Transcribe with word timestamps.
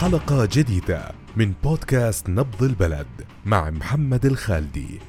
حلقة 0.00 0.48
جديدة 0.52 1.12
من 1.36 1.52
بودكاست 1.64 2.28
نبض 2.28 2.62
البلد 2.62 3.06
مع 3.44 3.70
محمد 3.70 4.26
الخالدي. 4.26 5.00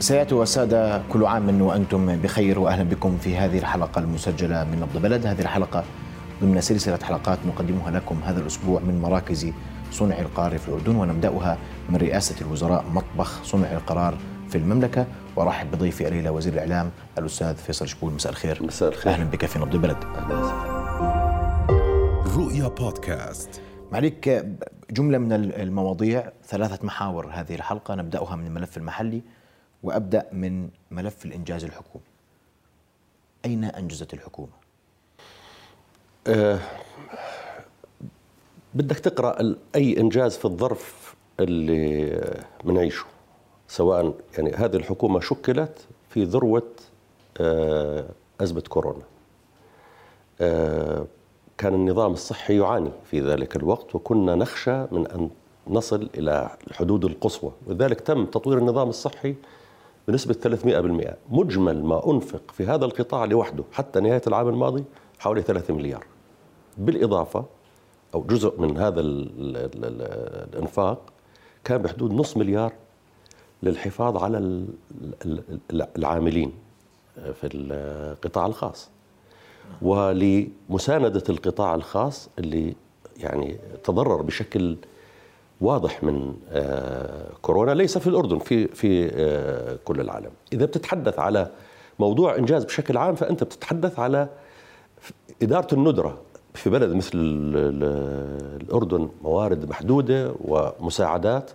سيادة 0.00 0.36
والسادة 0.36 1.02
كل 1.12 1.24
عام 1.24 1.62
وأنتم 1.62 2.16
بخير 2.16 2.58
وأهلا 2.58 2.82
بكم 2.82 3.18
في 3.18 3.36
هذه 3.36 3.58
الحلقة 3.58 3.98
المسجلة 3.98 4.64
من 4.64 4.80
نبض 4.80 5.02
بلد 5.02 5.26
هذه 5.26 5.40
الحلقة 5.40 5.84
ضمن 6.42 6.60
سلسلة 6.60 6.98
حلقات 7.02 7.38
نقدمها 7.46 7.90
لكم 7.90 8.20
هذا 8.24 8.40
الأسبوع 8.40 8.80
من 8.80 9.02
مراكز 9.02 9.46
صنع 9.92 10.18
القرار 10.18 10.58
في 10.58 10.68
الأردن 10.68 10.96
ونبدأها 10.96 11.58
من 11.88 11.96
رئاسة 11.96 12.34
الوزراء 12.40 12.84
مطبخ 12.92 13.42
صنع 13.42 13.72
القرار 13.72 14.18
في 14.48 14.58
المملكة. 14.58 15.06
وارحب 15.36 15.70
بضيفي 15.70 16.08
الليلة 16.08 16.30
وزير 16.30 16.52
الإعلام 16.52 16.90
الأستاذ 17.18 17.54
فيصل 17.54 17.88
شبول. 17.88 18.12
مساء 18.12 18.32
الخير. 18.32 18.62
مساء 18.62 18.88
الخير. 18.88 19.12
أهلا 19.12 19.24
بك 19.24 19.46
في 19.46 19.58
نبض 19.58 19.74
البلد. 19.74 19.96
رؤيا 22.36 22.68
بودكاست. 22.68 23.60
معليك 23.94 24.44
جملة 24.90 25.18
من 25.18 25.32
المواضيع 25.32 26.32
ثلاثة 26.44 26.86
محاور 26.86 27.26
هذه 27.32 27.54
الحلقة 27.54 27.94
نبدأها 27.94 28.36
من 28.36 28.46
الملف 28.46 28.76
المحلي 28.76 29.22
وأبدأ 29.82 30.26
من 30.32 30.68
ملف 30.90 31.24
الإنجاز 31.24 31.64
الحكومي 31.64 32.04
أين 33.44 33.64
أنجزت 33.64 34.14
الحكومة؟ 34.14 34.52
أه 36.26 36.58
بدك 38.74 38.98
تقرأ 38.98 39.40
ال- 39.40 39.58
أي 39.74 40.00
إنجاز 40.00 40.36
في 40.36 40.44
الظرف 40.44 41.14
اللي 41.40 42.20
بنعيشه 42.64 43.04
سواء 43.68 44.14
يعني 44.38 44.52
هذه 44.54 44.76
الحكومة 44.76 45.20
شكلت 45.20 45.86
في 46.10 46.24
ذروة 46.24 46.70
آه، 47.40 48.04
أزمة 48.40 48.60
كورونا 48.60 49.04
آه، 50.40 51.06
كان 51.64 51.74
النظام 51.74 52.12
الصحي 52.12 52.56
يعاني 52.58 52.90
في 53.04 53.20
ذلك 53.20 53.56
الوقت 53.56 53.94
وكنا 53.94 54.34
نخشى 54.34 54.86
من 54.92 55.06
أن 55.06 55.30
نصل 55.68 56.08
إلى 56.14 56.50
الحدود 56.66 57.04
القصوى. 57.04 57.52
ولذلك 57.66 58.00
تم 58.00 58.26
تطوير 58.26 58.58
النظام 58.58 58.88
الصحي 58.88 59.34
بنسبة 60.08 60.34
300% 60.34 61.14
مجمل 61.30 61.84
ما 61.84 62.10
أنفق 62.10 62.42
في 62.52 62.66
هذا 62.66 62.84
القطاع 62.84 63.24
لوحده 63.24 63.64
حتى 63.72 64.00
نهاية 64.00 64.22
العام 64.26 64.48
الماضي 64.48 64.84
حوالي 65.18 65.42
3 65.42 65.74
مليار. 65.74 66.06
بالإضافة 66.78 67.44
أو 68.14 68.22
جزء 68.22 68.60
من 68.60 68.76
هذا 68.78 69.00
ال 69.00 69.28
ال 69.56 69.84
ال 69.84 70.02
الإنفاق 70.54 70.98
كان 71.64 71.82
بحدود 71.82 72.12
نصف 72.12 72.36
مليار 72.36 72.72
للحفاظ 73.62 74.16
على 74.16 74.38
ال- 74.38 74.66
ال- 75.24 75.60
ال- 75.72 75.88
العاملين 75.98 76.52
في 77.34 77.46
القطاع 77.54 78.46
الخاص. 78.46 78.90
ولمساندة 79.82 81.22
القطاع 81.28 81.74
الخاص 81.74 82.28
اللي 82.38 82.74
يعني 83.16 83.56
تضرر 83.84 84.22
بشكل 84.22 84.76
واضح 85.60 86.02
من 86.02 86.34
آه، 86.50 87.26
كورونا 87.42 87.70
ليس 87.74 87.98
في 87.98 88.06
الأردن 88.06 88.38
في 88.38 88.66
في 88.66 89.10
آه، 89.14 89.78
كل 89.84 90.00
العالم. 90.00 90.30
إذا 90.52 90.66
بتتحدث 90.66 91.18
على 91.18 91.50
موضوع 91.98 92.36
إنجاز 92.36 92.64
بشكل 92.64 92.96
عام 92.96 93.14
فأنت 93.14 93.44
بتتحدث 93.44 93.98
على 93.98 94.28
إدارة 95.42 95.74
الندرة 95.74 96.18
في 96.54 96.70
بلد 96.70 96.92
مثل 96.94 97.10
ال- 97.14 97.56
ال- 97.56 98.62
الأردن 98.62 99.08
موارد 99.22 99.68
محدودة 99.70 100.34
ومساعدات. 100.44 101.50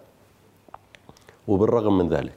وبالرغم 1.47 1.97
من 1.97 2.09
ذلك 2.09 2.33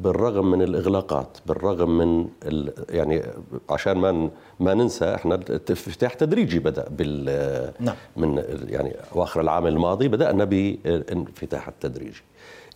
بالرغم 0.00 0.50
من 0.50 0.62
الإغلاقات 0.62 1.38
بالرغم 1.46 1.98
من 1.98 2.28
ال 2.44 2.72
يعني 2.90 3.22
عشان 3.70 3.98
ما 3.98 4.30
ما 4.60 4.74
ننسى 4.74 5.14
إحنا 5.14 5.34
الافتتاح 5.34 6.14
تدريجي 6.14 6.58
بدأ 6.58 6.88
بال 6.90 7.72
نعم. 7.80 7.94
من 8.16 8.44
يعني 8.68 8.96
أواخر 9.16 9.40
العام 9.40 9.66
الماضي 9.66 10.08
بدأنا 10.08 10.44
بالانفتاح 10.44 11.68
التدريجي 11.68 12.22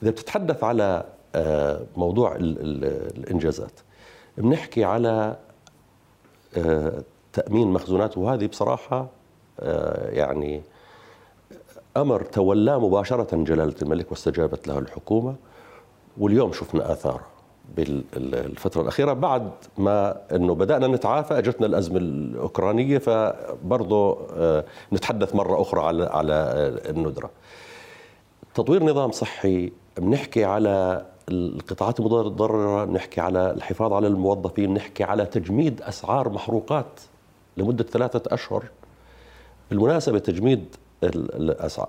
إذا 0.03 0.11
بتتحدث 0.11 0.65
على 0.65 1.05
آه، 1.35 1.81
موضوع 1.97 2.37
ال- 2.37 2.61
ال- 2.61 3.17
الإنجازات 3.19 3.81
بنحكي 4.39 4.85
على 4.85 5.37
آه، 6.57 7.03
تأمين 7.33 7.69
مخزونات 7.69 8.19
وهذه 8.19 8.47
بصراحة 8.47 9.07
آه، 9.61 10.11
يعني 10.11 10.63
أمر 11.97 12.23
تولاه 12.23 12.79
مباشرة 12.89 13.37
جلالة 13.37 13.75
الملك 13.83 14.11
واستجابت 14.11 14.69
له 14.69 14.79
الحكومة 14.79 15.35
واليوم 16.19 16.53
شفنا 16.53 16.93
آثاره 16.93 17.21
بالفترة 17.77 18.83
الأخيرة. 18.83 19.13
بعد 19.13 19.51
ما 19.79 20.17
أنه 20.33 20.55
بدأنا 20.55 20.87
نتعافى 20.87 21.39
أجتنا 21.39 21.67
الأزمة 21.67 21.99
الأوكرانية 21.99 22.99
فبرضه 22.99 24.19
آه، 24.37 24.65
نتحدث 24.93 25.35
مرة 25.35 25.63
أخرى 25.63 25.81
على 25.81 26.05
على 26.05 26.35
آه، 26.35 26.91
الندرة. 26.91 27.31
تطوير 28.55 28.85
نظام 28.85 29.11
صحي 29.11 29.73
بنحكي 29.99 30.45
على 30.45 31.07
القطاعات 31.29 32.01
المتضررة 32.01 32.85
بنحكي 32.85 33.21
على 33.21 33.51
الحفاظ 33.51 33.93
على 33.93 34.07
الموظفين 34.07 34.75
بنحكي 34.75 35.05
على 35.05 35.27
تجميد 35.27 35.83
أسعار 35.83 36.29
محروقات 36.29 37.01
لمدة 37.57 37.85
ثلاثة 37.85 38.35
أشهر. 38.35 38.65
بالمناسبة 39.71 40.19
تجميد 40.19 40.77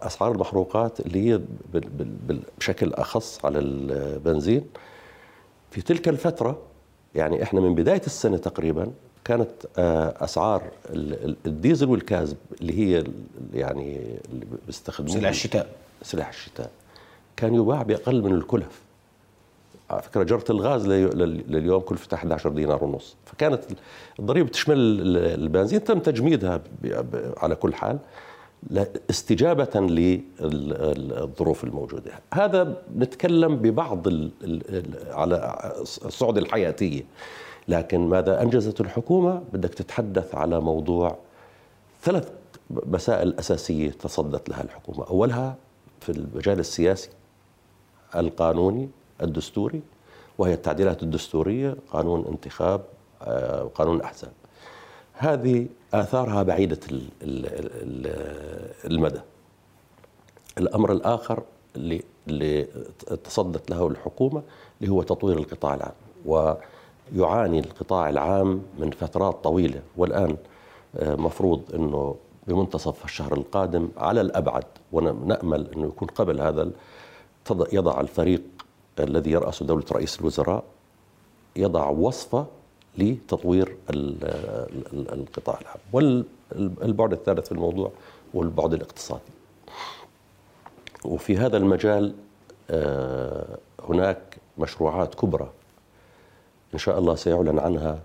أسعار 0.02 0.32
المحروقات 0.32 1.00
اللي 1.00 1.30
هي 1.32 1.42
بشكل 2.60 2.94
أخص 2.94 3.46
على 3.46 3.60
البنزين 3.60 4.64
في 5.72 5.82
تلك 5.82 6.08
الفترة 6.10 6.60
يعني 7.16 7.44
إحنا 7.44 7.60
من 7.62 7.76
بداية 7.76 8.02
السنة 8.06 8.38
تقريبا 8.38 8.92
كانت 9.24 9.50
آه، 9.78 10.28
ال- 10.90 11.36
الديزل 11.46 11.90
والكازب 11.90 12.38
اللي 12.62 12.80
هي 12.80 13.04
يعني 13.54 14.00
اللي 14.34 14.46
بيستخدموها 14.68 15.20
سلع 15.20 15.30
الشتاء. 15.30 15.68
سلاح 16.02 16.30
الشتاء 16.30 16.70
كان 17.38 17.56
يباع 17.56 17.82
بأقل 17.84 18.22
من 18.24 18.34
الكلف. 18.34 18.82
على 19.90 20.02
فكرة 20.02 20.24
جرة 20.24 20.44
الغاز 20.50 20.88
لي- 20.88 21.06
لل- 21.06 21.44
لليوم 21.48 21.82
كلفتها 21.82 22.18
11 22.18 22.50
دينار 22.50 22.84
ونص. 22.84 23.16
فكانت 23.26 23.62
الضريبة 24.20 24.50
تشمل 24.50 24.78
ال- 24.78 25.18
البنزين 25.44 25.84
تم 25.84 26.00
تجميدها 26.00 26.62
على 27.38 27.56
كل 27.56 27.74
حال. 27.74 27.98
استجابة 29.10 29.80
للظروف 30.40 31.64
الموجودة. 31.64 32.12
هذا 32.34 32.82
نتكلم 32.98 33.56
ببعض 33.56 34.08
على 35.10 35.62
الصعد 35.82 36.38
الحياتية 36.38 37.04
لكن 37.68 38.00
ماذا 38.10 38.42
أنجزت 38.42 38.82
الحكومة؟ 38.82 39.42
بدك 39.54 39.74
تتحدث 39.74 40.36
على 40.36 40.60
موضوع 40.60 41.18
ثلاث 42.02 42.30
مسائل 42.70 43.36
أساسية 43.40 43.90
تصدت 43.92 44.50
لها 44.50 44.62
الحكومة. 44.64 45.08
أولها 45.08 45.56
في 46.02 46.12
المجال 46.12 46.60
السياسي 46.60 47.10
القانوني 48.16 48.90
الدستوري 49.22 49.82
وهي 50.38 50.54
التعديلات 50.54 51.04
الدستورية 51.04 51.76
قانون 51.92 52.26
انتخاب 52.26 52.82
آه، 53.22 53.64
وقانون 53.64 54.02
أحزاب. 54.02 54.32
هذه 55.14 55.68
آثارها 56.02 56.44
بعيدة 56.44 56.80
ال- 56.92 57.10
ال- 57.22 57.46
ال- 57.56 58.92
المدى. 58.92 59.20
الأمر 60.58 60.92
الآخر 60.92 61.44
اللي, 61.76 62.04
اللي 62.28 62.64
تصدت 63.24 63.70
له 63.72 63.88
الحكومة 63.88 64.44
اللي 64.82 64.92
هو 64.92 65.02
تطوير 65.04 65.38
القطاع 65.38 65.74
العام 65.74 65.94
ويعاني 66.26 67.60
القطاع 67.60 68.10
العام 68.10 68.62
من 68.80 68.92
فترات 68.92 69.44
طويلة. 69.44 69.82
والآن 69.98 70.38
آه، 71.00 71.16
مفروض 71.16 71.62
أنه 71.76 72.16
بمنتصف 72.48 73.06
الشهر 73.06 73.34
القادم 73.34 73.90
على 73.98 74.22
الأبعد 74.22 74.64
ونأمل 74.92 75.68
أنه 75.76 75.88
يكون 75.88 76.08
قبل 76.08 76.42
هذا 76.42 76.72
يضع 77.74 78.00
الفريق 78.02 78.42
الذي 79.00 79.32
يرأسه 79.32 79.66
دولة 79.66 79.84
رئيس 79.92 80.20
الوزراء 80.20 80.64
يضع 81.56 81.90
وصفة 81.90 82.46
لتطوير 82.98 83.76
ال- 83.90 84.18
ال- 84.94 85.14
القطاع 85.14 85.60
العام. 85.62 85.78
والبعد 86.82 87.12
الثالث 87.14 87.46
في 87.46 87.52
الموضوع 87.52 87.92
هو 88.36 88.44
البعد 88.44 88.74
الاقتصادي. 88.74 89.22
وفي 91.06 91.38
هذا 91.38 91.58
المجال 91.58 92.14
آه، 92.70 93.58
هناك 93.90 94.38
مشروعات 94.58 95.16
كبرى 95.16 95.50
إن 96.74 96.80
شاء 96.80 97.00
الله 97.00 97.16
سيعلن 97.16 97.60
عنها 97.60 98.00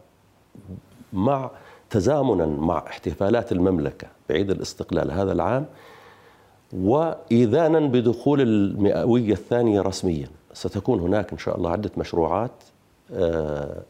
مع 1.13 1.51
تزامنا 1.91 2.47
مع 2.47 2.79
احتفالات 2.87 3.53
المملكة 3.53 4.09
بعيد 4.29 4.51
الاستقلال 4.51 5.11
هذا 5.11 5.33
العام 5.33 5.67
وإذانا 6.73 7.81
بدخول 7.81 8.41
المئوية 8.41 9.33
الثانية 9.33 9.81
رسميا. 9.81 10.29
ستكون 10.53 11.01
هناك 11.01 11.33
إن 11.33 11.39
شاء 11.39 11.57
الله 11.57 11.71
عدة 11.71 11.91
مشروعات 11.97 12.51
آه، 13.13 13.83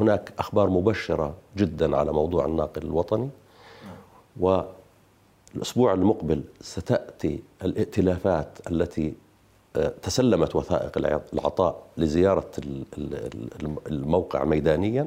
هناك 0.00 0.32
أخبار 0.38 0.70
مبشرة 0.70 1.34
جدا 1.56 1.96
على 1.96 2.12
موضوع 2.12 2.44
الناقل 2.46 2.82
الوطني 2.82 3.28
والأسبوع 4.40 5.92
المقبل 5.94 6.42
ستأتي 6.60 7.42
الائتلافات 7.64 8.58
التي 8.70 9.14
آه، 9.76 9.92
تسلمت 10.02 10.56
وثائق 10.56 10.98
الع- 10.98 11.20
العطاء 11.32 11.82
لزيارة 11.96 12.50
ال- 12.58 12.84
ال- 12.98 13.14
ال- 13.62 13.76
الموقع 13.86 14.44
ميدانيا. 14.44 15.06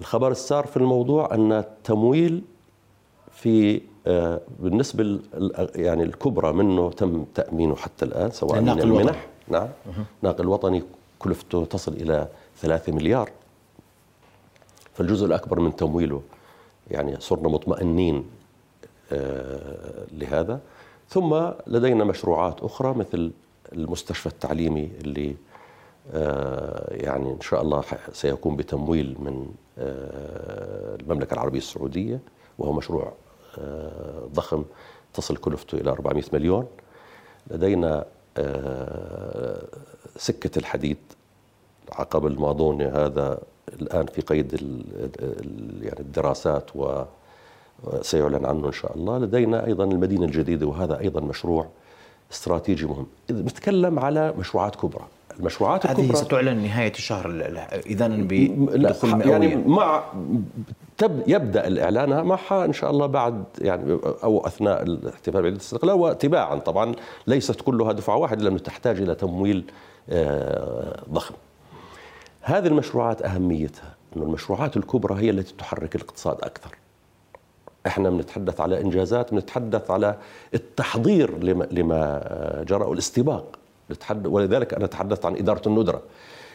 الخبر 0.00 0.30
السار 0.30 0.66
في 0.66 0.76
الموضوع 0.76 1.34
أن 1.34 1.52
التمويل 1.52 2.42
في 3.32 3.80
آه، 4.06 4.40
بالنسبة 4.60 5.02
ال- 5.02 5.70
يعني 5.74 6.02
الكبرى 6.02 6.52
منه 6.52 6.90
تم 6.90 7.24
تأمينه 7.34 7.76
حتى 7.76 8.04
الآن 8.04 8.30
سواء 8.30 8.60
من. 8.60 8.68
المنح. 8.82 9.26
نعم. 9.48 9.68
ناقل 10.22 10.46
وطني 10.48 10.82
كلفته 11.18 11.64
تصل 11.64 11.92
إلى 11.92 12.28
3 12.60 12.92
مليار. 12.92 13.30
فالجزء 14.96 15.26
الأكبر 15.26 15.60
من 15.60 15.76
تمويله 15.76 16.22
يعني 16.90 17.20
صرنا 17.20 17.48
مطمئنين 17.48 18.24
آه، 19.12 20.06
لهذا. 20.12 20.60
ثم 21.08 21.50
لدينا 21.66 22.04
مشروعات 22.04 22.60
أخرى 22.60 22.94
مثل 22.94 23.32
المستشفى 23.72 24.26
التعليمي 24.26 24.90
اللي 25.00 25.36
آه، 26.14 26.94
يعني 26.94 27.32
إن 27.32 27.40
شاء 27.40 27.62
الله 27.62 27.84
سيكون 28.12 28.56
بتمويل 28.56 29.16
من 29.18 29.46
آه، 29.78 30.96
المملكة 31.00 31.34
العربية 31.34 31.58
السعودية 31.58 32.20
وهو 32.58 32.72
مشروع 32.72 33.12
ضخم 34.34 34.64
تصل 35.14 35.36
كلفته 35.36 35.78
إلى 35.78 35.90
400 35.90 36.24
مليون. 36.32 36.66
لدينا 37.50 38.04
سكة 40.16 40.58
الحديد 40.58 40.96
عقب 41.92 42.26
الماضوني 42.26 42.86
هذا 42.86 43.38
الآن 43.72 44.06
في 44.06 44.20
قيد 44.22 44.54
ال- 44.54 44.84
ال- 45.20 45.82
يعني 45.84 46.00
الدراسات 46.00 46.70
وسيعلن 46.74 48.46
عنه 48.46 48.66
إن 48.66 48.72
شاء 48.72 48.96
الله. 48.96 49.18
لدينا 49.18 49.66
أيضا 49.66 49.84
المدينة 49.84 50.24
الجديدة 50.24 50.66
وهذا 50.66 50.98
أيضا 51.00 51.20
مشروع 51.20 51.66
استراتيجي 52.32 52.86
مهم. 52.86 53.06
إذا 53.30 53.40
بنتكلم 53.40 53.98
على 53.98 54.34
مشروعات 54.38 54.76
كبرى. 54.76 55.04
المشروعات 55.40 55.86
هذه 55.86 56.00
الكبرى 56.00 56.16
ستعلن 56.16 56.58
نهاية 56.62 56.90
الشهر 56.92 57.30
ال- 57.30 57.42
ال- 57.42 57.58
اذا 57.86 58.08
لا، 58.08 58.22
بدخول 58.88 59.26
يعني 59.28 59.56
مع 59.56 60.02
تب 60.98 61.22
يبدأ 61.26 61.66
الإعلان 61.66 62.22
معها 62.26 62.64
إن 62.64 62.72
شاء 62.72 62.90
الله 62.90 63.06
بعد 63.06 63.44
يعني 63.60 63.98
أو 64.24 64.46
أثناء 64.46 64.82
الاحتفال 64.82 65.42
بعيد 65.42 65.54
الاستقلال 65.54 65.94
وتباعا 65.94 66.56
طبعا 66.56 66.94
ليست 67.26 67.60
كلها 67.60 67.92
دفعة 67.92 68.16
واحدة 68.16 68.44
لأنه 68.44 68.58
تحتاج 68.58 69.00
إلى 69.00 69.14
تمويل 69.14 69.64
آه، 70.10 71.02
ضخم. 71.12 71.34
هذه 72.48 72.66
المشروعات 72.66 73.22
أهميتها 73.22 73.94
إنه 74.16 74.24
المشروعات 74.24 74.76
الكبرى 74.76 75.20
هي 75.20 75.30
التي 75.30 75.54
تحرك 75.58 75.94
الاقتصاد 75.96 76.36
أكثر. 76.42 76.76
إحنا 77.86 78.10
بنتحدث 78.10 78.60
على 78.60 78.80
إنجازات 78.80 79.34
بنتحدث 79.34 79.90
على 79.90 80.16
التحضير 80.54 81.38
لما 81.38 81.68
لما 81.70 82.64
جرى 82.68 82.84
والاستباق. 82.84 83.58
ولذلك 84.24 84.74
أنا 84.74 84.86
تحدثت 84.86 85.26
عن 85.26 85.36
إدارة 85.36 85.68
الندرة. 85.68 86.02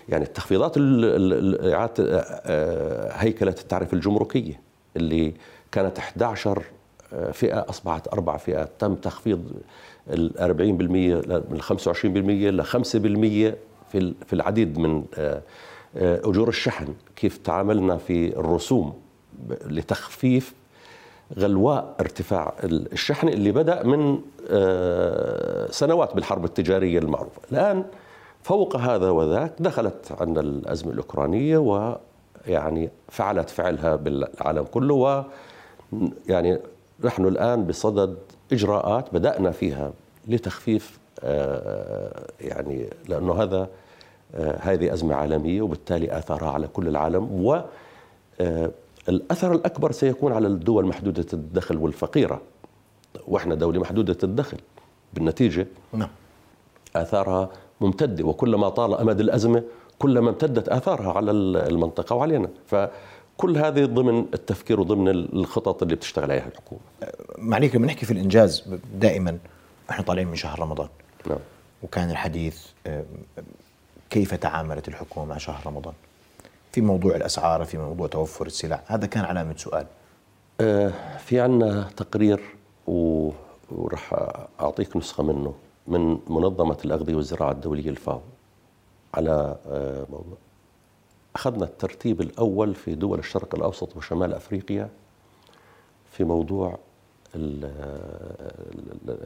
يعني 0.10 0.24
التخفيضات 0.26 0.78
ال- 0.78 1.06
ال- 1.06 1.34
ال- 1.66 1.74
إعادة 1.74 2.20
آه، 2.46 3.12
هيكلة 3.14 3.56
التعرفه 3.62 3.94
الجمركية 3.96 4.60
اللي 4.98 5.34
كانت 5.72 5.98
11 6.00 6.64
فئة 7.32 7.66
أصبحت 7.70 8.08
أربع 8.08 8.38
فئات. 8.38 8.70
تم 8.80 8.96
تخفيض 8.96 9.52
ال 10.10 10.40
40% 10.40 11.16
ل- 11.16 11.44
من 11.50 11.62
25% 11.62 12.50
ل 12.50 12.64
5% 12.64 13.58
في 13.92 13.98
ال- 13.98 14.16
في 14.26 14.34
العديد 14.34 14.78
من 14.80 15.04
آه، 15.18 15.20
آه، 15.38 15.42
أجور 15.96 16.50
الشحن 16.50 16.94
كيف 17.16 17.38
تعاملنا 17.38 17.98
في 17.98 18.40
الرسوم 18.40 18.94
لتخفيف 19.66 20.54
غلواء 21.38 21.96
ارتفاع 22.00 22.54
الشحن 22.64 23.28
اللي 23.28 23.52
بدأ 23.52 23.84
من 23.84 24.20
آه، 24.50 25.72
سنوات 25.72 26.16
بالحرب 26.16 26.46
التجارية 26.46 27.00
المعروفة، 27.00 27.42
الآن 27.52 27.84
فوق 28.44 28.76
هذا 28.76 29.10
وذاك 29.10 29.54
دخلت 29.60 30.12
عندنا 30.20 30.40
الأزمة 30.40 30.92
الأوكرانية 30.92 31.58
ويعني 31.58 32.90
فعلت 33.10 33.50
فعلها 33.50 33.96
بالعالم 33.96 34.64
كله 34.64 34.94
و 34.94 35.24
يعني 36.28 36.60
نحن 37.04 37.26
الآن 37.26 37.66
بصدد 37.66 38.18
إجراءات 38.52 39.14
بدأنا 39.14 39.52
فيها 39.52 39.94
لتخفيف 40.28 41.00
آه، 41.24 42.28
يعني 42.42 42.90
لأنه 43.08 43.44
هذا 43.44 43.58
آه، 43.58 43.68
هذه 44.36 44.94
أزمة 44.94 45.16
عالمية 45.16 45.62
وبالتالي 45.62 46.18
آثارها 46.18 46.50
على 46.52 46.68
كل 46.68 46.88
العالم 46.88 47.46
و 47.46 47.62
آه، 48.42 48.72
الأثر 49.10 49.54
الأكبر 49.54 49.92
سيكون 49.92 50.34
على 50.34 50.48
الدول 50.48 50.86
محدودة 50.86 51.26
الدخل 51.34 51.78
والفقيرة. 51.78 52.42
وإحنا 53.28 53.56
دولة 53.56 53.80
محدودة 53.80 54.18
الدخل. 54.24 54.58
بالنتيجة 55.14 55.68
نعم. 55.94 56.10
آثارها 56.96 57.50
ممتدة 57.82 58.24
وكلما 58.24 58.70
طال 58.70 58.94
أمد 58.94 59.20
الأزمة 59.20 59.64
كلما 60.00 60.30
امتدت 60.30 60.70
آثارها 60.70 61.12
على 61.14 61.32
المنطقة 61.32 62.16
وعلينا. 62.16 62.50
فكل 62.68 63.58
هذه 63.58 63.86
ضمن 63.86 64.26
التفكير 64.34 64.80
وضمن 64.80 65.08
الخطط 65.10 65.84
اللي 65.84 65.96
بتشتغل 65.96 66.32
عليها 66.32 66.48
الحكومة. 66.48 66.82
معليك 67.38 67.76
لما 67.76 67.88
نحكي 67.88 68.06
في 68.06 68.14
الإنجاز 68.14 68.64
دائما 69.00 69.38
إحنا 69.90 70.04
طالعين 70.04 70.28
من 70.28 70.36
شهر 70.36 70.60
رمضان. 70.60 70.88
نعم. 71.28 71.40
وكان 71.84 72.10
الحديث 72.10 72.66
آه، 72.88 73.04
كيف 74.12 74.34
تعاملت 74.34 74.88
الحكومة 74.88 75.26
مع 75.26 75.38
شهر 75.38 75.68
رمضان؟ 75.68 75.94
في 76.72 76.82
موضوع 76.82 77.16
الأسعار 77.16 77.66
في 77.66 77.78
موضوع 77.78 78.08
توفر 78.08 78.46
السلع 78.46 78.82
هذا 78.88 79.06
كان 79.08 79.26
علامة 79.26 79.56
سؤال. 79.58 79.86
آه، 80.62 81.18
في 81.18 81.40
عنا 81.40 81.90
تقرير 81.98 82.42
وراح 82.88 84.14
أعطيك 84.60 84.98
نسخة 84.98 85.24
منه 85.24 85.54
من 85.88 86.20
منظمة 86.28 86.78
الأغذية 86.86 87.16
والزراعة 87.16 87.52
الدولية 87.52 87.90
الفاو 87.90 88.22
على 89.14 89.56
آه، 89.68 90.06
موضوع. 90.12 90.38
أخذنا 91.36 91.66
الترتيب 91.66 92.22
الأول 92.22 92.76
في 92.76 92.96
دول 92.96 93.20
الشرق 93.20 93.56
الأوسط 93.56 93.96
وشمال 93.98 94.34
أفريقيا 94.34 94.90
في 96.12 96.24
موضوع 96.24 96.80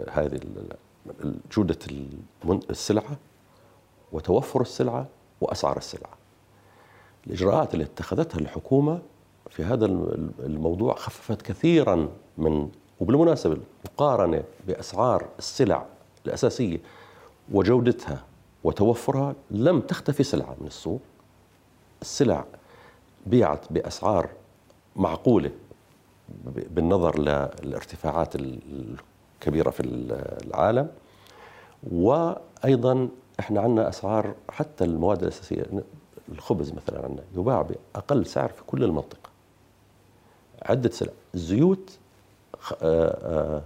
هذه 0.09 0.39
ال- 0.43 0.75
جودة 1.51 1.77
المن- 2.43 2.59
السلعة. 2.69 3.17
وتوفر 4.11 4.61
السلعة 4.61 5.07
وأسعار 5.41 5.77
السلعة. 5.77 6.09
الإجراءات 7.27 7.73
اللي 7.73 7.85
اتخذتها 7.85 8.39
الحكومة 8.39 8.99
في 9.49 9.63
هذا 9.63 9.85
الم- 9.85 10.31
الموضوع 10.39 10.95
خففت 10.95 11.41
كثيرا 11.41 12.09
من 12.37 12.69
وبالمناسبة 12.99 13.57
المقارنة 13.85 14.43
بأسعار 14.67 15.25
السلع 15.39 15.85
الأساسية 16.25 16.77
وجودتها 17.51 18.23
وتوفرها 18.63 19.35
لم 19.51 19.81
تختفي 19.81 20.23
سلعة 20.23 20.55
من 20.61 20.67
السوق. 20.67 21.01
السلع 22.01 22.45
بيعت 23.25 23.73
بأسعار 23.73 24.29
معقولة 24.95 25.51
بالنظر 26.55 27.19
للارتفاعات 27.19 28.35
الكبيرة 28.35 29.69
في 29.69 29.83
العالم. 30.45 30.87
وأيضا 31.91 33.09
إحنا 33.39 33.61
عندنا 33.61 33.89
أسعار 33.89 34.33
حتى 34.49 34.83
المواد 34.83 35.21
الأساسية 35.21 35.65
الخبز 36.31 36.71
مثلا 36.71 37.03
عندنا 37.05 37.23
يباع 37.37 37.61
بأقل 37.61 38.25
سعر 38.25 38.49
في 38.49 38.63
كل 38.67 38.83
المنطقة. 38.83 39.29
عدة 40.61 40.89
سلع. 40.89 41.11
الزيوت 41.35 41.97
آه، 42.81 43.07
آه، 43.57 43.61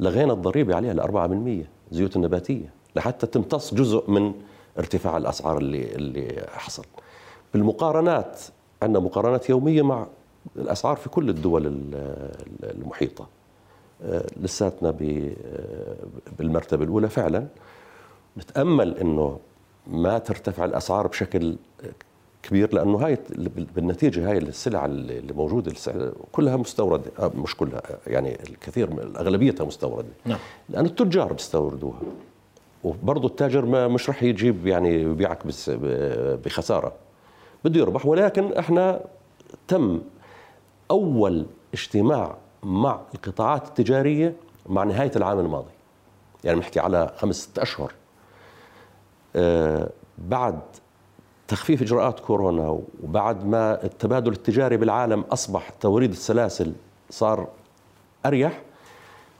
لغينا 0.00 0.32
الضريبة 0.32 0.74
عليها 0.76 0.92
ل 0.94 1.00
4% 1.00 1.66
زيوت 1.92 2.16
النباتية 2.16 2.70
لحتى 2.96 3.26
تمتص 3.26 3.74
جزء 3.74 4.10
من 4.10 4.32
ارتفاع 4.78 5.16
الأسعار 5.16 5.58
اللي 5.58 5.94
اللي 5.94 6.46
حصل. 6.52 6.84
بالمقارنات 7.54 8.40
عندنا 8.82 8.98
مقارنات 9.04 9.50
يومية 9.50 9.82
مع 9.82 10.06
الأسعار 10.56 10.96
في 10.96 11.08
كل 11.08 11.28
الدول 11.30 11.66
ال- 11.66 12.30
المحيطة. 12.64 13.26
آه، 14.04 14.24
لساتنا 14.36 14.90
بالمرتبة 16.38 16.84
الأولى 16.84 17.08
فعلا. 17.08 17.46
نتامل 18.38 18.98
إنه 18.98 19.38
ما 19.86 20.18
ترتفع 20.18 20.64
الأسعار 20.64 21.06
بشكل 21.06 21.56
كبير 22.42 22.74
لأنه 22.74 22.98
هاي 22.98 23.18
بالنتيجة 23.74 24.30
هاي 24.30 24.38
السلع 24.38 24.84
اللي 24.84 25.32
موجودة 25.32 25.72
كلها 26.32 26.56
مستوردة 26.56 27.10
آه، 27.18 27.32
مش 27.34 27.56
كلها 27.56 27.82
آه، 27.90 27.98
يعني 28.06 28.38
الكثير 28.48 28.90
أغلبيتها 29.16 29.64
مستوردة. 29.64 30.08
نعم. 30.24 30.38
لأن 30.68 30.86
التجار 30.86 31.32
بيستوردوها. 31.32 32.00
وبرضه 32.84 33.28
التاجر 33.28 33.64
ما 33.64 33.88
مش 33.88 34.10
رح 34.10 34.22
يجيب 34.22 34.66
يعني 34.66 35.02
يبيعك 35.02 35.38
بخسارة. 36.44 36.92
بده 37.64 37.80
يربح. 37.80 38.06
ولكن 38.06 38.52
إحنا 38.52 39.00
تم 39.68 40.00
أول 40.90 41.46
اجتماع 41.74 42.36
مع 42.62 43.00
القطاعات 43.14 43.68
التجارية 43.68 44.34
مع 44.66 44.84
نهاية 44.84 45.12
العام 45.16 45.38
الماضي. 45.38 45.72
يعني 46.44 46.56
بنحكي 46.56 46.80
على 46.80 47.12
خمس 47.16 47.36
ست 47.36 47.58
أشهر. 47.58 47.92
بعد 50.18 50.60
تخفيف 51.48 51.82
إجراءات 51.82 52.20
كورونا 52.20 52.80
وبعد 53.02 53.46
ما 53.46 53.84
التبادل 53.84 54.32
التجاري 54.32 54.76
بالعالم 54.76 55.20
أصبح 55.20 55.70
توريد 55.70 56.10
السلاسل 56.10 56.72
صار 57.10 57.48
أريح 58.26 58.62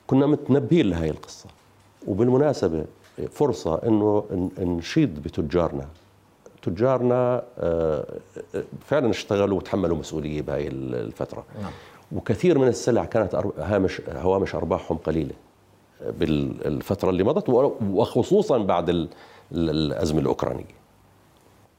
كنا 0.07 0.27
متنبهين 0.27 0.91
لهي 0.91 1.11
القصة. 1.11 1.47
وبالمناسبة 2.07 2.85
فرصة 3.31 3.75
إنه 3.87 4.25
نشيد 4.59 5.23
بتجارنا. 5.23 5.89
تجارنا 6.63 7.43
آه، 7.59 8.05
فعلا 8.87 9.11
اشتغلوا 9.11 9.57
وتحملوا 9.57 9.97
مسؤولية 9.97 10.43
بهاي 10.43 10.69
الفترة. 10.69 11.45
نعم. 11.63 11.73
وكثير 12.13 12.59
من 12.59 12.69
السلع 12.69 13.05
كانت 13.05 13.35
هامش 13.59 14.03
هوامش 14.09 14.55
أرباحهم 14.55 14.99
قليلة 14.99 15.35
بالفترة 16.01 17.11
اللي 17.11 17.25
مضت 17.25 17.49
وخصوصا 17.83 18.59
بعد 18.59 19.09
الازمه 19.53 20.21
الأوكرانية. 20.21 20.65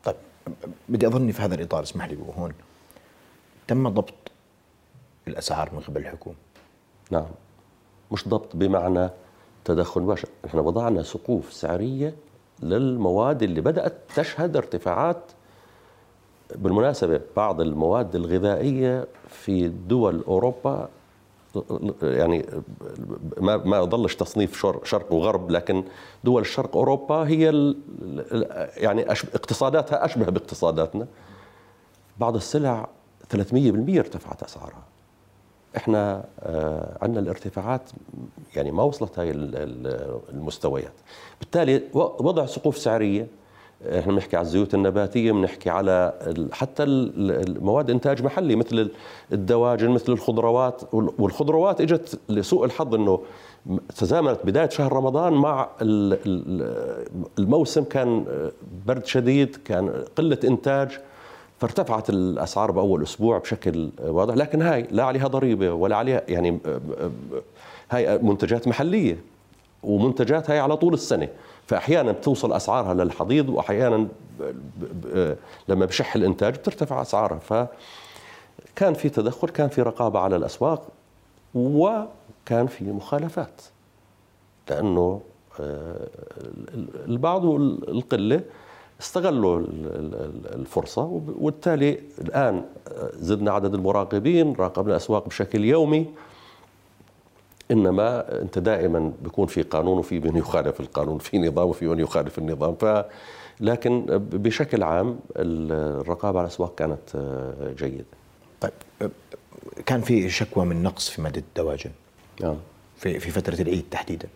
طيب 0.03 0.15
بدي 0.89 1.07
أظني 1.07 1.31
في 1.33 1.41
هذا 1.41 1.55
الإطار 1.55 1.83
اسمح 1.83 2.05
لي 2.05 2.17
هون. 2.37 2.53
تم 3.67 3.89
ضبط 3.89 4.13
الأسعار 5.27 5.69
من 5.73 5.79
قبل 5.79 6.01
الحكومة؟ 6.01 6.35
نعم. 7.11 7.27
مش 8.11 8.27
ضبط 8.27 8.55
بمعنى 8.55 9.09
تدخل 9.65 10.01
مباشر 10.01 10.29
إحنا 10.45 10.61
وضعنا 10.61 11.03
سقوف 11.03 11.53
سعرية 11.53 12.15
للمواد 12.59 13.43
اللي 13.43 13.61
بدأت 13.61 13.93
تشهد 14.15 14.57
ارتفاعات. 14.57 15.23
بالمناسبة 16.55 17.21
بعض 17.35 17.61
المواد 17.61 18.15
الغذائية 18.15 19.07
في 19.29 19.67
دول 19.67 20.23
أوروبا 20.27 20.89
يعني 22.01 22.45
ما 23.37 23.57
ما 23.57 23.83
ضلش 23.83 24.15
تصنيف 24.15 24.59
شر- 24.59 24.83
شرق 24.83 25.13
وغرب 25.13 25.51
لكن 25.51 25.83
دول 26.23 26.41
الشرق 26.41 26.77
أوروبا 26.77 27.15
هي 27.15 27.73
يعني 28.77 29.11
اقتصاداتها 29.11 30.05
أشبه 30.05 30.25
باقتصاداتنا. 30.25 31.07
بعض 32.19 32.35
السلع 32.35 32.87
300% 33.29 33.35
ارتفعت 33.99 34.43
أسعارها. 34.43 34.83
إحنا 35.77 36.25
آه، 36.39 36.97
عندنا 37.01 37.19
الارتفاعات 37.19 37.89
يعني 38.55 38.71
ما 38.71 38.83
وصلت 38.83 39.19
هاي 39.19 39.31
ال- 39.31 39.55
ال- 39.55 40.19
المستويات. 40.29 40.93
بالتالي 41.39 41.83
وضع 41.93 42.45
سقوف 42.45 42.77
سعرية 42.77 43.27
إحنا 43.99 44.13
بنحكي 44.13 44.37
على 44.37 44.45
الزيوت 44.45 44.73
النباتية 44.73 45.31
بنحكي 45.31 45.69
على 45.69 46.13
حتى 46.51 46.83
ال- 46.83 47.49
المواد 47.49 47.89
إنتاج 47.89 48.23
محلي 48.23 48.55
مثل 48.55 48.79
ال- 48.79 48.91
الدواجن 49.31 49.89
مثل 49.89 50.11
الخضروات. 50.11 50.81
وال- 50.93 51.09
والخضروات 51.19 51.81
إجت 51.81 52.19
لسوء 52.29 52.65
الحظ 52.65 52.95
إنه 52.95 53.19
تزامنت 53.97 54.39
بداية 54.43 54.69
شهر 54.69 54.93
رمضان 54.93 55.33
مع 55.33 55.67
ال- 55.81 56.17
ال- 56.25 57.05
الموسم 57.39 57.83
كان 57.83 58.25
برد 58.87 59.05
شديد 59.05 59.55
كان 59.65 59.89
قلة 60.15 60.37
إنتاج. 60.43 60.99
فارتفعت 61.59 62.09
الأسعار 62.09 62.71
بأول 62.71 63.03
أسبوع 63.03 63.37
بشكل 63.37 63.89
واضح 64.07 64.33
لكن 64.35 64.61
هاي 64.61 64.87
لا 64.91 65.03
عليها 65.03 65.27
ضريبة 65.27 65.73
ولا 65.73 65.95
عليها 65.95 66.21
يعني 66.27 66.59
هاي 67.91 68.17
منتجات 68.17 68.67
محلية. 68.67 69.17
ومنتجات 69.83 70.49
هاي 70.49 70.59
على 70.59 70.77
طول 70.77 70.93
السنة. 70.93 71.27
فأحيانا 71.67 72.11
بتوصل 72.11 72.53
أسعارها 72.53 72.93
للحضيض 72.93 73.49
وأحيانا 73.49 74.07
ب- 74.39 75.35
لما 75.67 75.85
بشح 75.85 76.15
الإنتاج 76.15 76.53
بترتفع 76.53 77.01
أسعارها. 77.01 77.39
فكان 77.39 78.93
في 78.93 79.09
تدخل 79.09 79.49
كان 79.49 79.69
في 79.69 79.81
رقابة 79.81 80.19
على 80.19 80.35
الأسواق 80.35 80.87
وكان 81.55 82.67
في 82.67 82.85
مخالفات. 82.85 83.61
لأنه 84.69 85.21
آه، 85.59 86.07
البعض 87.07 87.43
والقلة 87.43 88.41
استغلوا 89.01 89.59
ال- 89.59 89.67
ال- 89.85 90.55
الفرصة 90.55 91.01
وب- 91.01 91.35
وبالتالي 91.41 91.99
الآن 92.21 92.61
زدنا 93.13 93.51
عدد 93.51 93.73
المراقبين 93.73 94.53
راقبنا 94.59 94.91
الأسواق 94.91 95.27
بشكل 95.27 95.65
يومي. 95.65 96.05
إنما 97.73 98.41
أنت 98.41 98.59
دائما 98.59 99.11
بيكون 99.23 99.47
في 99.47 99.61
قانون 99.61 99.97
وفي 99.97 100.19
من 100.19 100.37
يخالف 100.37 100.79
القانون 100.79 101.17
في 101.17 101.39
نظام 101.39 101.69
وفي 101.69 101.87
من 101.87 101.99
يخالف 101.99 102.37
النظام. 102.37 102.75
ف 102.75 103.05
لكن 103.59 104.05
بشكل 104.33 104.83
عام 104.83 105.19
الرقابة 105.35 106.39
على 106.39 106.47
الأسواق 106.47 106.75
كانت 106.75 107.15
آه، 107.15 107.73
جيدة. 107.77 108.05
طيب 108.61 108.71
كان 109.85 110.01
في 110.01 110.29
شكوى 110.29 110.65
من 110.65 110.83
نقص 110.83 111.09
في 111.09 111.21
مادة 111.21 111.41
الدواجن؟ 111.41 111.91
نعم. 112.41 112.55
في 112.97 113.19
في 113.19 113.31
فترة 113.31 113.61
العيد 113.61 113.85
تحديدا. 113.91 114.27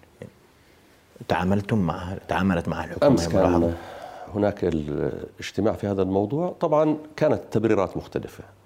تعاملتم 1.28 1.78
معها 1.78 2.20
تعاملت 2.28 2.68
معها 2.68 2.86
الحكومة 2.86 3.12
أمس؟ 3.12 3.28
كان 3.28 3.74
هناك 4.36 4.64
الاجتماع 4.64 5.74
في 5.74 5.88
هذا 5.88 6.02
الموضوع. 6.02 6.56
طبعا 6.60 6.98
كانت 7.16 7.42
تبريرات 7.52 7.98
مختلفة. 7.98 8.44
آه، 8.44 8.57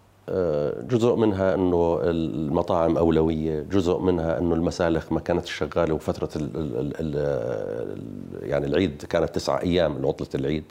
جزء 0.89 1.15
منها 1.15 1.55
إنه 1.55 1.99
المطاعم 2.03 2.97
أولوية 2.97 3.61
جزء 3.61 3.99
منها 3.99 4.39
إنه 4.39 4.55
المسالخ 4.55 5.11
ما 5.11 5.19
كانت 5.19 5.45
شغالة 5.45 5.93
وفترة 5.93 6.29
ال 6.35 6.57
ال 6.57 6.77
ال 6.77 6.93
ال 6.99 8.49
يعني 8.49 8.65
العيد 8.65 9.01
كانت 9.09 9.35
تسعة 9.35 9.61
أيام 9.61 10.05
عطله 10.05 10.27
العيد. 10.35 10.63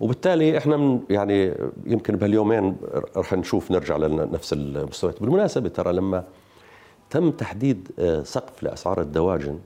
وبالتالي 0.00 0.58
إحنا 0.58 0.76
من 0.76 1.00
يعني 1.10 1.54
يمكن 1.86 2.16
بهاليومين 2.16 2.76
رح 3.16 3.32
نشوف 3.32 3.70
نرجع 3.70 3.96
لنفس 3.96 4.52
المستويات. 4.52 5.22
بالمناسبة 5.22 5.68
ترى 5.68 5.92
لما 5.92 6.24
تم 7.10 7.30
تحديد 7.30 7.88
آه، 7.98 8.22
سقف 8.22 8.62
لأسعار 8.62 9.00
الدواجن 9.00 9.58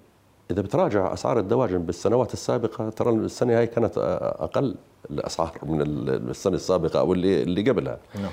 إذا 0.51 0.63
بتراجع 0.63 1.13
أسعار 1.13 1.39
الدواجن 1.39 1.79
بالسنوات 1.79 2.33
السابقة 2.33 2.91
ترى 2.91 3.11
السنة 3.11 3.59
هاي 3.59 3.67
كانت 3.67 3.99
آه، 3.99 4.45
أقل 4.45 4.75
الأسعار 5.11 5.59
من 5.63 5.81
السنة 6.31 6.55
السابقة 6.55 7.01
أو 7.01 7.13
اللي 7.13 7.43
اللي 7.43 7.71
قبلها. 7.71 7.99
نعم. 8.15 8.31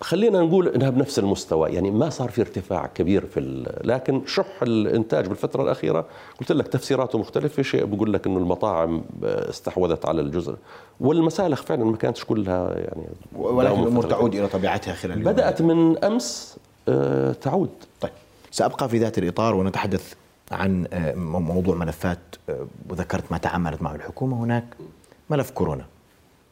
خلينا 0.00 0.40
نقول 0.40 0.68
إنها 0.68 0.90
بنفس 0.90 1.18
المستوى 1.18 1.70
يعني 1.70 1.90
ما 1.90 2.10
صار 2.10 2.30
في 2.30 2.40
ارتفاع 2.40 2.86
كبير 2.86 3.26
في 3.26 3.64
لكن 3.84 4.22
شح 4.26 4.62
الإنتاج 4.62 5.26
بالفترة 5.26 5.62
الأخيرة 5.62 6.06
قلت 6.40 6.52
لك 6.52 6.68
تفسيراته 6.68 7.18
مختلفة 7.18 7.62
شيء 7.62 7.84
بقول 7.84 8.12
لك 8.12 8.26
إنه 8.26 8.38
المطاعم 8.38 9.02
استحوذت 9.22 10.06
على 10.06 10.20
الجزء. 10.20 10.56
والمسالخ 11.00 11.62
فعلا 11.62 11.84
ما 11.84 11.96
كانتش 11.96 12.24
كلها 12.24 12.74
يعني 12.78 13.02
ولكن 13.36 13.80
الأمور. 13.82 14.04
تعود 14.10 14.34
إلى 14.34 14.46
طبيعتها 14.48 14.94
خلال 14.94 15.12
اليوم. 15.18 15.32
بدأت 15.32 15.62
من 15.62 16.04
أمس 16.04 16.56
آه، 16.88 17.32
تعود. 17.32 17.70
طيب 18.00 18.12
سأبقى 18.50 18.88
في 18.88 18.98
ذات 18.98 19.18
الإطار 19.18 19.54
ونتحدث 19.54 20.14
عن 20.52 20.86
آه، 20.92 21.14
مو- 21.14 21.40
موضوع 21.40 21.76
ملفات 21.76 22.18
آه، 22.48 22.66
وذكرت 22.90 23.24
ما 23.32 23.38
تعاملت 23.38 23.82
معه 23.82 23.94
الحكومة. 23.94 24.36
هناك 24.44 24.64
ملف 25.30 25.50
كورونا. 25.50 25.84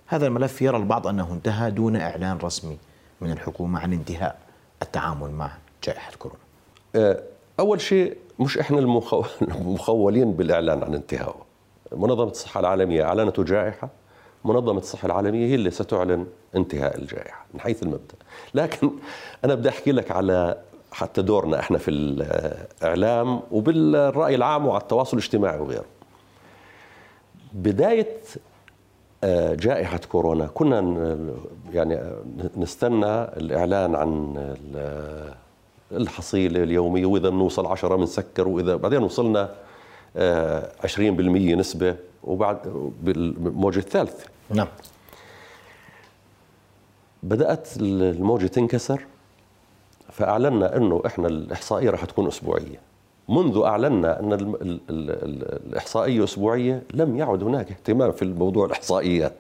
هذا 0.06 0.26
الملف 0.26 0.62
يرى 0.62 0.76
البعض 0.76 1.06
أنه 1.06 1.32
انتهى 1.32 1.70
دون 1.70 1.96
إعلان 1.96 2.38
رسمي. 2.42 2.76
من 3.20 3.30
الحكومة 3.32 3.80
عن 3.80 3.92
انتهاء 3.92 4.38
التعامل 4.82 5.30
مع 5.30 5.50
جائحة 5.84 6.12
كورونا. 6.18 6.40
آه، 6.96 7.22
أول 7.60 7.80
شيء 7.80 8.16
مش 8.38 8.58
إحنا 8.58 8.78
المخو- 8.80 9.24
المخولين 9.42 10.32
بالإعلان 10.32 10.82
عن 10.82 10.94
انتهائه 10.94 11.34
منظمة 11.92 12.30
الصحة 12.30 12.60
العالمية 12.60 13.04
اعلنت 13.04 13.40
جائحة. 13.40 13.88
منظمة 14.44 14.78
الصحة 14.78 15.06
العالمية 15.06 15.46
هي 15.46 15.54
اللي 15.54 15.70
ستعلن 15.70 16.26
انتهاء 16.56 16.96
الجائحة 16.98 17.46
من 17.54 17.60
حيث 17.60 17.82
المبدأ. 17.82 18.14
لكن 18.54 18.90
أنا 19.44 19.54
بدي 19.54 19.68
أحكي 19.68 19.92
لك 19.92 20.10
على 20.10 20.58
حتى 20.92 21.22
دورنا 21.22 21.60
إحنا 21.60 21.78
في 21.78 21.90
الإعلام 21.90 23.40
وبالرأي 23.50 24.34
العام 24.34 24.66
وعلى 24.66 24.80
التواصل 24.82 25.16
الاجتماعي 25.16 25.58
وغيره. 25.58 25.84
بداية 27.52 28.16
جائحة 29.54 29.98
كورونا. 30.08 30.46
كنا 30.46 30.78
يعني 31.72 31.94
آه، 31.94 32.22
نستنى 32.56 33.22
الإعلان 33.22 33.94
عن 33.94 34.34
ال- 34.36 35.34
الحصيلة 35.92 36.62
اليومية 36.62 37.06
وإذا 37.06 37.28
بنوصل 37.28 37.66
عشرة 37.66 37.96
بنسكر 37.96 38.48
وإذا 38.48 38.76
بعدين 38.76 39.02
وصلنا 39.02 39.50
آه، 40.16 40.72
20% 40.84 41.54
نسبة 41.54 41.96
وبعد 42.24 42.90
بالموجة 43.02 43.78
الثالثة 43.78 44.24
نعم. 44.50 44.68
بدأت 47.22 47.68
الموجة 47.80 48.46
تنكسر 48.46 49.04
فأعلنا 50.12 50.76
أنه 50.76 51.02
إحنا 51.06 51.28
الإحصائية 51.28 51.90
راح 51.90 52.04
تكون 52.04 52.26
أسبوعية. 52.26 52.80
منذ 53.28 53.62
أعلنا 53.64 54.20
أن 54.20 54.32
ال 54.32 54.40
ال 54.62 54.80
ال 54.90 55.10
ال 55.10 55.66
الإحصائية 55.66 56.24
أسبوعية 56.24 56.82
لم 56.94 57.16
يعد 57.16 57.42
هناك 57.42 57.70
اهتمام 57.70 58.12
في 58.12 58.22
الموضوع 58.22 58.66
الإحصائيات. 58.66 59.34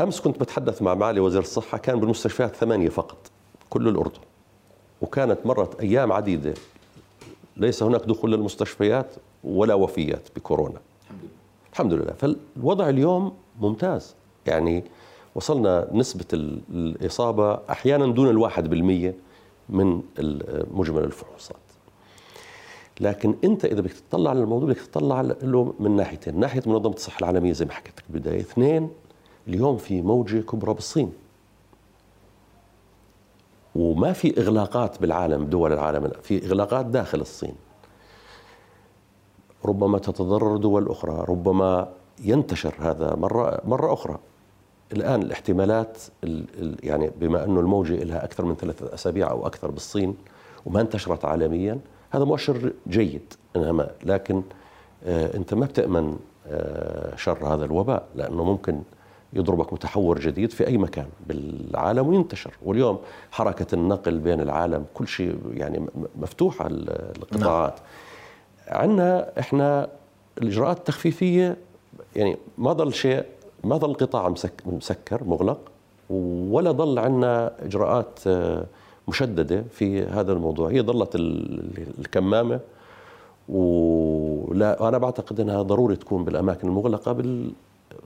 أمس 0.00 0.20
كنت 0.20 0.40
بتحدث 0.40 0.82
مع 0.82 0.94
معالي 0.94 1.20
وزير 1.20 1.40
الصحة 1.40 1.78
كان 1.78 2.00
بالمستشفيات 2.00 2.56
ثمانية 2.56 2.88
فقط 2.88 3.16
كل 3.70 3.88
الأردن. 3.88 4.20
وكانت 5.02 5.38
مرت 5.44 5.80
أيام 5.80 6.12
عديدة. 6.12 6.54
ليس 7.56 7.82
هناك 7.82 8.00
دخول 8.04 8.32
للمستشفيات 8.32 9.06
ولا 9.44 9.74
وفيات 9.74 10.28
بكورونا. 10.36 10.78
الحمد 11.72 11.92
لله. 11.92 12.12
فالوضع 12.12 12.88
اليوم 12.88 13.32
ممتاز. 13.60 14.14
يعني 14.46 14.84
وصلنا 15.34 15.88
نسبة 15.92 16.24
ال- 16.32 16.60
الإصابة 16.70 17.58
أحيانا 17.70 18.06
دون 18.06 18.28
الواحد 18.28 18.70
بالمية 18.70 19.14
من 19.68 20.02
مجمل 20.74 21.04
الفحوصات. 21.04 21.56
لكن 23.00 23.34
أنت 23.44 23.64
إذا 23.64 23.80
بدك 23.80 23.92
تطلع 23.92 24.30
على 24.30 24.40
الموضوع 24.40 24.68
بدك 24.68 24.80
تطلع 24.80 25.20
له 25.20 25.74
من 25.80 25.96
ناحيتين. 25.96 26.40
ناحية 26.40 26.62
منظمة 26.66 26.94
الصحة 26.94 27.18
العالمية 27.18 27.52
زي 27.52 27.64
ما 27.64 27.72
حكيت 27.72 27.98
لك 27.98 28.04
بالبداية. 28.10 28.40
اثنين 28.40 28.90
اليوم 29.48 29.76
في 29.76 30.02
موجة 30.02 30.40
كبرى 30.40 30.74
بالصين. 30.74 31.12
وما 33.74 34.12
في 34.12 34.40
إغلاقات 34.40 35.00
بالعالم 35.00 35.44
دول 35.44 35.72
العالم 35.72 36.10
في 36.22 36.46
إغلاقات 36.46 36.86
داخل 36.86 37.20
الصين. 37.20 37.54
ربما 39.64 39.98
تتضرر 39.98 40.56
دول 40.56 40.88
أخرى 40.88 41.24
ربما 41.28 41.88
ينتشر 42.24 42.74
هذا 42.78 43.14
مرة, 43.14 43.60
مرة 43.64 43.92
أخرى. 43.92 44.18
الآن 44.92 45.22
الاحتمالات 45.22 45.98
ال 46.24 46.46
ال 46.58 46.76
يعني 46.82 47.10
بما 47.20 47.44
أنه 47.44 47.60
الموجة 47.60 48.04
لها 48.04 48.24
أكثر 48.24 48.44
من 48.44 48.54
ثلاثة 48.54 48.94
أسابيع 48.94 49.30
أو 49.30 49.46
أكثر 49.46 49.70
بالصين 49.70 50.16
وما 50.66 50.80
انتشرت 50.80 51.24
عالميا 51.24 51.78
هذا 52.10 52.24
مؤشر 52.24 52.72
جيد 52.88 53.34
إنما 53.56 53.90
لكن 54.04 54.42
آه 55.04 55.36
أنت 55.36 55.54
ما 55.54 55.66
بتأمن 55.66 56.16
آه 56.46 57.16
شر 57.16 57.46
هذا 57.46 57.64
الوباء 57.64 58.06
لأنه 58.16 58.44
ممكن 58.44 58.82
يضربك 59.32 59.72
متحور 59.72 60.20
جديد 60.20 60.50
في 60.50 60.66
أي 60.66 60.78
مكان 60.78 61.06
بالعالم 61.26 62.08
وينتشر 62.08 62.54
واليوم 62.62 62.98
حركة 63.30 63.74
النقل 63.74 64.18
بين 64.18 64.40
العالم 64.40 64.84
كل 64.94 65.08
شيء 65.08 65.38
يعني 65.54 65.86
مفتوحه 66.16 66.66
القطاعات 66.70 67.74
نعم. 67.78 68.80
عندنا 68.80 69.32
إحنا 69.38 69.88
الإجراءات 70.38 70.78
التخفيفية 70.78 71.56
يعني 72.16 72.36
ما 72.58 72.72
ضل 72.72 72.94
شيء 72.94 73.24
ما 73.64 73.76
ظل 73.76 73.94
قطاع 73.94 74.34
مسكر 74.66 75.24
مغلق 75.24 75.58
ولا 76.10 76.72
ظل 76.72 76.98
عندنا 76.98 77.52
إجراءات 77.64 78.18
آه، 78.26 78.66
مشددة 79.08 79.64
في 79.70 80.02
هذا 80.02 80.32
الموضوع. 80.32 80.70
هي 80.70 80.82
ظلت 80.82 81.16
الكمامة 81.98 82.60
ولا 83.48 84.88
أنا 84.88 84.98
بعتقد 84.98 85.40
إنها 85.40 85.62
ضروري 85.62 85.96
تكون 85.96 86.24
بالأماكن 86.24 86.68
المغلقة 86.68 87.12
بال 87.12 87.52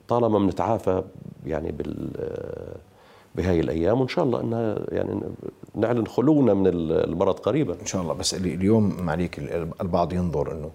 طالما 0.08 0.38
بنتعافى 0.38 1.02
يعني 1.46 1.72
بال 1.72 2.08
بهاي 3.34 3.60
الأيام 3.60 4.00
وإن 4.00 4.08
شاء 4.08 4.24
الله 4.24 4.40
إنها 4.40 4.78
يعني 4.88 5.20
نعلن 5.74 6.06
خلونا 6.06 6.54
من 6.54 6.66
المرض 6.90 7.38
قريبا. 7.38 7.80
إن 7.80 7.86
شاء 7.86 8.02
الله. 8.02 8.14
بس 8.14 8.34
اليوم 8.34 8.96
معليك 9.00 9.38
البعض 9.80 10.12
ينظر 10.12 10.52
إنه 10.52 10.70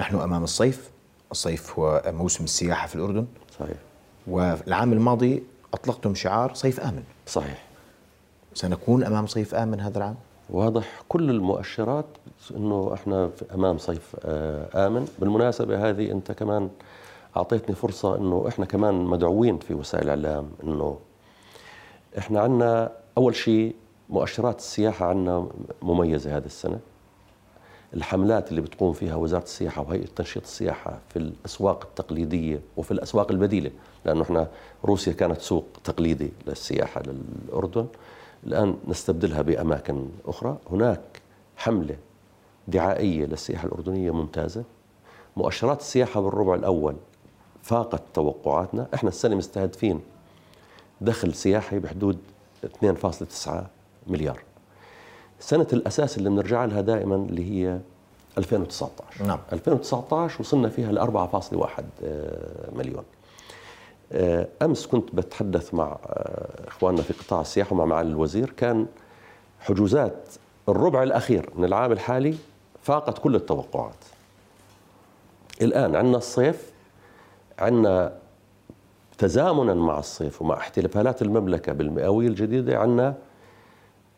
نحن 0.00 0.16
أمام 0.16 0.44
الصيف. 0.44 0.90
الصيف 1.30 1.78
هو 1.78 2.02
موسم 2.06 2.44
السياحة 2.44 2.86
في 2.86 2.94
الأردن. 2.94 3.26
صحيح. 3.58 3.76
والعام 4.26 4.92
الماضي 4.92 5.42
أطلقتم 5.74 6.14
شعار 6.14 6.54
صيف 6.54 6.80
آمن. 6.80 7.02
صحيح. 7.26 7.62
سنكون 8.54 9.04
أمام 9.04 9.26
صيف 9.26 9.54
آمن 9.54 9.80
هذا 9.80 9.98
العام؟ 9.98 10.14
واضح 10.50 11.02
كل 11.08 11.30
المؤشرات 11.30 12.06
إنه 12.56 12.90
إحنا 12.94 13.30
أمام 13.54 13.78
صيف 13.78 14.16
آه، 14.24 14.86
آمن. 14.86 15.08
بالمناسبة 15.18 15.88
هذه 15.90 16.10
أنت 16.12 16.32
كمان 16.32 16.70
أعطيتني 17.36 17.74
فرصة 17.74 18.16
إنه 18.16 18.44
إحنا 18.48 18.64
كمان 18.64 18.94
مدعوين 18.94 19.58
في 19.58 19.74
وسائل 19.74 20.10
الإعلام 20.10 20.50
إنه 20.64 20.98
إحنا 22.18 22.40
عندنا 22.40 22.92
أول 23.18 23.34
شيء 23.34 23.74
مؤشرات 24.10 24.58
السياحة 24.58 25.06
عندنا 25.06 25.46
مميزة 25.82 26.36
هذه 26.36 26.46
السنة. 26.46 26.78
الحملات 27.94 28.50
اللي 28.50 28.60
بتقوم 28.60 28.92
فيها 28.92 29.14
وزارة 29.14 29.42
السياحة 29.42 29.82
وهيئة 29.82 30.06
تنشيط 30.16 30.42
السياحة 30.42 30.98
في 31.08 31.18
الأسواق 31.18 31.84
التقليدية 31.86 32.60
وفي 32.76 32.90
الأسواق 32.90 33.30
البديلة 33.30 33.70
لأنه 34.04 34.22
إحنا 34.22 34.48
روسيا 34.84 35.12
كانت 35.12 35.40
سوق 35.40 35.64
تقليدي 35.84 36.32
للسياحة 36.46 37.02
للأردن. 37.06 37.86
الآن 38.46 38.76
نستبدلها 38.88 39.42
بأماكن 39.42 40.08
أخرى. 40.26 40.56
هناك 40.70 41.00
حملة 41.56 41.96
دعائية 42.68 43.26
للسياحة 43.26 43.66
الأردنية 43.66 44.10
ممتازة. 44.10 44.64
مؤشرات 45.36 45.80
السياحة 45.80 46.20
بالربع 46.20 46.54
الأول 46.54 46.96
فاقت 47.62 48.02
توقعاتنا. 48.14 48.86
إحنا 48.94 49.08
السنة 49.08 49.36
مستهدفين 49.36 50.00
دخل 51.00 51.34
سياحي 51.34 51.78
بحدود 51.78 52.18
2.9 52.84 53.50
مليار. 54.06 54.42
سنة 55.40 55.66
الأساس 55.72 56.18
اللي 56.18 56.30
بنرجع 56.30 56.64
لها 56.64 56.80
دائما 56.80 57.14
اللي 57.14 57.50
هي 57.50 57.78
2019 58.38 59.24
نعم. 59.24 59.38
2019 59.52 60.40
وصلنا 60.40 60.68
فيها 60.68 60.92
ل 60.92 60.98
4.1 60.98 61.82
آه، 62.04 62.70
مليون. 62.76 63.04
أمس 64.62 64.86
كنت 64.86 65.14
بتحدث 65.14 65.74
مع 65.74 65.98
آه، 66.06 66.68
إخواننا 66.68 67.02
في 67.02 67.12
قطاع 67.12 67.40
السياحة 67.40 67.72
ومع 67.72 67.84
معالي 67.84 68.08
الوزير. 68.08 68.50
كان 68.50 68.86
حجوزات 69.60 70.28
الربع 70.68 71.02
الأخير 71.02 71.50
من 71.56 71.64
العام 71.64 71.92
الحالي 71.92 72.34
فاقت 72.82 73.18
كل 73.18 73.34
التوقعات. 73.34 73.94
الآن 75.62 75.96
عندنا 75.96 76.16
الصيف 76.16 76.72
عندنا 77.58 78.12
تزامنا 79.18 79.74
مع 79.74 79.98
الصيف 79.98 80.42
ومع 80.42 80.56
احتفالات 80.56 81.22
المملكة 81.22 81.72
بالمئوية 81.72 82.28
الجديدة 82.28 82.78
عندنا 82.78 83.14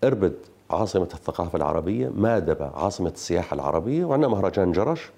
إربد 0.05 0.35
عاصمة 0.71 1.09
الثقافة 1.15 1.57
العربية 1.57 2.09
مادبة 2.09 2.71
عاصمة 2.75 3.11
السياحة 3.11 3.55
العربية 3.55 4.05
وعندنا 4.05 4.29
مهرجان 4.29 4.73
جرش. 4.73 5.11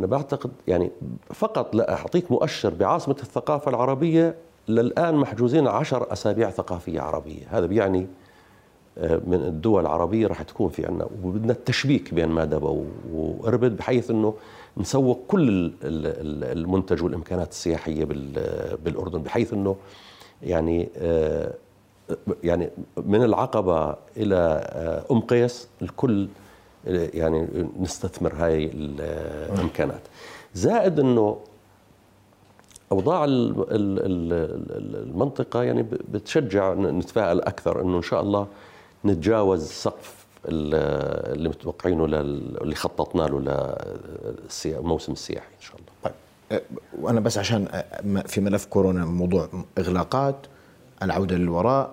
أنا 0.00 0.06
بعتقد 0.06 0.50
يعني 0.68 0.90
فقط 1.34 1.74
لا 1.74 1.92
أعطيك 1.92 2.30
مؤشر 2.32 2.74
بعاصمة 2.74 3.16
الثقافة 3.22 3.70
العربية 3.70 4.34
للآن 4.68 5.14
محجوزين 5.14 5.66
عشر 5.66 6.12
أسابيع 6.12 6.50
ثقافية 6.50 7.00
عربية. 7.00 7.42
هذا 7.50 7.66
بيعني 7.66 8.06
آه، 8.98 9.20
من 9.26 9.34
الدول 9.34 9.82
العربية 9.82 10.26
راح 10.26 10.42
تكون 10.42 10.68
في 10.68 10.86
عندنا 10.86 11.08
وبدنا 11.24 11.52
التشبيك 11.52 12.14
بين 12.14 12.28
مادبه 12.28 12.84
وأربد 13.12 13.76
بحيث 13.76 14.10
إنه 14.10 14.34
نسوق 14.76 15.20
كل 15.28 15.72
المنتج 15.82 17.02
والإمكانات 17.02 17.50
السياحية 17.50 18.04
بالأردن 18.84 19.22
بحيث 19.22 19.52
إنه 19.52 19.76
يعني 20.42 20.88
آه، 20.96 21.54
يعني 22.44 22.70
من 22.96 23.22
العقبة 23.22 23.96
إلى 24.16 24.36
آه، 24.64 25.04
أم 25.10 25.20
قيس 25.20 25.68
الكل 25.82 26.28
يعني 26.86 27.68
نستثمر 27.80 28.34
هاي 28.34 28.70
الإمكانات. 28.74 30.00
زائد 30.54 31.00
إنه 31.00 31.38
أوضاع 32.92 33.24
المنطقة 34.88 35.62
يعني 35.62 35.86
بتشجع 36.12 36.74
نتفائل 36.74 37.40
أكثر 37.40 37.80
إنه 37.82 37.96
إن 37.96 38.02
شاء 38.02 38.20
الله 38.20 38.46
نتجاوز 39.04 39.66
سقف 39.68 40.24
اللي 40.48 41.48
متوقعينه 41.48 42.04
اللي 42.04 42.74
خططنا 42.74 43.22
له 43.22 43.74
للموسم 44.66 45.12
السياحي 45.12 45.54
إن 45.56 45.62
شاء 45.62 45.76
الله. 45.76 45.86
طيب. 46.50 46.62
وأنا 47.00 47.20
بس 47.20 47.38
عشان 47.38 47.82
في 48.26 48.40
ملف 48.40 48.64
كورونا 48.64 49.04
موضوع 49.04 49.48
إغلاقات 49.78 50.36
العودة 51.02 51.36
للوراء 51.36 51.90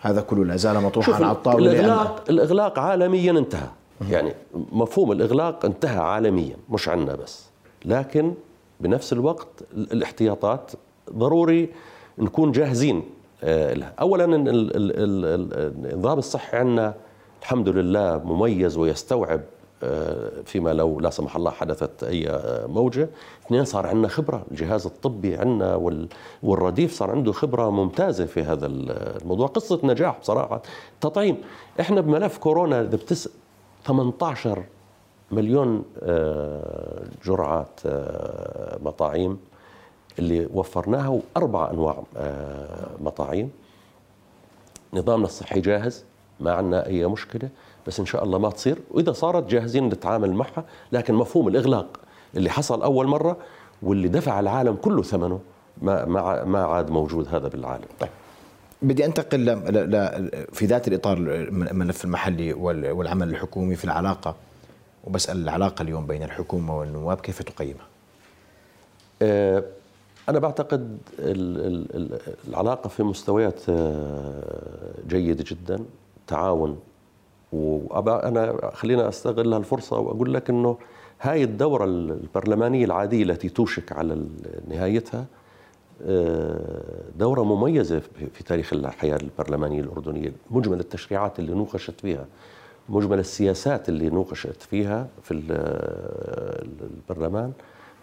هذا 0.00 0.20
كله 0.20 0.44
لا 0.44 0.56
زال 0.56 0.82
مطروحا 0.82 1.14
على 1.14 1.30
الطاولة 1.30 1.72
الاغلاق 1.72 2.24
الإغلاق 2.30 2.78
عالميا 2.78 3.30
انتهى. 3.32 3.68
يعني 4.10 4.34
مفهوم 4.72 5.12
الإغلاق 5.12 5.64
انتهى 5.64 5.98
عالميا 5.98 6.56
مش 6.70 6.88
عندنا 6.88 7.16
بس. 7.16 7.46
لكن 7.84 8.34
بنفس 8.80 9.12
الوقت 9.12 9.48
الاحتياطات 9.74 10.72
ضروري 11.12 11.68
نكون 12.18 12.52
جاهزين 12.52 13.02
آه، 13.44 13.74
لها. 13.74 13.94
اولا 14.00 14.24
النظام 15.84 16.18
الصحي 16.18 16.56
عندنا 16.56 16.94
الحمد 17.42 17.68
لله 17.68 18.18
مميز 18.24 18.76
ويستوعب 18.76 19.40
آه، 19.82 20.30
فيما 20.44 20.70
لو 20.72 21.00
لا 21.00 21.10
سمح 21.10 21.36
الله 21.36 21.50
حدثت 21.50 22.04
أي 22.04 22.28
آه، 22.28 22.66
موجة. 22.66 23.08
اثنين 23.46 23.64
صار 23.64 23.86
عندنا 23.86 24.08
خبرة. 24.08 24.42
الجهاز 24.50 24.86
الطبي 24.86 25.36
عندنا 25.36 26.00
والرديف 26.42 26.92
صار 26.92 27.10
عنده 27.10 27.32
خبرة 27.32 27.70
ممتازة 27.70 28.26
في 28.26 28.42
هذا 28.42 28.66
الموضوع. 28.66 29.46
قصة 29.46 29.80
نجاح 29.84 30.18
بصراحة. 30.20 30.62
تطعيم. 31.00 31.36
إحنا 31.80 32.00
بملف 32.00 32.38
كورونا 32.38 32.80
إذا 32.80 32.96
18 33.86 34.64
مليون 35.30 35.84
آه، 36.02 37.04
جرعات 37.24 37.80
مطاعيم 38.82 39.38
اللي 40.18 40.48
وفرناها 40.54 41.08
وأربع 41.08 41.70
أنواع 41.70 42.02
مطاعيم 43.00 43.50
نظامنا 44.94 45.24
الصحي 45.26 45.60
جاهز 45.60 46.04
ما 46.40 46.52
عندنا 46.52 46.86
أي 46.86 47.06
مشكلة 47.06 47.48
بس 47.86 48.00
إن 48.00 48.06
شاء 48.06 48.24
الله 48.24 48.38
ما 48.38 48.50
تصير. 48.50 48.78
وإذا 48.90 49.12
صارت 49.12 49.50
جاهزين 49.50 49.88
نتعامل 49.88 50.32
معها 50.32 50.64
لكن 50.92 51.14
مفهوم 51.14 51.48
الإغلاق 51.48 51.86
اللي 52.36 52.50
حصل 52.50 52.82
أول 52.82 53.06
مرة 53.06 53.36
واللي 53.82 54.08
دفع 54.08 54.40
العالم 54.40 54.76
كله 54.76 55.02
ثمنه 55.02 55.40
ما 55.82 56.04
ما 56.04 56.44
ما 56.44 56.64
عاد 56.64 56.90
موجود 56.90 57.28
هذا 57.34 57.48
بالعالم. 57.48 57.84
طيب. 58.00 58.10
بدي 58.82 59.04
أنتقل 59.04 59.44
ل... 59.44 60.46
في 60.52 60.66
ذات 60.66 60.88
الإطار 60.88 61.18
الملف 61.18 62.04
المحلي 62.04 62.52
والعمل 62.52 63.28
الحكومي 63.28 63.76
في 63.76 63.84
العلاقة 63.84 64.34
وبسأل 65.04 65.42
العلاقة 65.42 65.82
اليوم 65.82 66.06
بين 66.06 66.22
الحكومة 66.22 66.78
والنواب 66.78 67.20
كيف 67.20 67.42
تقيمها؟ 67.42 67.86
أه 69.22 69.64
أنا 70.28 70.38
بعتقد 70.38 70.98
العلاقة 72.48 72.88
في 72.88 73.02
مستويات 73.02 73.60
آه، 73.68 74.94
جيدة 75.08 75.44
جدا 75.48 75.84
تعاون 76.26 76.78
وأبا 77.52 78.28
أنا 78.28 78.70
خلينا 78.74 79.08
أستغل 79.08 79.54
هالفرصة 79.54 79.98
وأقول 79.98 80.34
لك 80.34 80.50
أنه 80.50 80.78
هاي 81.20 81.44
الدورة 81.44 81.84
البرلمانية 81.84 82.84
العادية 82.84 83.22
التي 83.22 83.48
توشك 83.48 83.92
على 83.92 84.24
نهايتها 84.68 85.24
دورة 87.18 87.42
مميزة 87.42 88.00
في 88.32 88.44
تاريخ 88.44 88.72
الحياة 88.72 89.16
البرلمانية 89.16 89.80
الأردنية. 89.80 90.32
مجمل 90.50 90.80
التشريعات 90.80 91.38
اللي 91.38 91.54
نوقشت 91.54 92.00
فيها 92.00 92.26
مجمل 92.88 93.18
السياسات 93.18 93.88
اللي 93.88 94.10
نوقشت 94.10 94.62
فيها 94.62 95.08
في 95.22 95.34
البرلمان 97.10 97.52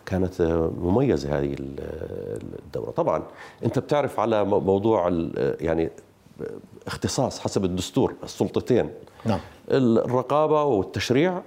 كانت 0.05 0.41
مميزة 0.81 1.39
هذه 1.39 1.55
الدورة. 1.59 2.91
طبعا 2.91 3.23
أنت 3.65 3.79
بتعرف 3.79 4.19
على 4.19 4.45
موضوع 4.45 5.09
يعني 5.61 5.89
اختصاص 6.87 7.39
حسب 7.39 7.65
الدستور 7.65 8.13
السلطتين. 8.23 8.89
نعم. 9.25 9.39
الرقابة 9.71 10.63
والتشريع 10.63 11.41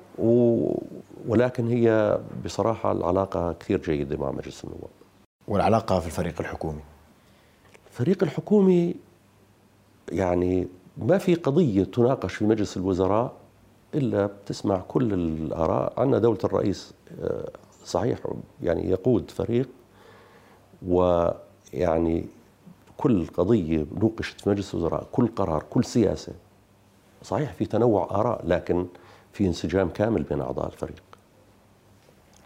ولكن 1.28 1.68
هي 1.68 2.18
بصراحة 2.44 2.92
العلاقة 2.92 3.52
كثير 3.52 3.80
جيدة 3.80 4.16
مع 4.16 4.30
مجلس 4.30 4.64
النواب. 4.64 4.95
والعلاقة 5.48 6.00
في 6.00 6.06
الفريق 6.06 6.40
الحكومي؟ 6.40 6.80
الفريق 7.87 8.22
الحكومي 8.22 8.94
يعني 10.12 10.68
ما 10.98 11.18
في 11.18 11.35
قضية 11.35 11.85
تناقش 11.85 12.35
في 12.35 12.44
مجلس 12.44 12.76
الوزراء 12.76 13.32
إلا 13.94 14.26
بتسمع 14.26 14.78
كل 14.88 15.12
الآراء. 15.14 16.00
عندنا 16.00 16.18
دولة 16.18 16.38
الرئيس 16.44 16.92
آه، 17.22 17.50
صحيح 17.85 18.18
يعني 18.62 18.90
يقود 18.90 19.30
فريق 19.30 19.68
ويعني 20.87 22.24
كل 22.96 23.26
قضية 23.26 23.87
نوقشت 23.96 24.40
في 24.40 24.48
مجلس 24.50 24.74
الوزراء 24.74 25.06
كل 25.12 25.26
قرار 25.26 25.62
كل 25.70 25.85
سياسة. 25.85 26.32
صحيح 27.22 27.52
في 27.52 27.64
تنوع 27.66 28.09
آراء 28.11 28.46
لكن 28.46 28.87
في 29.32 29.46
انسجام 29.46 29.88
كامل 29.88 30.22
بين 30.22 30.40
أعضاء 30.40 30.66
الفريق. 30.66 31.02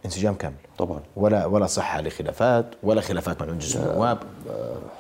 انسجام 0.04 0.34
كامل. 0.34 0.56
طبعا. 0.80 1.00
ولا 1.16 1.46
ولا 1.46 1.66
صحة 1.66 2.00
لخلافات 2.00 2.66
ولا 2.82 3.00
خلافات 3.00 3.42
مع 3.42 3.52
مجلس 3.52 3.76
النواب. 3.76 4.18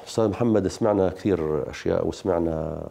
أستاذ 0.06 0.28
محمد 0.28 0.68
سمعنا 0.68 1.08
كثير 1.08 1.70
أشياء 1.70 2.06
وسمعنا 2.06 2.82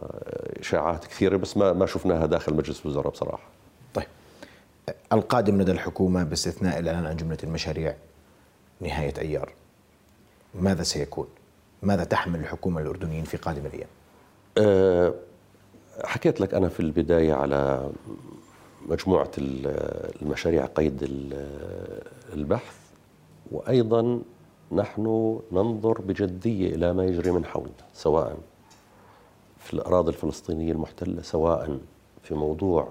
إشاعات 0.60 1.04
كثيرة 1.04 1.36
بس 1.36 1.56
ما 1.56 1.72
ما 1.72 1.86
شفناها 1.86 2.26
داخل 2.26 2.54
مجلس 2.54 2.80
الوزراء 2.84 3.08
بصراحة. 3.08 3.42
طيب. 3.94 4.06
القادم 5.12 5.62
لدى 5.62 5.72
الحكومة 5.72 6.22
باستثناء 6.22 6.78
الاعلان 6.78 7.06
عن 7.06 7.16
جملة 7.16 7.38
المشاريع 7.44 7.94
نهاية 8.80 9.14
أيار. 9.18 9.52
ماذا 10.54 10.82
سيكون؟ 10.82 11.26
ماذا 11.82 12.04
تحمل 12.04 12.40
الحكومة 12.40 12.80
الأردنيين 12.80 13.24
في 13.24 13.36
قادم 13.36 13.66
الأيام؟ 13.66 13.88
أه 14.58 15.14
حكيت 16.04 16.40
لك 16.40 16.54
أنا 16.54 16.68
في 16.68 16.80
البداية 16.80 17.34
على 17.34 17.90
مجموعة 18.88 19.30
المشاريع 19.38 20.66
قيد 20.66 21.08
البحث. 22.32 22.79
وأيضا 23.52 24.20
نحن 24.72 25.38
ننظر 25.52 26.00
بجدية 26.00 26.74
إلى 26.74 26.92
ما 26.92 27.04
يجري 27.04 27.30
من 27.30 27.44
حولنا 27.44 27.72
سواء 27.94 28.36
في 29.58 29.74
الأراضي 29.74 30.08
الفلسطينية 30.08 30.72
المحتلة 30.72 31.22
سواء 31.22 31.78
في 32.22 32.34
موضوع 32.34 32.88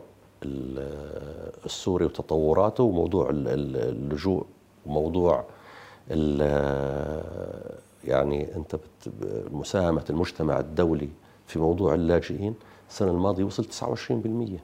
السوري 1.66 2.06
وتطوراته 2.06 2.84
وموضوع 2.84 3.30
اللجوء 3.32 4.46
وموضوع 4.86 5.44
يعني 8.04 8.56
أنت 8.56 8.76
مساهمة 9.52 10.04
المجتمع 10.10 10.60
الدولي 10.60 11.10
في 11.48 11.60
موضوع 11.60 11.94
اللاجئين 11.94 12.56
السنة 12.90 13.12
الماضية 13.12 13.44
وصل 13.44 13.66
29% 13.66 14.60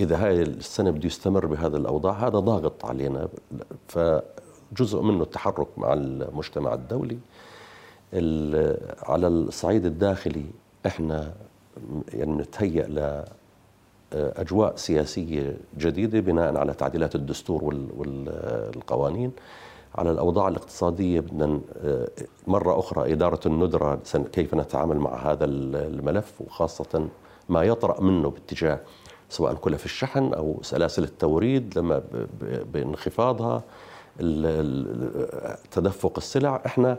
إذا 0.00 0.16
هاي 0.26 0.42
السنة 0.42 0.90
بده 0.90 1.06
يستمر 1.06 1.46
بهذا 1.46 1.76
الأوضاع 1.76 2.12
هذا 2.12 2.38
ضاغط 2.38 2.84
علينا. 2.84 3.28
فجزء 4.74 5.02
منه 5.02 5.22
التحرك 5.22 5.66
مع 5.76 5.92
المجتمع 5.92 6.74
الدولي. 6.74 7.18
على 9.02 9.26
الصعيد 9.26 9.86
الداخلي 9.86 10.44
إحنا 10.86 11.32
يعني 12.12 12.32
نتهيأ 12.32 12.86
ل 12.86 13.24
أجواء 14.12 14.76
سياسية 14.76 15.56
جديدة 15.78 16.20
بناء 16.20 16.56
على 16.56 16.72
تعديلات 16.74 17.14
الدستور 17.14 17.64
والقوانين. 17.64 19.32
على 19.94 20.10
الأوضاع 20.10 20.48
الاقتصادية 20.48 21.20
بدنا 21.20 21.60
مرة 22.46 22.78
أخرى 22.78 23.12
إدارة 23.12 23.40
الندرة 23.46 23.98
كيف 24.32 24.54
نتعامل 24.54 24.98
مع 24.98 25.32
هذا 25.32 25.44
الملف 25.44 26.40
وخاصة 26.40 27.08
ما 27.48 27.62
يطرأ 27.62 28.00
منه 28.00 28.30
باتجاه 28.30 28.80
سواء 29.28 29.54
كلف 29.54 29.84
الشحن 29.84 30.34
أو 30.34 30.58
سلاسل 30.62 31.04
التوريد 31.04 31.78
لما 31.78 32.02
بانخفاضها. 32.72 33.62
تدفق 35.70 36.12
السلع. 36.16 36.62
إحنا 36.66 36.98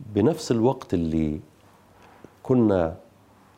بنفس 0.00 0.50
الوقت 0.50 0.94
اللي 0.94 1.40
كنا 2.42 2.96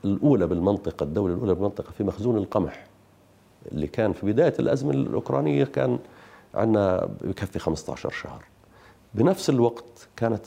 الأولى 0.05 0.47
بالمنطقة 0.47 1.05
الدولة 1.05 1.35
الأولى 1.35 1.55
بالمنطقة 1.55 1.91
في 1.91 2.05
مخزون 2.05 2.37
القمح 2.37 2.87
اللي 3.73 3.87
كان 3.87 4.13
في 4.13 4.27
بداية 4.27 4.55
الأزمة 4.59 4.91
الأوكرانية 4.91 5.65
كان 5.65 5.99
عندنا 6.55 7.09
بكفي 7.21 7.59
15 7.59 8.11
شهر. 8.11 8.45
بنفس 9.15 9.51
الوقت 9.51 10.09
كانت 10.17 10.47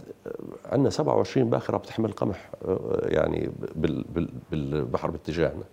عندنا 0.65 0.89
27 0.89 1.50
باخرة 1.50 1.78
بتحمل 1.78 2.12
قمح 2.12 2.50
يعني 3.02 3.52
بالبحر 4.52 5.12
باتجاهنا 5.12 5.63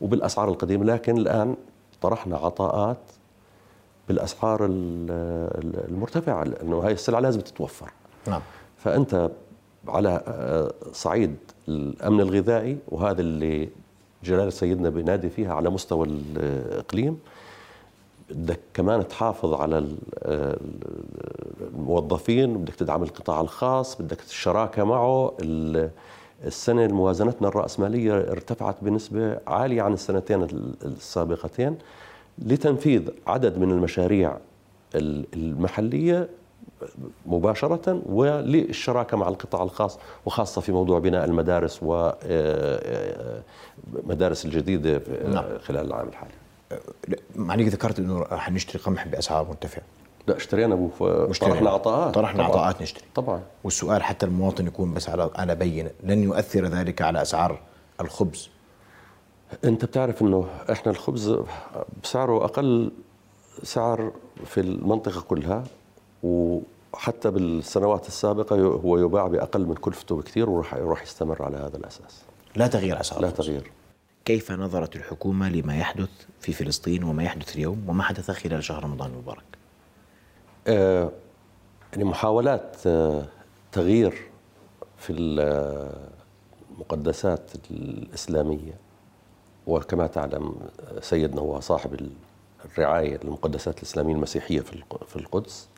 وبالأسعار 0.00 0.48
القديمة. 0.48 0.84
لكن 0.84 1.16
الآن 1.18 1.56
طرحنا 2.00 2.36
عطاءات 2.36 2.98
بالأسعار 4.08 4.66
المرتفعة 5.88 6.44
لأنه 6.44 6.78
هاي 6.78 6.92
السلعة 6.92 7.20
لازم 7.20 7.40
تتوفر. 7.40 7.90
نعم. 8.28 8.40
فأنت 8.76 9.30
على 9.88 10.22
آه، 10.26 10.72
صعيد 10.92 11.36
الأمن 11.68 12.20
الغذائي 12.20 12.78
وهذا 12.88 13.20
اللي 13.20 13.68
جلال 14.24 14.52
سيدنا 14.52 14.88
بينادي 14.88 15.30
فيها 15.30 15.54
على 15.54 15.70
مستوى 15.70 16.06
الإقليم 16.06 17.18
بدك 18.30 18.60
كمان 18.74 19.08
تحافظ 19.08 19.54
على 19.54 19.88
الموظفين 21.60 22.58
بدك 22.58 22.74
تدعم 22.74 23.02
القطاع 23.02 23.40
الخاص 23.40 24.02
بدك 24.02 24.20
الشراكة 24.20 24.84
معه. 24.84 25.36
السنة 26.44 26.86
موازنتنا 26.86 27.48
الرأسمالية 27.48 28.12
ارتفعت 28.14 28.76
بنسبة 28.82 29.38
عالية 29.46 29.82
عن 29.82 29.92
السنتين 29.92 30.42
السابقتين. 30.84 31.78
لتنفيذ 32.38 33.08
عدد 33.26 33.58
من 33.58 33.70
المشاريع 33.70 34.36
المحلية 35.34 36.28
مباشرة 37.26 38.02
وللشراكة 38.06 39.16
مع 39.16 39.28
القطاع 39.28 39.62
الخاص 39.62 39.98
وخاصة 40.26 40.60
في 40.60 40.72
موضوع 40.72 40.98
بناء 40.98 41.24
المدارس 41.24 41.80
ومدارس 41.82 42.16
آه، 44.44 44.48
آه، 44.48 44.52
الجديدة 44.52 45.02
نعم. 45.28 45.44
خلال 45.58 45.86
العام 45.86 46.08
الحالي. 46.08 46.32
معني 47.36 47.64
ذكرت 47.64 47.98
إنه 47.98 48.24
حنشتري 48.24 48.82
قمح 48.82 49.06
بأسعار 49.08 49.48
مرتفعه 49.48 49.82
لا 50.26 50.36
اشترينا 50.36 50.74
أبو 50.74 50.88
طرحنا 51.40 51.70
عطاءات 51.70 52.14
طرحنا 52.14 52.44
عطاءات 52.44 52.82
نشتري. 52.82 53.04
طبعا. 53.14 53.40
والسؤال 53.64 54.02
حتى 54.02 54.26
المواطن 54.26 54.66
يكون 54.66 54.94
بس 54.94 55.08
على 55.08 55.30
على 55.34 55.54
بينه 55.54 55.90
لن 56.02 56.22
يؤثر 56.22 56.64
ذلك 56.64 57.02
على 57.02 57.22
أسعار 57.22 57.60
الخبز. 58.00 58.50
أنت 59.64 59.84
بتعرف 59.84 60.22
إنه 60.22 60.48
إحنا 60.72 60.92
الخبز 60.92 61.36
بسعره 62.02 62.44
أقل 62.44 62.92
سعر 63.62 64.12
في 64.44 64.60
المنطقة 64.60 65.20
كلها 65.20 65.64
وحتى 66.22 67.30
بالسنوات 67.30 68.08
السابقة 68.08 68.56
هو 68.56 68.98
يباع 68.98 69.26
بأقل 69.26 69.66
من 69.66 69.74
كلفته 69.74 70.16
بكثير 70.16 70.50
وراح 70.50 70.74
راح 70.74 71.02
يستمر 71.02 71.42
على 71.42 71.56
هذا 71.56 71.76
الأساس. 71.76 72.22
لا 72.56 72.66
تغيير 72.66 73.00
اسعار 73.00 73.22
لا 73.22 73.30
تغيير. 73.30 73.70
كيف 74.24 74.52
نظرت 74.52 74.96
الحكومة 74.96 75.48
لما 75.48 75.78
يحدث 75.78 76.08
في 76.40 76.52
فلسطين 76.52 77.04
وما 77.04 77.22
يحدث 77.22 77.56
اليوم 77.56 77.84
وما 77.88 78.02
حدث 78.02 78.30
خلال 78.30 78.64
شهر 78.64 78.84
رمضان 78.84 79.10
المبارك؟ 79.10 79.44
آه، 80.66 81.10
يعني 81.92 82.04
محاولات 82.04 82.76
آه، 82.86 83.24
تغيير 83.72 84.30
في 84.98 85.12
المقدسات 86.72 87.50
الإسلامية. 87.70 88.85
وكما 89.66 90.06
تعلم 90.06 90.54
سيدنا 91.00 91.40
هو 91.40 91.60
صاحب 91.60 92.10
الرعاية 92.64 93.20
للمقدسات 93.24 93.78
الإسلامية 93.78 94.14
المسيحية 94.14 94.60
في 95.06 95.16
القدس 95.16 95.68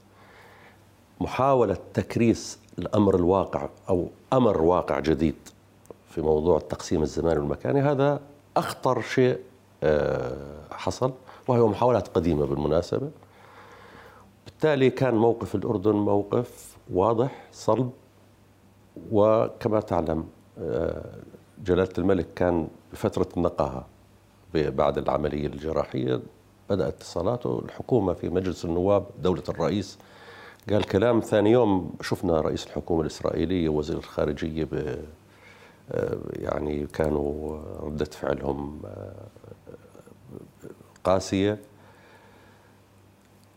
محاولة 1.21 1.77
تكريس 1.95 2.59
الأمر 2.79 3.17
الواقع 3.17 3.69
أو 3.89 4.09
أمر 4.33 4.63
واقع 4.63 5.01
جديد 5.01 5.35
في 6.11 6.21
موضوع 6.21 6.59
التقسيم 6.59 7.03
الزماني 7.03 7.39
والمكاني 7.39 7.81
هذا 7.81 8.21
أخطر 8.57 9.01
شيء 9.01 9.39
آه، 9.83 10.37
حصل 10.71 11.13
وهي 11.49 11.61
محاولات 11.61 12.09
قديمة 12.09 12.47
بالمناسبة. 12.47 13.11
بالتالي 14.47 14.91
كان 14.91 15.15
موقف 15.15 15.55
الأردن 15.55 15.93
موقف 15.93 16.77
واضح 16.91 17.43
صلب 17.53 17.91
وكما 19.13 19.81
تعلم 19.81 20.25
آه، 20.59 21.19
جلالة 21.65 21.93
الملك 21.99 22.27
كان 22.37 22.69
بفترة 22.93 23.29
النقاهة 23.37 23.87
بعد 24.55 24.99
العملية 24.99 25.47
الجراحية 25.47 26.21
بدأت 26.71 26.95
اتصالاته. 26.95 27.59
الحكومة 27.65 28.13
في 28.13 28.29
مجلس 28.29 28.65
النواب 28.65 29.07
دولة 29.23 29.43
الرئيس 29.49 29.99
قال 30.71 30.85
كلام 30.85 31.21
ثاني 31.21 31.51
يوم 31.51 31.95
شفنا 32.03 32.41
رئيس 32.41 32.67
الحكومة 32.67 33.01
الإسرائيلية 33.01 33.69
وزير 33.69 33.97
الخارجية 33.99 34.65
ب 34.65 34.99
آه، 35.93 36.19
يعني 36.33 36.87
كانوا 36.87 37.59
ردة 37.81 38.05
فعلهم 38.05 38.81
آه، 38.85 39.27
قاسية 41.05 41.59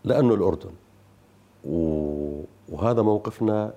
لأنه 0.04 0.34
الأردن. 0.34 0.72
وهذا 2.70 3.02
موقفنا 3.02 3.74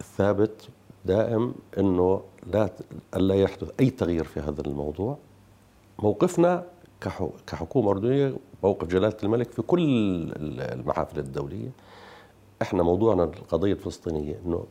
الثابت 0.00 0.68
دائم 1.04 1.54
إنه 1.78 2.22
لا 2.52 2.70
ألا 3.16 3.34
يحدث 3.34 3.70
أي 3.80 3.90
تغيير 3.90 4.24
في 4.24 4.40
هذا 4.40 4.60
الموضوع. 4.60 5.18
موقفنا 5.98 6.64
كحكومة 7.46 7.90
أردنية 7.90 8.36
موقف 8.62 8.88
جلالة 8.88 9.16
الملك 9.22 9.50
في 9.52 9.62
كل 9.62 9.82
المحافل 10.58 11.18
الدولية. 11.18 11.70
إحنا 12.62 12.82
موضوعنا 12.82 13.24
القضية 13.24 13.72
الفلسطينية 13.72 14.40
إنه 14.46 14.64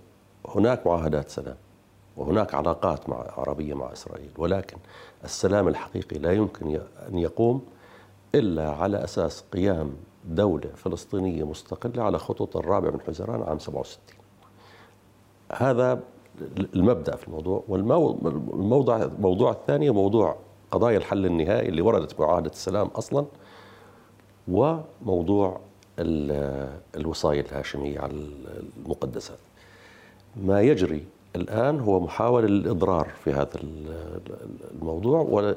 هناك 0.48 0.88
معاهدات 0.88 1.30
سلام 1.30 1.56
وهناك 2.18 2.56
علاقات 2.56 3.10
مع 3.10 3.16
عربية 3.38 3.74
مع 3.74 3.94
إسرائيل 3.94 4.30
ولكن 4.38 4.78
السلام 5.24 5.68
الحقيقي 5.68 6.18
لا 6.20 6.32
يمكن 6.32 6.80
أن 7.10 7.18
يقوم 7.18 7.66
إلا 8.36 8.70
على 8.72 9.04
أساس 9.04 9.44
قيام 9.54 9.94
دولة 10.26 10.70
فلسطينية 10.76 11.44
مستقلة 11.44 12.04
على 12.04 12.20
خطوط 12.20 12.58
الرابع 12.58 12.90
من 12.90 13.02
حزيران 13.02 13.44
عام 13.44 13.60
67 13.60 14.00
هذا 15.54 16.00
المبدأ 16.76 17.16
في 17.16 17.28
الموضوع 17.28 17.64
والموضوع 17.68 19.04
الموضوع 19.04 19.52
الثاني 19.52 19.90
موضوع 19.90 20.36
قضايا 20.72 20.98
الحل 20.98 21.26
النهائي 21.26 21.70
اللي 21.70 21.82
وردت 21.82 22.18
بمعاهده 22.18 22.52
السلام 22.52 22.88
أصلا 22.88 23.26
وموضوع 24.48 25.60
الوصاية 26.96 27.42
الهاشمية 27.42 28.00
على 28.00 28.14
المقدسات. 28.78 29.38
ما 30.36 30.62
يجري 30.62 31.06
الآن 31.36 31.80
هو 31.80 32.00
محاولة 32.00 32.48
للإضرار 32.48 33.10
في 33.24 33.34
هذا 33.34 33.50
الموضوع 34.72 35.50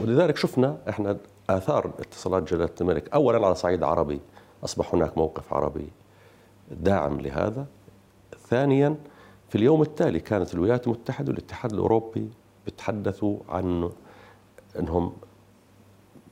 ولذلك 0.00 0.36
شفنا 0.36 0.76
إحنا 0.88 1.16
آثار 1.50 1.90
اتصالات 1.98 2.42
جلالة 2.52 2.70
الملك 2.80 3.14
أولا 3.14 3.46
على 3.46 3.54
صعيد 3.54 3.82
عربي 3.82 4.20
أصبح 4.64 4.94
هناك 4.94 5.18
موقف 5.18 5.54
عربي 5.54 5.88
داعم 6.70 7.20
لهذا. 7.20 7.66
ثانيا 8.48 8.96
في 9.52 9.58
اليوم 9.58 9.82
التالي 9.82 10.20
كانت 10.20 10.54
الولايات 10.54 10.86
المتحدة 10.86 11.30
والاتحاد 11.30 11.72
الأوروبي 11.72 12.28
بيتحدثوا 12.64 13.36
عن 13.48 13.90
أنهم 14.78 15.12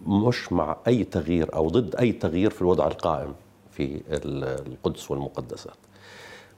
مش 0.07 0.53
مع 0.53 0.77
أي 0.87 1.05
تغيير 1.05 1.55
أو 1.55 1.69
ضد 1.69 1.97
أي 1.97 2.13
تغيير 2.13 2.51
في 2.51 2.63
الوضع 2.63 2.87
القائم 2.87 3.35
في 3.71 4.03
القدس 4.67 5.11
والمقدسات. 5.11 5.77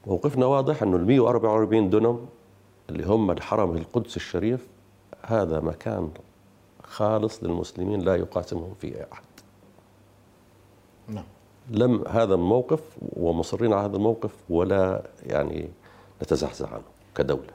موقفنا 0.07 0.47
واضح 0.47 0.83
أنه 0.83 0.97
ال 0.97 1.07
144 1.07 1.91
دنم 1.91 2.27
اللي 2.91 3.05
هم 3.05 3.31
الحرم 3.31 3.77
القدس 3.77 4.17
الشريف 4.17 4.67
هذا 5.23 5.61
مكان 5.61 6.11
خالص 6.83 7.45
للمسلمين 7.45 8.01
لا 8.01 8.17
يقاسمهم 8.17 8.75
فيه 8.81 9.09
أحد. 9.13 9.25
نعم. 11.09 11.25
لم 11.71 12.09
هذا 12.09 12.35
الموقف 12.35 12.81
ومصرين 13.17 13.73
على 13.73 13.85
هذا 13.89 13.97
الموقف 13.97 14.35
ولا 14.51 15.03
يعني 15.27 15.69
نتزحزح 16.23 16.73
عنه 16.73 16.83
كدولة. 17.17 17.51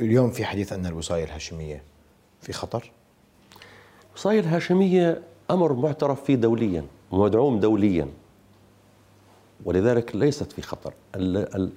اليوم 0.00 0.30
في 0.30 0.44
حديث 0.44 0.72
أن 0.72 0.86
الوصاية 0.86 1.24
الهاشمية 1.24 1.82
في 2.40 2.52
خطر؟ 2.52 2.90
الوصاية 4.10 4.40
الهاشمية 4.40 5.22
أمر 5.50 5.72
معترف 5.72 6.24
فيه 6.24 6.34
دوليا 6.34 6.84
ومدعوم 7.10 7.60
دوليا. 7.60 8.08
ولذلك 9.64 10.16
ليست 10.16 10.52
في 10.52 10.62
خطر. 10.62 10.92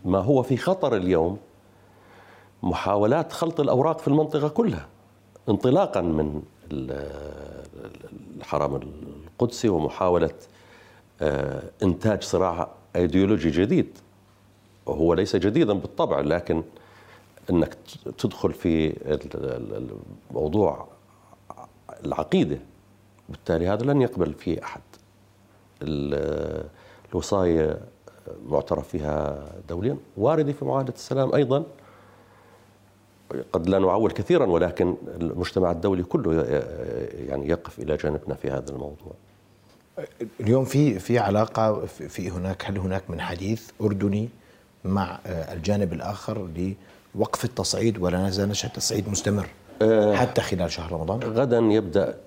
ما 0.06 0.20
هو 0.20 0.44
في 0.44 0.58
خطر 0.58 0.96
اليوم 0.96 1.38
محاولات 2.64 3.32
خلط 3.32 3.60
الأوراق 3.60 4.00
في 4.00 4.08
المنطقة 4.08 4.48
كلها 4.48 4.88
انطلاقا 5.50 6.02
من 6.02 6.42
الحرم 8.38 8.76
القدسي 8.76 9.70
ومحاولة 9.70 10.34
آه، 11.22 11.64
إنتاج 11.84 12.24
صراع 12.24 12.70
أيديولوجي 12.96 13.50
جديد. 13.50 13.98
وهو 14.86 15.14
ليس 15.14 15.36
جديدا 15.36 15.74
بالطبع 15.74 16.20
لكن 16.20 16.64
إنك 17.50 17.78
تدخل 18.18 18.54
في 18.54 18.94
الموضوع 20.32 20.88
العقيدة 22.06 22.60
بالتالي 23.30 23.68
هذا 23.68 23.84
لن 23.86 24.02
يقبل 24.02 24.34
فيه 24.34 24.64
أحد. 24.64 24.82
الوصايا 27.12 27.80
معترف 28.48 28.88
فيها 28.88 29.46
دوليا 29.70 29.98
واردة 30.18 30.54
في 30.54 30.66
معاهدة 30.66 30.94
السلام 30.94 31.36
أيضا. 31.36 31.64
قد 33.54 33.70
لا 33.70 33.80
نعول 33.80 34.12
كثيرا 34.12 34.46
ولكن 34.46 34.96
المجتمع 35.08 35.72
الدولي 35.72 36.04
كله 36.04 36.44
يعني 37.28 37.50
يقف 37.50 37.80
إلى 37.80 37.98
جانبنا 37.98 38.36
في 38.36 38.52
هذا 38.52 38.70
الموضوع. 38.70 39.14
اليوم 40.40 40.66
في 40.66 41.00
في 41.00 41.20
علاقة 41.20 41.86
في 41.86 42.30
هناك 42.30 42.66
هل 42.66 42.78
هناك 42.78 43.10
من 43.10 43.22
حديث 43.22 43.70
أردني 43.82 44.30
مع 44.86 45.20
الجانب 45.26 45.94
الآخر 45.94 46.50
لوقف 47.16 47.46
التصعيد 47.46 47.98
ولا 47.98 48.28
نزال 48.28 48.50
نشأ 48.50 48.68
التصعيد 48.68 49.10
مستمر 49.10 49.48
آه، 49.82 50.16
حتى 50.16 50.42
خلال 50.42 50.72
شهر 50.72 50.92
رمضان؟ 50.92 51.20
غدا 51.24 51.58
يبدأ 51.58 52.18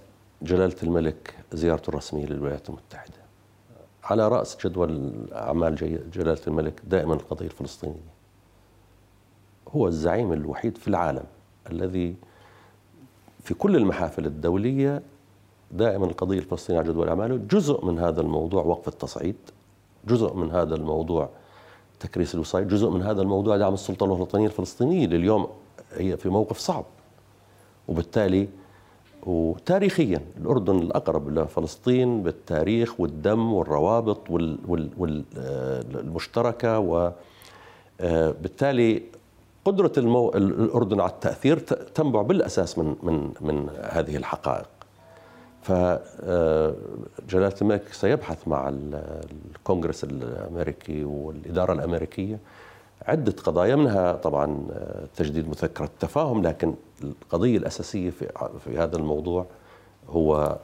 جلالة 0.42 0.76
الملك 0.82 1.34
زيارته 1.52 1.88
الرسمية 1.90 2.26
للولايات 2.26 2.68
المتحدة. 2.68 3.14
على 4.04 4.28
رأس 4.28 4.56
جدول 4.64 5.12
أعمال 5.32 5.74
جلالة 6.12 6.40
الملك 6.46 6.80
دائما 6.84 7.14
القضية 7.14 7.46
الفلسطينية. 7.46 8.18
هو 9.68 9.88
الزعيم 9.88 10.32
الوحيد 10.32 10.78
في 10.78 10.88
العالم 10.88 11.24
الذي 11.70 12.14
في 13.42 13.54
كل 13.54 13.76
المحافل 13.76 14.26
الدولية 14.26 15.02
دائما 15.70 16.06
القضية 16.06 16.38
الفلسطينية 16.38 16.80
على 16.80 16.88
جدول 16.88 17.08
أعماله. 17.08 17.36
جزء 17.36 17.84
من 17.84 17.98
هذا 17.98 18.20
الموضوع 18.20 18.62
وقف 18.62 18.88
التصعيد 18.88 19.36
جزء 20.04 20.34
من 20.34 20.50
هذا 20.50 20.74
الموضوع 20.74 21.30
تكريس 22.00 22.34
الوصاية. 22.34 22.64
جزء 22.64 22.88
من 22.88 23.02
هذا 23.02 23.22
الموضوع 23.22 23.56
دعم 23.56 23.74
السلطة 23.74 24.04
الوطنية 24.04 24.46
الفلسطينية 24.46 25.06
لليوم 25.06 25.48
هي 25.94 26.16
في 26.16 26.28
موقف 26.28 26.58
صعب. 26.58 26.84
وبالتالي 27.88 28.48
وتاريخيا 29.26 30.20
الأردن 30.36 30.78
الأقرب 30.78 31.28
لفلسطين 31.38 32.22
بالتاريخ 32.22 33.00
والدم 33.00 33.52
والروابط 33.52 34.30
والمشتركة 34.98 36.78
وبالتالي 38.00 39.02
قدرة 39.64 39.92
المو... 39.98 40.28
الأردن 40.28 41.00
على 41.00 41.10
التأثير 41.10 41.58
تنبع 41.94 42.22
بالأساس 42.22 42.78
من 42.78 42.96
من 43.02 43.32
من 43.40 43.68
هذه 43.90 44.16
الحقائق. 44.16 44.68
فجلالة 45.68 47.54
الملك 47.62 47.92
سيبحث 47.92 48.48
مع 48.48 48.68
الكونغرس 49.54 50.04
الأمريكي 50.04 51.04
والإدارة 51.04 51.72
الأمريكية 51.72 52.38
عدة 53.06 53.32
قضايا 53.32 53.76
منها 53.76 54.12
طبعا 54.12 54.66
تجديد 55.16 55.48
مذكرة 55.48 55.84
التفاهم 55.84 56.42
لكن 56.42 56.74
القضية 57.02 57.58
الأساسية 57.58 58.10
في, 58.10 58.48
في 58.64 58.78
هذا 58.78 58.96
الموضوع 58.96 59.46
هو 60.08 60.58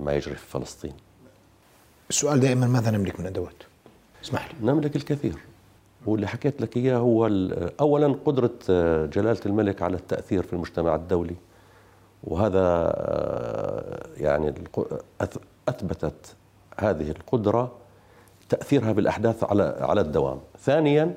ما 0.00 0.12
يجري 0.14 0.34
في 0.34 0.46
فلسطين. 0.46 0.92
السؤال 2.10 2.40
دائما 2.40 2.66
ماذا 2.66 2.90
نملك 2.90 3.20
من 3.20 3.26
أدوات؟ 3.26 3.62
اسمح 4.24 4.48
لي. 4.48 4.66
نملك 4.72 4.96
الكثير. 4.96 5.38
واللي 6.06 6.26
حكيت 6.26 6.60
لك 6.60 6.76
إياه 6.76 6.96
هو 6.96 7.26
أولا 7.80 8.16
قدرة 8.24 8.52
جلالة 9.06 9.40
الملك 9.46 9.82
على 9.82 9.96
التأثير 9.96 10.42
في 10.42 10.52
المجتمع 10.52 10.94
الدولي. 10.94 11.36
وهذا 12.24 12.92
يعني 14.16 14.54
أثبتت 15.68 16.34
هذه 16.78 17.10
القدرة 17.10 17.72
تأثيرها 18.48 18.92
بالاحداث 18.92 19.44
على 19.44 19.76
على 19.80 20.00
الدوام. 20.00 20.38
ثانيا 20.58 21.14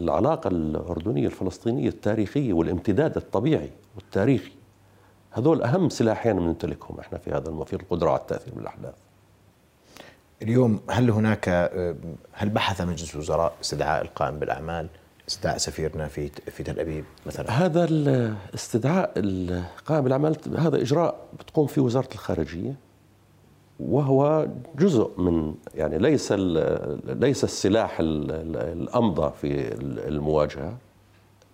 العلاقة 0.00 0.48
الأردنية 0.48 1.26
الفلسطينية 1.26 1.88
التاريخية 1.88 2.52
والامتداد 2.52 3.16
الطبيعي 3.16 3.70
والتاريخي 3.96 4.52
هذول 5.30 5.62
أهم 5.62 5.88
سلاحين 5.88 6.36
نمتلكهم 6.36 7.00
إحنا 7.00 7.18
في 7.18 7.30
هذا 7.30 7.64
في 7.64 7.72
القدرة 7.72 8.10
على 8.10 8.20
التأثير 8.20 8.54
بالاحداث. 8.54 8.94
اليوم 10.42 10.80
هل 10.90 11.10
هناك 11.10 11.48
هل 12.32 12.48
بحث 12.48 12.80
مجلس 12.80 13.14
الوزراء 13.14 13.54
استدعاء 13.60 14.02
القائم 14.02 14.38
بالأعمال 14.38 14.88
استدعاء 15.28 15.58
سفيرنا 15.58 16.08
في 16.08 16.28
في 16.28 16.62
تل 16.62 16.80
أبيب 16.80 17.04
مثلا؟ 17.26 17.50
هذا 17.50 17.84
الاستدعاء 17.84 19.12
القائم 19.16 20.04
بالاعمال 20.04 20.36
هذا 20.56 20.76
إجراء 20.82 21.26
بتقوم 21.40 21.66
فيه 21.66 21.82
وزارة 21.82 22.08
الخارجية 22.14 22.74
وهو 23.80 24.48
جزء 24.78 25.10
من 25.20 25.54
يعني 25.74 25.98
ليس 25.98 26.32
ليس 27.06 27.44
السلاح 27.44 27.96
الأمضى 28.00 29.32
في 29.40 29.74
المواجهة. 30.08 30.76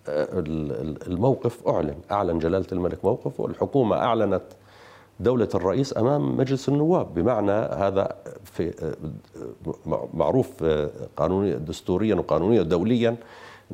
الموقف 0.07 1.67
أعلن 1.67 1.95
أعلن 2.11 2.39
جلالة 2.39 2.65
الملك 2.71 3.05
موقف 3.05 3.39
والحكومة 3.39 3.95
أعلنت 3.95 4.43
دولة 5.19 5.49
الرئيس 5.55 5.97
أمام 5.97 6.37
مجلس 6.37 6.69
النواب 6.69 7.13
بمعنى 7.13 7.51
هذا 7.51 8.15
في 8.43 8.93
معروف 10.13 10.63
قانونيا 11.17 11.55
دستوريا 11.55 12.15
وقانونيا 12.15 12.61
ودوليا 12.61 13.15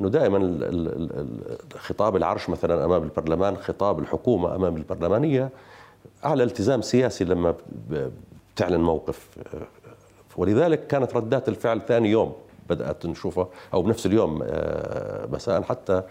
إنه 0.00 0.08
دائما 0.08 0.60
خطاب 1.78 2.16
العرش 2.16 2.48
مثلا 2.50 2.84
أمام 2.84 3.02
البرلمان 3.02 3.56
خطاب 3.56 3.98
الحكومة 3.98 4.54
أمام 4.54 4.76
البرلمانية 4.76 5.50
على 6.24 6.42
التزام 6.42 6.82
سياسي 6.82 7.24
لما 7.24 7.54
بتعلن 8.54 8.80
موقف 8.80 9.28
ولذلك 10.36 10.86
كانت 10.86 11.16
ردات 11.16 11.48
الفعل 11.48 11.80
ثاني 11.88 12.10
يوم 12.10 12.32
بدأت 12.70 13.06
نشوفها 13.06 13.48
أو 13.74 13.82
بنفس 13.82 14.06
اليوم 14.06 14.42
آه، 14.44 15.26
مساء 15.26 15.62
حتى 15.62 16.02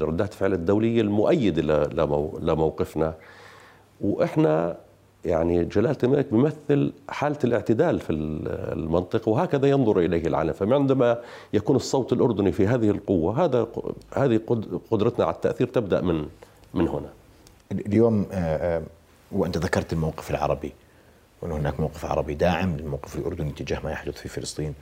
بردات 0.00 0.32
الفعل 0.32 0.52
الدولية 0.52 1.00
المؤيده 1.00 1.84
لموقفنا. 2.40 3.14
وإحنا 4.00 4.76
يعني 5.28 5.64
جلالة 5.64 5.96
الملك 6.04 6.26
بيمثل 6.32 6.92
حالة 7.08 7.38
الاعتدال 7.44 8.00
في 8.00 8.12
المنطقة 8.12 9.28
وهكذا 9.28 9.66
ينظر 9.68 9.98
إليه 9.98 10.26
العالم. 10.26 10.52
فعندما 10.52 11.18
يكون 11.52 11.76
الصوت 11.76 12.12
الأردني 12.12 12.52
في 12.52 12.66
هذه 12.66 12.90
القوة 12.90 13.44
هذا 13.44 13.66
هذه 14.14 14.40
قدرتنا 14.90 15.24
على 15.24 15.34
التأثير 15.34 15.66
تبدأ 15.66 16.00
من 16.00 16.26
من 16.74 16.88
هنا. 16.88 17.08
اليوم 17.72 18.26
آه، 18.32 18.76
آه، 18.76 18.82
وأنت 19.32 19.58
ذكرت 19.58 19.92
الموقف 19.92 20.30
العربي 20.30 20.72
وأن 21.42 21.52
هناك 21.52 21.80
موقف 21.80 22.04
عربي 22.04 22.34
داعم 22.34 22.76
للموقف 22.76 23.16
الأردني 23.16 23.50
تجاه 23.50 23.80
ما 23.84 23.90
يحدث 23.90 24.14
في 24.14 24.28
فلسطين 24.28 24.74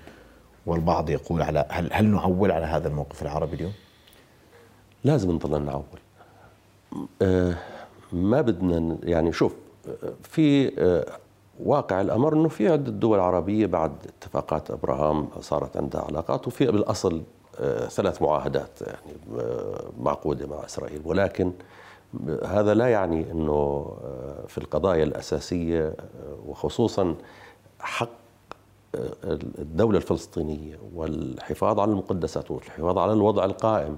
والبعض 0.66 1.10
يقول 1.10 1.42
على 1.42 1.66
هل 1.68 1.88
هل 1.92 2.06
نعول 2.06 2.50
على 2.50 2.66
هذا 2.66 2.88
الموقف 2.88 3.22
العربي 3.22 3.56
اليوم؟ 3.56 3.72
لازم 5.04 5.30
نضل 5.30 5.62
نعول. 5.62 5.84
آه، 7.22 7.54
ما 8.12 8.40
بدنا 8.40 8.96
يعني 9.02 9.32
شوف 9.32 9.52
في 10.22 10.72
آه، 10.78 11.06
واقع 11.64 12.00
الأمر 12.00 12.32
إنه 12.32 12.48
في 12.48 12.68
عدة 12.68 12.90
دول 12.92 13.20
عربية 13.20 13.66
بعد 13.66 13.92
اتفاقات 14.06 14.70
إبراهام 14.70 15.28
صارت 15.40 15.76
عندها 15.76 16.00
علاقات 16.00 16.46
وفي 16.46 16.66
بالأصل 16.66 17.22
آه، 17.60 17.88
ثلاث 17.88 18.22
معاهدات 18.22 18.70
يعني 18.80 19.42
معقودة 20.00 20.46
مع 20.46 20.64
إسرائيل. 20.64 21.00
ولكن 21.04 21.52
هذا 22.44 22.74
لا 22.74 22.88
يعني 22.88 23.30
إنه 23.30 23.92
في 24.48 24.58
القضايا 24.58 25.04
الأساسية 25.04 25.94
وخصوصا 26.46 27.14
حق 27.80 28.08
الدولة 29.58 29.98
الفلسطينية 29.98 30.78
والحفاظ 30.94 31.80
على 31.80 31.90
المقدسات 31.90 32.50
والحفاظ 32.50 32.98
على 32.98 33.12
الوضع 33.12 33.44
القائم. 33.44 33.96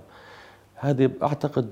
هذه 0.74 1.11
أعتقد 1.22 1.70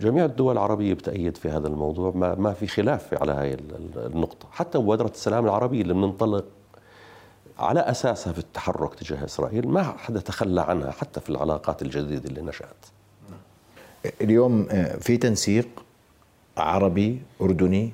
جميع 0.00 0.24
الدول 0.24 0.52
العربية 0.52 0.94
بتأيد 0.94 1.36
في 1.36 1.48
هذا 1.48 1.68
الموضوع 1.68 2.12
ما 2.14 2.34
ما 2.34 2.52
في 2.52 2.66
خلاف 2.66 3.22
على 3.22 3.32
هذه 3.32 3.56
النقطة. 3.96 4.46
حتى 4.52 4.78
مبادره 4.78 5.08
السلام 5.08 5.44
العربية 5.44 5.82
اللي 5.82 5.94
بننطلق 5.94 6.44
على 7.58 7.80
أساسها 7.80 8.32
في 8.32 8.38
التحرك 8.38 8.94
تجاه 8.94 9.24
إسرائيل 9.24 9.68
ما 9.68 9.82
حدا 9.82 10.20
تخلى 10.20 10.60
عنها 10.60 10.90
حتى 10.90 11.20
في 11.20 11.30
العلاقات 11.30 11.82
الجديدة 11.82 12.28
اللي 12.28 12.42
نشأت. 12.42 12.86
اليوم 14.20 14.66
آه، 14.70 14.96
في 14.96 15.16
تنسيق 15.16 15.68
عربي 16.56 17.22
أردني 17.40 17.92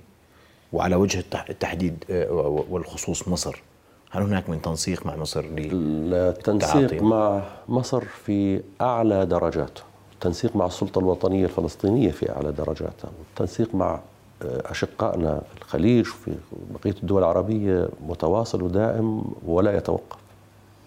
وعلى 0.73 0.97
وجه 0.97 1.25
التحديد 1.49 2.05
آه، 2.11 2.33
والخصوص 2.71 3.29
مصر. 3.29 3.63
هل 4.11 4.23
هناك 4.23 4.51
من 4.51 4.63
تنسيق 4.63 5.07
مع 5.07 5.17
مصر 5.17 5.45
التنسيق 5.59 7.03
مع 7.03 7.43
مصر 7.69 8.05
في 8.05 8.63
أعلى 8.81 9.27
درجاته. 9.27 9.83
التنسيق 10.25 10.57
مع 10.57 10.67
السلطة 10.67 10.99
الوطنية 10.99 11.45
الفلسطينية 11.45 12.11
في 12.11 12.33
أعلى 12.33 12.53
درجاتها 12.53 13.11
والتنسيق 13.19 13.75
مع 13.75 14.01
آه، 14.43 14.71
أشقائنا 14.71 15.43
في 15.55 15.63
الخليج 15.63 16.09
وفي 16.09 16.35
بقية 16.71 16.95
الدول 17.03 17.19
العربية 17.19 17.89
متواصل 18.07 18.63
ودائم 18.63 19.25
ولا 19.47 19.77
يتوقف 19.77 20.17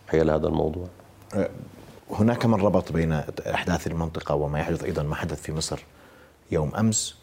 حيال 0.08 0.30
هذا 0.30 0.48
الموضوع. 0.48 0.88
آه، 1.36 1.50
هناك 2.12 2.46
من 2.46 2.54
ربط 2.54 2.92
بين 2.92 3.12
أحداث 3.54 3.88
المنطقة 3.88 4.36
وما 4.36 4.60
يحدث 4.60 4.84
أيضا 4.84 5.04
ما 5.04 5.16
حدث 5.16 5.42
في 5.42 5.52
مصر 5.52 5.84
يوم 6.52 6.76
أمس 6.76 7.16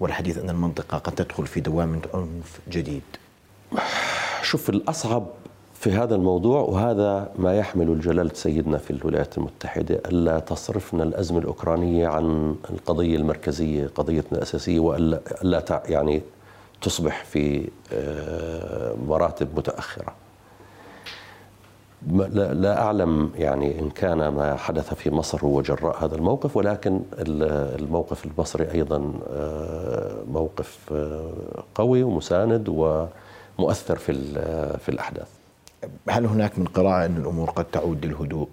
والحديث 0.00 0.38
أن 0.38 0.50
المنطقة 0.50 0.98
قد 0.98 1.12
تدخل 1.12 1.46
في 1.46 1.60
دوامة 1.60 2.02
عنف 2.14 2.60
جديد. 2.68 3.02
شوف 4.42 4.70
الأصعب 4.70 5.26
في 5.80 5.92
هذا 5.92 6.14
الموضوع 6.14 6.60
وهذا 6.60 7.32
ما 7.38 7.56
يحمل 7.56 8.00
جلالة 8.00 8.34
سيدنا 8.34 8.78
في 8.78 8.90
الولايات 8.90 9.38
المتحدة 9.38 9.94
ألا 9.94 10.38
تصرفنا 10.38 11.02
الأزمة 11.02 11.38
الأوكرانية 11.38 12.08
عن 12.08 12.56
القضية 12.70 13.16
المركزية 13.16 13.90
قضيتنا 13.94 14.38
الأساسية 14.38 14.80
وألا 14.80 15.82
يعني 15.88 16.22
تصبح 16.82 17.24
في 17.24 17.68
آه، 17.92 18.94
مراتب 19.06 19.48
متأخرة. 19.56 20.12
لا 22.32 22.82
أعلم 22.82 23.30
يعني 23.36 23.80
إن 23.80 23.90
كان 23.90 24.28
ما 24.28 24.56
حدث 24.56 24.94
في 24.94 25.10
مصر 25.10 25.44
هو 25.44 25.62
جراء 25.62 26.04
هذا 26.04 26.14
الموقف 26.14 26.56
ولكن 26.56 27.00
الموقف 27.78 28.26
المصري 28.26 28.70
أيضا 28.72 29.12
آه، 29.30 30.22
موقف 30.32 30.78
آه، 30.92 31.30
قوي 31.74 32.02
ومساند 32.02 32.68
ومؤثر 32.68 33.96
في 33.96 34.12
في 34.78 34.88
الأحداث. 34.88 35.37
هل 36.08 36.26
هناك 36.26 36.58
من 36.58 36.66
قراءة 36.66 37.06
أن 37.06 37.16
الأمور 37.16 37.50
قد 37.50 37.64
تعود 37.64 38.06
للهدوء 38.06 38.48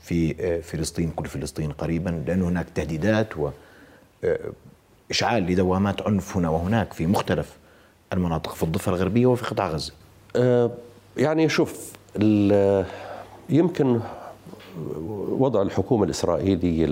في 0.00 0.34
آه، 0.40 0.60
فلسطين 0.60 1.10
كل 1.10 1.26
فلسطين 1.26 1.72
قريبا؟ 1.72 2.24
لأن 2.26 2.42
هناك 2.42 2.66
تهديدات 2.74 3.28
وإشعال 3.36 5.44
آه، 5.44 5.50
لدوامات 5.50 6.02
عنف 6.02 6.36
هنا 6.36 6.48
وهناك 6.48 6.92
في 6.92 7.06
مختلف 7.06 7.56
المناطق 8.12 8.54
في 8.54 8.62
الضفة 8.62 8.92
الغربية 8.92 9.26
وفي 9.26 9.44
قطاع 9.44 9.68
غزة. 9.68 9.92
آه، 10.36 10.70
يعني 11.16 11.48
شوف 11.48 11.92
يمكن 13.48 14.00
وضع 15.38 15.62
الحكومة 15.62 16.04
الإسرائيلية 16.04 16.86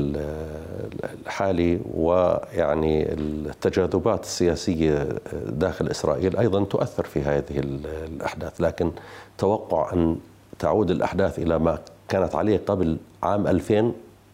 الحالي 1.26 1.80
ويعني 1.94 3.12
التجاذبات 3.12 4.24
السياسية 4.24 5.08
داخل 5.46 5.88
إسرائيل 5.88 6.36
أيضا 6.36 6.64
تؤثر 6.64 7.04
في 7.04 7.22
هذه 7.22 7.58
الأحداث. 7.58 8.60
لكن 8.60 8.90
توقع 9.38 9.92
أن 9.92 10.16
تعود 10.58 10.90
الأحداث 10.90 11.38
إلى 11.38 11.58
ما 11.58 11.78
كانت 12.08 12.34
عليه 12.34 12.60
قبل 12.66 12.96
عام 13.22 13.46
2000 13.46 13.92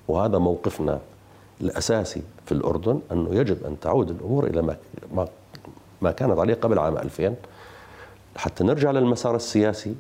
وهذا 0.09 0.39
موقفنا 0.39 0.99
الأساسي 1.61 2.23
في 2.47 2.53
الأردن 2.53 3.01
أنه 3.13 3.35
يجب 3.35 3.67
أن 3.67 3.81
تعود 3.81 4.11
الأمور 4.11 4.47
إلى 4.47 4.63
ما 5.15 5.29
ما 6.03 6.13
كانت 6.13 6.39
عليه 6.39 6.55
قبل 6.55 6.79
عام 6.79 6.99
2000 6.99 7.35
حتى 8.37 8.65
نرجع 8.65 8.91
للمسار 8.91 9.37
السياسي 9.37 9.95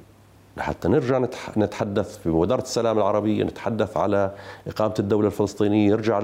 حتى 0.58 0.88
نرجع 0.88 1.26
نتحدث 1.56 2.18
في 2.18 2.28
وزارة 2.28 2.62
السلام 2.62 2.98
العربية 2.98 3.44
نتحدث 3.44 3.96
على 3.96 4.32
إقامة 4.68 4.94
الدولة 4.98 5.26
الفلسطينية 5.26 5.90
يرجع 5.90 6.20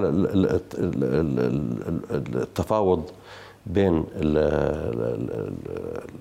التفاوض 2.11 3.09
بين 3.65 4.03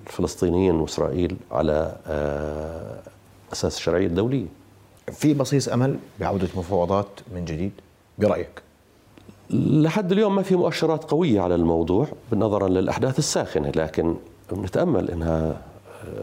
الفلسطينيين 0.07 0.75
وإسرائيل 0.75 1.37
على 1.51 1.97
آه، 2.07 2.99
أساس 3.53 3.77
الشرعية 3.77 4.07
الدولية 4.07 4.47
في 5.13 5.35
بصيص 5.35 5.69
أمل 5.69 5.97
بعودة 6.21 6.49
مفاوضات 6.57 7.07
من 7.35 7.45
جديد 7.45 7.73
برأيك؟ 8.19 8.63
لحد 9.51 10.13
اليوم 10.13 10.37
ما 10.37 10.43
في 10.43 10.57
مؤشرات 10.57 11.05
قوية 11.05 11.41
على 11.41 11.55
الموضوع 11.55 12.07
نظرا 12.33 12.69
للأحداث 12.69 13.19
الساخنة 13.19 13.73
لكن 13.77 14.15
نتأمل 14.53 15.11
أنها 15.11 15.72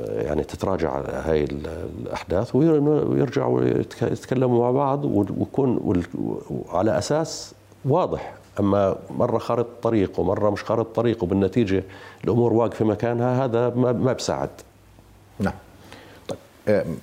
يعني 0.08 0.44
تتراجع 0.44 1.02
هاي 1.08 1.44
الأحداث 1.44 2.56
ويرجعوا 2.56 3.62
يتكلموا 4.02 4.64
مع 4.64 4.72
بعض 4.72 5.06
ويكون 5.06 6.04
على 6.70 6.98
أساس 6.98 7.54
واضح. 7.86 8.34
أما 8.60 8.96
مرة 9.10 9.38
خارط 9.38 9.68
طريق 9.82 10.20
ومرة 10.20 10.50
مش 10.50 10.64
خارط 10.64 10.96
طريق 10.96 11.24
وبالنتيجة 11.24 11.84
الأمور 12.24 12.54
واقفة 12.54 12.86
مكانها 12.86 13.46
هذا 13.46 13.70
ما 13.70 14.14
بساعد. 14.14 14.50
نعم. 15.40 15.54
طيب 16.28 16.40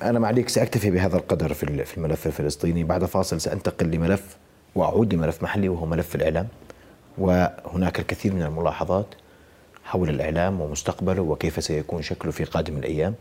أنا 0.03 0.19
معليك 0.19 0.49
سأكتفي 0.49 0.91
بهذا 0.91 1.17
القدر 1.17 1.55
في 1.55 1.95
الملف 1.97 2.27
الفلسطيني. 2.27 2.85
بعد 2.85 3.05
فاصل 3.05 3.41
سأنتقل 3.41 3.87
لملف 3.87 4.37
وأعود 4.75 5.15
لملف 5.15 5.43
محلي 5.43 5.69
وهو 5.69 5.87
ملف 5.87 6.15
الإعلام. 6.15 6.49
وهناك 7.19 8.01
الكثير 8.01 8.35
من 8.35 8.43
الملاحظات. 8.43 9.07
حول 9.87 10.09
الإعلام 10.11 10.61
ومستقبله 10.61 11.22
وكيف 11.22 11.64
سيكون 11.64 12.03
شكله 12.03 12.33
في 12.33 12.44
قادم 12.44 12.79
الأيام. 12.79 13.14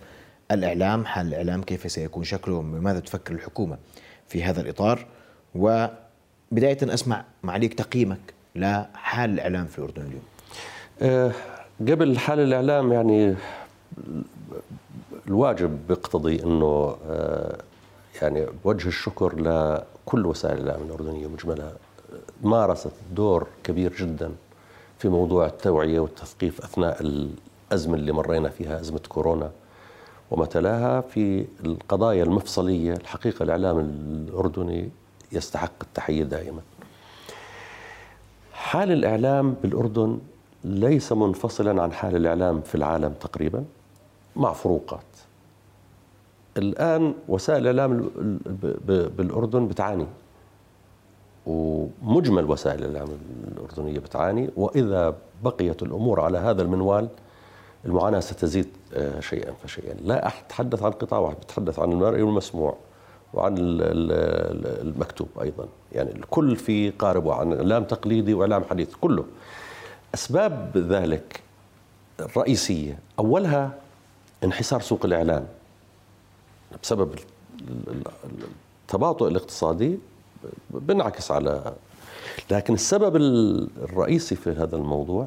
الإعلام 0.51 1.05
حال 1.05 1.27
الإعلام 1.27 1.63
كيف 1.63 1.91
سيكون 1.91 2.23
شكله 2.23 2.55
وماذا 2.55 2.99
تفكر 2.99 3.33
الحكومة 3.33 3.77
في 4.27 4.43
هذا 4.43 4.61
الإطار. 4.61 5.05
وبداية 5.55 6.77
أسمع 6.83 7.25
معليك 7.43 7.73
تقييمك 7.73 8.33
لحال 8.55 9.29
الإعلام 9.29 9.65
في 9.65 9.79
الأردن 9.79 10.01
اليوم. 10.01 10.23
أه 11.01 11.31
قبل 11.79 12.17
حال 12.19 12.39
الإعلام 12.39 12.93
يعني 12.93 13.35
الواجب 15.27 15.87
بيقتضي 15.87 16.43
أنه 16.43 16.97
أه 17.09 17.57
يعني 18.21 18.45
وجه 18.63 18.87
الشكر 18.87 19.35
لكل 19.35 20.25
وسائل 20.25 20.57
الإعلام 20.57 20.85
الأردنية 20.85 21.27
مجملها 21.27 21.73
مارست 22.43 22.91
دور 23.15 23.47
كبير 23.63 23.93
جدا 23.99 24.31
في 25.05 25.09
موضوع 25.11 25.45
التوعية 25.45 25.99
والتثقيف 25.99 26.61
أثناء 26.61 27.01
الأزمة 27.01 27.95
اللي 27.95 28.11
مرينا 28.11 28.49
فيها 28.49 28.79
أزمة 28.79 28.99
كورونا 29.09 29.51
وما 30.31 30.45
تلاها 30.45 31.01
في 31.01 31.45
القضايا 31.65 32.23
المفصلية 32.23 32.93
الحقيقة 32.93 33.43
الإعلام 33.43 33.79
الأردني 33.79 34.89
يستحق 35.31 35.71
التحية 35.81 36.23
دائما. 36.23 36.61
حال 38.53 38.91
الإعلام 38.91 39.55
بالأردن 39.63 40.19
ليس 40.63 41.11
منفصلا 41.11 41.83
عن 41.83 41.91
حال 41.91 42.15
الإعلام 42.15 42.61
في 42.61 42.75
العالم 42.75 43.13
تقريبا 43.21 43.63
مع 44.35 44.53
فروقات. 44.53 45.05
الآن 46.57 47.13
وسائل 47.27 47.67
الإعلام 47.67 48.09
بالأردن 49.17 49.67
بتعاني. 49.67 50.07
ومجمل 51.45 52.45
وسائل 52.51 52.83
الإعلام 52.85 53.17
الأردنية 53.51 53.99
بتعاني. 53.99 54.49
وإذا 54.57 55.15
بقيت 55.43 55.83
الأمور 55.83 56.21
على 56.21 56.37
هذا 56.37 56.61
المنوال 56.61 57.07
المعاناة 57.85 58.19
ستزيد 58.19 58.67
آه، 58.93 59.19
شيئا 59.19 59.53
فشيئا. 59.63 59.93
لا 60.03 60.27
أتحدث 60.27 60.83
عن 60.83 60.91
قطاع 60.91 61.19
واحد 61.19 61.35
بتحدث 61.35 61.79
عن 61.79 61.91
المرئي 61.91 62.21
والمسموع 62.21 62.77
وعن 63.33 63.57
ال- 63.57 63.81
ال- 63.81 64.87
المكتوب 64.87 65.27
أيضا. 65.41 65.65
يعني 65.91 66.11
الكل 66.11 66.55
في 66.55 66.89
قارب 66.89 67.29
عن 67.29 67.53
إعلام 67.53 67.83
تقليدي 67.83 68.33
وإعلام 68.33 68.63
حديث 68.63 68.95
كله. 69.01 69.25
أسباب 70.13 70.71
ذلك 70.77 71.39
الرئيسية 72.19 72.99
أولها 73.19 73.73
انحسار 74.43 74.81
سوق 74.81 75.05
الإعلام 75.05 75.45
بسبب 76.83 77.13
ال- 77.13 77.23
ال- 77.87 78.03
التباطؤ 78.83 79.27
الاقتصادي 79.27 79.97
بنعكس 80.69 81.31
على 81.31 81.73
لكن 82.51 82.73
السبب 82.73 83.15
ال- 83.15 83.67
الرئيسي 83.83 84.35
في 84.35 84.49
هذا 84.49 84.75
الموضوع 84.75 85.25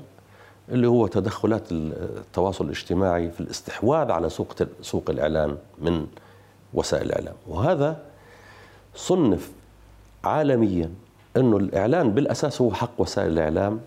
اللي 0.69 0.87
هو 0.89 1.07
تدخلات 1.07 1.73
التواصل 1.73 2.65
الاجتماعي 2.65 3.31
في 3.31 3.41
الاستحواذ 3.41 4.11
على 4.11 4.29
سوق 4.31 4.55
سوق 4.83 5.11
الإعلان 5.11 5.57
من 5.79 6.07
وسائل 6.75 7.07
الإعلام. 7.07 7.35
وهذا 7.49 8.03
صنف 8.95 9.51
عالميا 10.25 10.91
إنه 11.37 11.57
الإعلان 11.57 12.11
بالأساس 12.11 12.61
هو 12.61 12.73
حق 12.75 12.91
وسائل 12.99 13.33
الإعلام. 13.33 13.81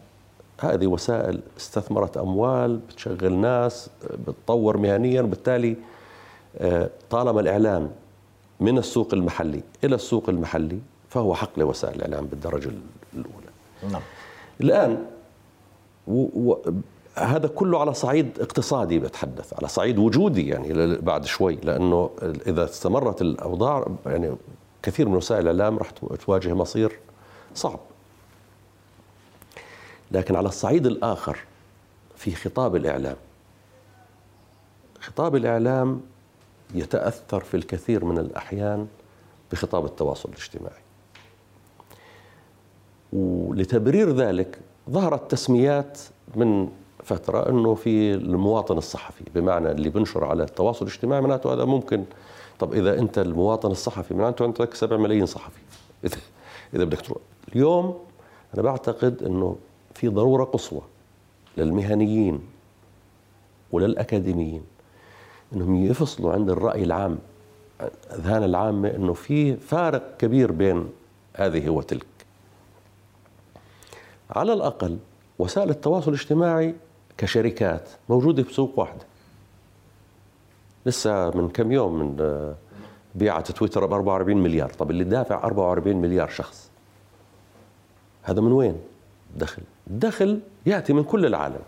هذه 0.62 0.88
وسائل 0.88 1.40
استثمرت 1.58 2.18
أموال 2.18 2.78
بتشغل 2.78 3.34
ناس 3.34 3.90
بتطور 4.28 4.78
مهنيا 4.78 5.22
وبالتالي 5.22 5.76
آه، 6.58 6.90
طالما 7.10 7.42
الإعلان 7.42 7.90
من 8.60 8.78
السوق 8.78 9.14
المحلي 9.14 9.62
إلى 9.84 9.96
السوق 9.96 10.30
المحلي 10.30 10.80
فهو 11.12 11.36
حق 11.36 11.60
لوسائل 11.60 11.96
الإعلام 11.96 12.26
بالدرجة 12.26 12.72
الأولى. 13.14 13.48
نعم. 13.92 14.02
الآن 14.62 15.06
و 16.08 16.50
و 16.52 16.58
هذا 17.16 17.48
كله 17.48 17.80
على 17.80 17.94
صعيد 17.94 18.40
اقتصادي 18.40 19.00
بتحدث 19.00 19.54
على 19.54 19.68
صعيد 19.68 19.98
وجودي 20.00 20.48
يعني 20.48 20.98
بعد 20.98 21.26
شوي 21.26 21.56
لأنه 21.56 22.10
إذا 22.48 22.64
استمرت 22.66 23.22
الأوضاع 23.22 23.88
يعني 24.06 24.36
كثير 24.84 25.10
من 25.10 25.16
وسائل 25.16 25.48
الإعلام 25.48 25.78
راح 25.78 25.90
تو- 25.90 26.16
تواجه 26.16 26.54
مصير 26.54 27.00
صعب. 27.56 27.80
لكن 30.12 30.36
على 30.36 30.48
الصعيد 30.48 30.86
الآخر 30.86 31.38
في 32.16 32.36
خطاب 32.36 32.76
الإعلام 32.76 33.16
خطاب 35.00 35.36
الإعلام 35.36 36.02
يتأثر 36.76 37.40
في 37.40 37.58
الكثير 37.58 38.06
من 38.06 38.18
الأحيان 38.18 38.88
بخطاب 39.52 39.86
التواصل 39.86 40.30
الاجتماعي. 40.30 40.82
ولتبرير 43.14 44.12
ذلك 44.12 44.60
ظهرت 44.90 45.32
تسميات 45.32 46.00
من 46.36 46.70
فترة 47.04 47.50
أنه 47.50 47.76
في 47.76 48.14
المواطن 48.14 48.78
الصحفي 48.78 49.24
بمعنى 49.36 49.72
اللي 49.72 49.90
بنشر 49.90 50.26
على 50.26 50.44
التواصل 50.44 50.86
الاجتماعي 50.86 51.22
معناته 51.22 51.54
هذا 51.54 51.66
ممكن. 51.66 52.04
طب 52.60 52.74
إذا 52.74 53.00
أنت 53.00 53.20
المواطن 53.20 53.72
الصحفي 53.72 54.14
معناته 54.14 54.44
عندك 54.46 54.74
7 54.74 54.98
ملايين 54.98 55.26
صحفي 55.26 55.60
إذا 56.06 56.18
إذا 56.74 56.84
بدك 56.84 57.02
تروح. 57.02 57.18
اليوم 57.52 57.98
أنا 58.54 58.62
بعتقد 58.62 59.24
أنه 59.24 59.56
في 59.96 60.08
ضرورة 60.08 60.44
قصوى 60.44 60.82
للمهنيين 61.58 62.40
وللأكاديميين 63.72 64.62
أنهم 65.54 65.86
يفصلوا 65.86 66.34
عند 66.34 66.50
الرأي 66.50 66.84
العام 66.84 67.18
أذهان 68.12 68.44
العامة 68.44 68.90
أنه 68.90 69.14
في 69.14 69.56
فارق 69.56 70.18
كبير 70.18 70.52
بين 70.52 70.90
هذه 71.36 71.70
وتلك. 71.70 72.06
على 74.32 74.54
الأقل 74.54 74.98
وسائل 75.40 75.70
التواصل 75.70 76.14
الاجتماعي 76.14 76.76
كشركات 77.18 77.90
موجودة 78.10 78.44
بسوق 78.44 78.80
واحدة. 78.80 79.06
لسه 80.86 81.32
من 81.32 81.50
كم 81.50 81.72
يوم 81.72 82.00
من 82.00 82.18
آه، 82.20 82.56
بيعت 83.16 83.52
تويتر 83.52 83.86
ب 83.86 83.94
44 83.94 84.38
مليار. 84.38 84.70
طب 84.70 84.92
اللي 84.92 85.04
دافع 85.04 85.44
44 85.44 85.96
مليار 85.96 86.30
شخص 86.30 86.70
هذا 88.24 88.42
من 88.42 88.52
وين؟ 88.52 88.78
دخل. 89.38 89.62
الدخل 89.88 90.40
يأتي 90.66 90.94
من 90.94 91.04
كل 91.04 91.26
العالم. 91.26 91.62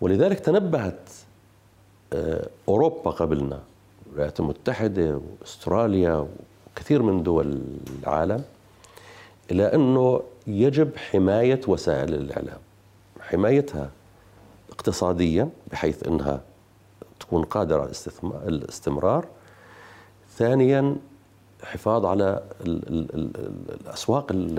ولذلك 0.00 0.40
تنبهت 0.40 1.10
آه، 2.12 2.48
أوروبا 2.68 3.10
قبلنا 3.10 3.60
الولايات 4.06 4.40
المتحدة 4.40 5.20
واستراليا 5.40 6.26
وكثير 6.76 7.02
من 7.02 7.22
دول 7.22 7.62
العالم 8.02 8.44
إلى 9.50 9.74
أنه 9.74 10.20
يجب 10.46 10.96
حماية 10.96 11.60
وسائل 11.68 12.14
الإعلام. 12.14 12.58
حمايتها 13.20 13.90
اقتصاديا 14.70 15.48
بحيث 15.72 16.06
أنها 16.06 16.40
تكون 17.20 17.42
قادرة 17.44 17.80
على 17.80 17.90
الاستمرار. 18.48 19.26
ثانيا 20.36 20.96
حفاظ 21.62 22.06
على 22.06 22.42
ال 22.60 22.88
ال 22.88 23.14
ال 23.14 23.30
الأسواق 23.80 24.26
ال- 24.32 24.58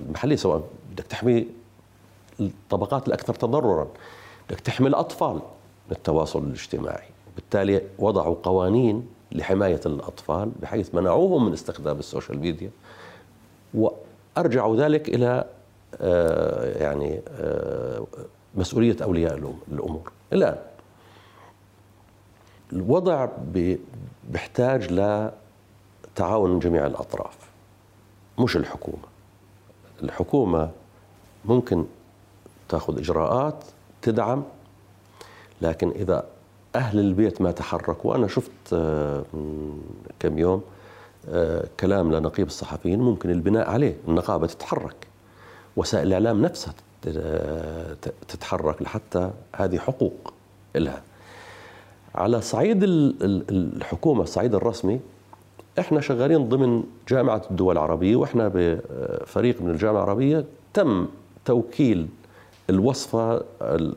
المحلية 0.00 0.36
سواء 0.36 0.62
بدك 0.92 1.04
تحمي 1.06 1.46
الطبقات 2.40 3.08
الأكثر 3.08 3.34
تضررا 3.34 3.88
بدك 4.50 4.60
تحمي 4.60 4.88
الأطفال 4.88 5.34
من 5.34 5.92
التواصل 5.92 6.44
الاجتماعي. 6.44 7.08
بالتالي 7.36 7.82
وضعوا 7.98 8.36
قوانين 8.42 9.06
لحماية 9.32 9.80
الأطفال 9.86 10.50
بحيث 10.62 10.94
منعوهم 10.94 11.46
من 11.46 11.52
استخدام 11.52 11.98
السوشيال 11.98 12.38
ميديا. 12.38 12.70
وارجعوا 14.36 14.76
ذلك 14.76 15.08
إلى 15.08 15.44
آه، 16.00 16.82
يعني 16.82 17.20
آه، 17.28 18.06
مسؤولية 18.54 18.96
أولياء 19.02 19.54
الأمور. 19.72 20.12
الآن 20.32 20.56
الوضع 22.72 23.28
بيحتاج 24.30 24.92
لتعاون 24.92 26.50
من 26.50 26.58
جميع 26.58 26.86
الأطراف 26.86 27.36
مش 28.38 28.56
الحكومة. 28.56 29.04
الحكومة 30.02 30.70
ممكن 31.44 31.84
تأخذ 32.68 32.98
إجراءات 32.98 33.64
تدعم 34.02 34.44
لكن 35.62 35.90
إذا 35.90 36.26
أهل 36.74 36.98
البيت 36.98 37.42
ما 37.42 37.50
تحركوا 37.50 38.14
أنا 38.14 38.28
شفت 38.28 38.50
آه، 38.72 39.24
من 39.32 39.82
كم 40.20 40.38
يوم 40.38 40.62
كلام 41.80 42.12
لنقيب 42.12 42.46
الصحفيين 42.46 43.00
ممكن 43.00 43.30
البناء 43.30 43.70
عليه 43.70 43.96
النقابة 44.08 44.46
تتحرك. 44.46 45.06
وسائل 45.76 46.06
الإعلام 46.06 46.42
نفسها 46.42 46.74
تت- 47.02 48.14
تتحرك 48.28 48.82
لحتى 48.82 49.30
هذه 49.56 49.78
حقوق 49.78 50.32
لها. 50.74 51.02
على 52.14 52.40
صعيد 52.40 52.82
ال- 52.82 53.14
ال- 53.22 53.76
الحكومة 53.76 54.22
الصعيد 54.22 54.54
الرسمي 54.54 55.00
إحنا 55.78 56.00
شغالين 56.00 56.48
ضمن 56.48 56.82
جامعة 57.08 57.42
الدول 57.50 57.72
العربية 57.78 58.16
وإحنا 58.16 58.50
بفريق 58.54 59.62
من 59.62 59.70
الجامعة 59.70 60.02
العربية 60.04 60.44
تم 60.74 61.06
توكيل 61.44 62.08
الوصفة 62.70 63.36
ال- 63.36 63.42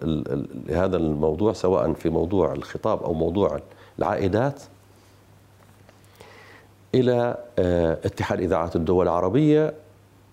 ال- 0.03 0.31
ال- 0.31 0.47
لهذا 0.67 0.97
الموضوع 0.97 1.53
سواء 1.53 1.93
في 1.93 2.09
موضوع 2.09 2.53
الخطاب 2.53 3.03
أو 3.03 3.13
موضوع 3.13 3.59
العائدات. 3.99 4.61
إلى 6.95 7.37
آه، 7.59 7.93
اتحاد 8.05 8.39
إذاعات 8.41 8.75
الدول 8.75 9.05
العربية 9.05 9.73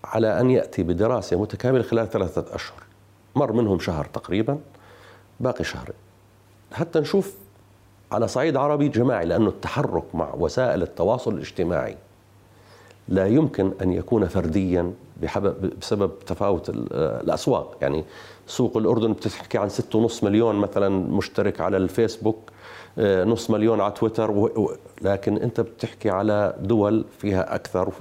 على 0.03 0.39
أن 0.39 0.51
يأتي 0.51 0.83
بدراسة 0.83 1.41
متكاملة 1.41 1.83
خلال 1.83 2.09
ثلاثة 2.09 2.55
أشهر. 2.55 2.83
مر 3.35 3.51
منهم 3.51 3.79
شهر 3.79 4.05
تقريبا 4.13 4.57
باقي 5.39 5.63
شهرين 5.63 5.93
حتى 6.73 6.99
نشوف 6.99 7.33
على 8.11 8.27
صعيد 8.27 8.55
عربي 8.57 8.87
جماعي 8.89 9.25
لأنه 9.25 9.49
التحرك 9.49 10.03
مع 10.15 10.33
وسائل 10.33 10.81
التواصل 10.83 11.33
الاجتماعي 11.33 11.95
لا 13.07 13.27
يمكن 13.27 13.71
أن 13.81 13.93
يكون 13.93 14.27
فرديا 14.27 14.93
بسبب 15.81 16.11
تفاوت 16.25 16.69
ال- 16.69 16.93
الأسواق. 16.93 17.77
يعني 17.81 18.03
سوق 18.47 18.77
الأردن 18.77 19.13
بتحكي 19.13 19.57
عن 19.57 19.69
6.5 19.69 20.23
مليون 20.23 20.55
مثلا 20.55 20.89
مشترك 20.89 21.61
على 21.61 21.77
الفيسبوك. 21.77 22.37
آه، 22.37 22.56
نص 22.99 23.49
مليون 23.49 23.81
على 23.81 23.91
تويتر 23.93 24.31
و... 24.31 24.45
و... 24.45 24.71
لكن 25.01 25.37
أنت 25.37 25.61
بتحكي 25.61 26.09
على 26.09 26.55
دول 26.59 27.05
فيها 27.19 27.55
أكثر. 27.55 27.91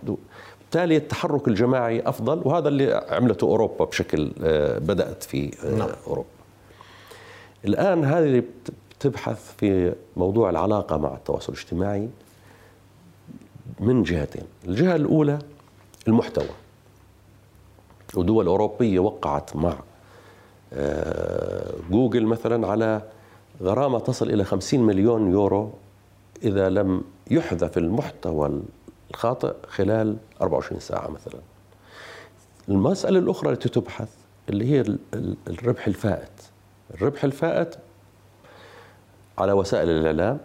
بالتالي 0.61 0.97
التحرك 0.97 1.49
الجماعي 1.49 2.09
أفضل 2.09 2.43
وهذا 2.45 2.69
اللي 2.69 3.07
عملته 3.11 3.45
أوروبا 3.45 3.85
بشكل 3.85 4.33
آه، 4.45 4.79
بدأت 4.79 5.23
في 5.23 5.51
آه، 5.65 5.75
نعم. 5.75 5.89
أوروبا 6.07 6.29
الآن 7.65 8.05
هذه 8.05 8.25
اللي 8.25 8.41
بت- 8.41 8.73
بتبحث 8.99 9.53
في 9.59 9.95
موضوع 10.17 10.51
العلاقة 10.51 10.97
مع 10.97 11.15
التواصل 11.15 11.53
الاجتماعي 11.53 12.09
من 13.81 14.03
جهتين 14.03 14.45
الجهة 14.69 14.97
الأولى 14.97 15.39
المحتوى 16.09 16.47
ودول 18.15 18.47
أوروبية 18.47 18.99
وقعت 18.99 19.57
مع 19.57 19.75
آه، 20.73 21.75
جوجل 21.91 22.27
مثلا 22.27 22.67
على 22.67 23.03
غرامة 23.63 23.99
تصل 23.99 24.31
إلى 24.31 24.45
50 24.45 24.81
مليون 24.81 25.31
يورو 25.31 25.73
إذا 26.43 26.69
لم 26.69 27.03
يحذف 27.31 27.79
المحتوى 27.79 28.61
الخاطئ 29.11 29.55
خلال 29.69 30.17
24 30.43 30.81
ساعة 30.81 31.09
مثلا. 31.09 31.41
المسألة 32.69 33.19
الأخرى 33.19 33.51
التي 33.53 33.69
تبحث 33.69 34.09
اللي 34.49 34.71
هي 34.71 34.97
الربح 35.49 35.87
الفائت. 35.87 36.31
الربح 36.95 37.25
الفائت 37.25 37.75
على 39.39 39.53
وسائل 39.53 39.89
الإعلام 39.91 40.39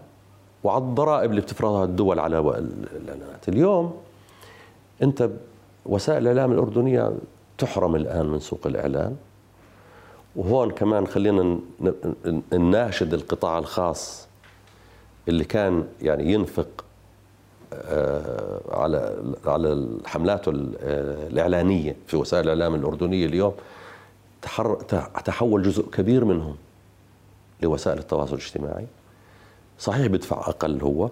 وعلى 0.63 0.83
الضرائب 0.83 1.29
اللي 1.29 1.41
بتفرضها 1.41 1.83
الدول 1.83 2.19
على 2.19 2.39
الإعلانات. 2.39 3.49
اليوم 3.49 3.93
أنت 5.03 5.29
وسائل 5.85 6.21
الإعلام 6.21 6.51
الأردنية 6.51 7.13
تحرم 7.57 7.95
الآن 7.95 8.25
من 8.25 8.39
سوق 8.39 8.67
الإعلان. 8.67 9.15
وهون 10.35 10.71
كمان 10.71 11.07
خلينا 11.07 11.59
نناشد 12.53 13.13
القطاع 13.13 13.57
الخاص 13.57 14.27
اللي 15.27 15.43
كان 15.43 15.87
يعني 16.01 16.33
ينفق 16.33 16.67
آه، 17.73 18.61
على 18.69 19.23
على 19.45 19.87
حملاته 20.05 20.51
الإعلانية 20.53 21.95
في 22.07 22.17
وسائل 22.17 22.43
الإعلام 22.43 22.75
الأردنية 22.75 23.25
اليوم 23.25 23.53
تحول 25.25 25.63
جزء 25.63 25.89
كبير 25.89 26.25
منهم 26.25 26.55
لوسائل 27.61 27.99
التواصل 27.99 28.35
الاجتماعي. 28.35 28.87
صحيح 29.79 30.07
بدفع 30.07 30.39
أقل 30.39 30.81
هو 30.81 31.09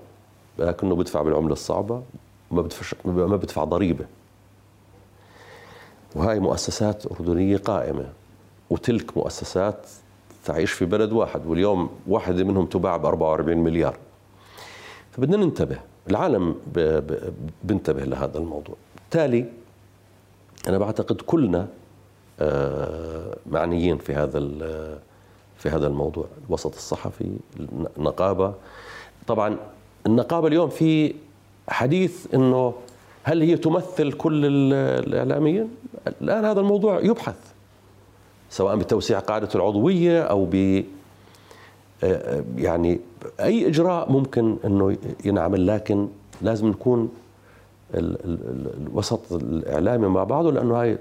لكنه 0.59 0.95
بدفع 0.95 1.22
بالعملة 1.22 1.53
الصعبة 1.53 2.03
ما 2.51 2.61
بدفع 2.61 2.97
ما 3.05 3.36
بدفع 3.36 3.63
ضريبة. 3.63 4.05
وهي 6.15 6.39
مؤسسات 6.39 7.05
أردنية 7.05 7.57
قائمة. 7.57 8.09
وتلك 8.70 9.17
مؤسسات 9.17 9.88
تعيش 10.45 10.72
في 10.72 10.86
بلد 10.86 11.11
واحد 11.11 11.45
واليوم 11.45 11.89
واحدة 12.07 12.43
منهم 12.43 12.65
تباع 12.65 12.97
ب 12.97 13.05
44 13.05 13.57
مليار. 13.57 13.97
فبدنا 15.11 15.38
ننتبه 15.38 15.80
العالم 16.09 16.55
بينتبه 17.63 18.03
لهذا 18.03 18.38
الموضوع. 18.38 18.76
بالتالي 18.95 19.45
أنا 20.67 20.78
بعتقد 20.78 21.22
كلنا 21.22 21.67
آه، 22.39 23.38
معنيين 23.51 23.97
في 23.97 24.13
هذا 24.13 24.39
في 25.57 25.70
هذا 25.70 25.88
الموضوع. 25.88 26.26
الوسط 26.47 26.76
الصحفي 26.76 27.32
النقابة. 27.97 28.53
طبعا 29.28 29.57
النقابة 30.05 30.47
اليوم 30.47 30.70
في 30.70 31.15
حديث 31.70 32.34
أنه 32.34 32.74
هل 33.24 33.41
هي 33.41 33.57
تمثل 33.57 34.11
كل 34.11 34.45
الإعلاميين؟ 34.45 35.70
الآن 36.22 36.45
هذا 36.45 36.59
الموضوع 36.59 36.99
يبحث. 36.99 37.49
سواء 38.50 38.76
بتوسيع 38.76 39.20
قاعدة 39.20 39.50
العضوية 39.56 40.22
أو 40.22 40.47
ب 40.52 40.84
آه، 42.04 42.43
يعني 42.58 43.00
أي 43.39 43.68
إجراء 43.68 44.12
ممكن 44.12 44.58
أنه 44.66 44.97
ينعمل 45.26 45.68
لكن 45.68 46.08
لازم 46.41 46.68
نكون 46.68 47.12
الوسط 47.93 49.34
الإعلامي 49.34 50.08
مع 50.08 50.24
بعضه 50.24 50.52
لأنه 50.52 50.82
هاي 50.82 50.97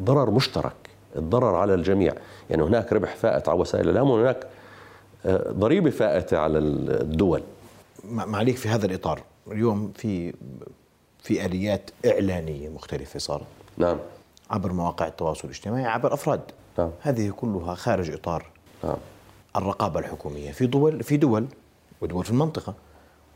ضرر 0.00 0.30
مشترك 0.30 0.72
الضرر 1.16 1.54
على 1.54 1.74
الجميع. 1.74 2.14
يعني 2.50 2.62
هناك 2.62 2.92
ربح 2.92 3.14
فائت 3.14 3.48
على 3.48 3.60
وسائل 3.60 3.88
الإعلام 3.88 4.10
وهناك 4.10 4.46
آه، 5.26 5.52
ضريبة 5.52 5.90
فائتة 5.90 6.38
على 6.38 6.58
الدول. 6.58 7.42
معليك 8.04 8.56
في 8.56 8.68
هذا 8.68 8.86
الإطار؟ 8.86 9.22
اليوم 9.52 9.92
في 9.96 10.34
في 11.22 11.46
آليات 11.46 11.90
إعلانية 12.06 12.68
مختلفة 12.68 13.18
صارت. 13.18 13.46
نعم. 13.78 13.96
عبر 14.50 14.72
مواقع 14.72 15.06
التواصل 15.06 15.48
الاجتماعي 15.48 15.84
عبر 15.84 16.14
أفراد. 16.14 16.40
نعم. 16.78 16.90
هذه 17.00 17.30
كلها 17.30 17.74
خارج 17.74 18.10
إطار 18.10 18.46
نعم. 18.84 18.96
الرقابة 19.56 20.00
الحكومية. 20.00 20.52
في 20.52 20.66
دول 20.66 21.02
في 21.02 21.16
دول 21.16 21.46
ودول 22.00 22.24
في 22.24 22.30
المنطقة 22.30 22.74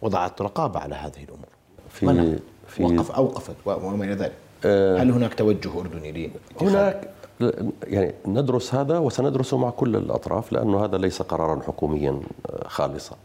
وضعت 0.03 0.43
رقابة 0.43 0.81
على 0.81 0.95
هذه 0.95 1.25
الأمور. 1.25 1.49
في 1.89 2.07
منع 2.07 2.39
في 2.67 2.85
وقف 2.85 3.11
أوقفت 3.11 3.57
وما 3.67 4.05
إلى 4.05 4.15
ذلك. 4.15 4.33
أه. 4.65 5.03
هل 5.03 5.11
هناك 5.11 5.35
توجه 5.35 5.81
أردني 5.81 6.13
لي 6.13 6.31
هناك 6.61 7.11
يعني 7.83 8.15
ندرس 8.27 8.75
هذا 8.75 8.99
وسندرسه 8.99 9.59
مع 9.59 9.71
كل 9.71 9.97
الأطراف 9.97 10.53
لأنه 10.53 10.85
هذا 10.85 10.99
ليس 10.99 11.23
قرارا 11.23 11.63
حكوميا 11.63 12.21
آه، 12.51 12.69
خالصا. 12.69 13.17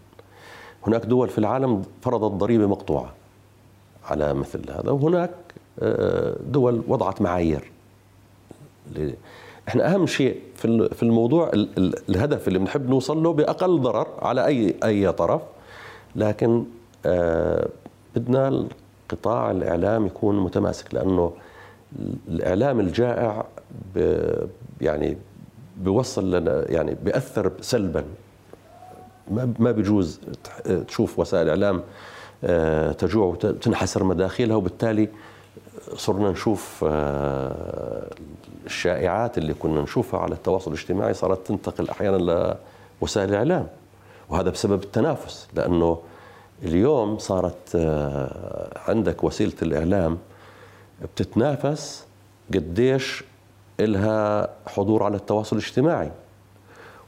هناك 0.87 1.05
دول 1.05 1.29
في 1.29 1.37
العالم 1.37 1.83
فرضت 2.01 2.31
ضريبة 2.31 2.67
مقطوعة 2.67 3.13
على 4.05 4.33
مثل 4.33 4.71
هذا 4.71 4.91
وهناك 4.91 5.31
آه، 5.79 6.35
دول 6.47 6.83
وضعت 6.87 7.21
معايير 7.21 7.71
إحنا 9.67 9.93
أهم 9.93 10.07
شيء 10.07 10.39
في 10.55 10.89
في 10.93 11.03
الموضوع 11.03 11.51
الهدف 12.09 12.47
اللي 12.47 12.59
بنحب 12.59 12.89
نوصل 12.89 13.23
له 13.23 13.33
بأقل 13.33 13.81
ضرر 13.81 14.07
على 14.19 14.45
اي 14.45 14.75
أي 14.83 15.11
طرف. 15.11 15.41
لكن 16.15 16.63
آه 17.05 17.67
بدنا 18.15 18.47
القطاع 19.11 19.51
الإعلام 19.51 20.05
يكون 20.05 20.39
متماسك 20.39 20.93
لأنه 20.93 21.33
الإعلام 22.27 22.79
الجائع 22.79 23.45
يعني 24.81 25.17
بيوصل 25.77 26.35
لنا 26.35 26.71
يعني 26.71 26.95
بيأثر 27.03 27.51
سلبا. 27.61 28.03
ما 29.31 29.53
ما 29.59 29.71
بيجوز 29.71 30.19
تشوف 30.87 31.19
وسائل 31.19 31.49
إعلام 31.49 31.81
آه، 32.43 32.91
تجوع 32.91 33.25
وتنحسر 33.25 34.03
مداخلها 34.03 34.55
وبالتالي 34.55 35.09
صرنا 35.95 36.31
نشوف 36.31 36.85
آه، 36.87 38.07
الشائعات 38.65 39.37
اللي 39.37 39.53
كنا 39.53 39.81
نشوفها 39.81 40.19
على 40.19 40.33
التواصل 40.33 40.71
الاجتماعي 40.71 41.13
صارت 41.13 41.47
تنتقل 41.47 41.89
أحيانا 41.89 42.57
لوسائل 43.01 43.29
الإعلام 43.29 43.67
وهذا 44.29 44.49
بسبب 44.49 44.83
التنافس 44.83 45.47
لأنه 45.53 45.99
اليوم 46.63 47.17
صارت 47.17 47.75
آه، 47.75 48.79
عندك 48.89 49.23
وسيلة 49.23 49.53
الإعلام 49.61 50.17
بتتنافس 51.01 52.05
قديش 52.53 53.23
إلها 53.79 54.49
حضور 54.67 55.03
على 55.03 55.15
التواصل 55.15 55.57
الاجتماعي. 55.57 56.11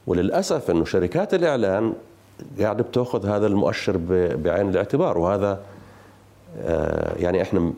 وللأسف 0.08 0.72
أنه 0.72 0.86
شركات 0.86 1.34
الإعلان 1.34 1.94
قاعدة 2.60 2.84
بتأخذ 2.84 3.26
هذا 3.26 3.48
المؤشر 3.48 3.98
بعين 4.36 4.70
الاعتبار 4.70 5.18
وهذا 5.18 5.60
يعني 7.16 7.42
إحنا 7.42 7.74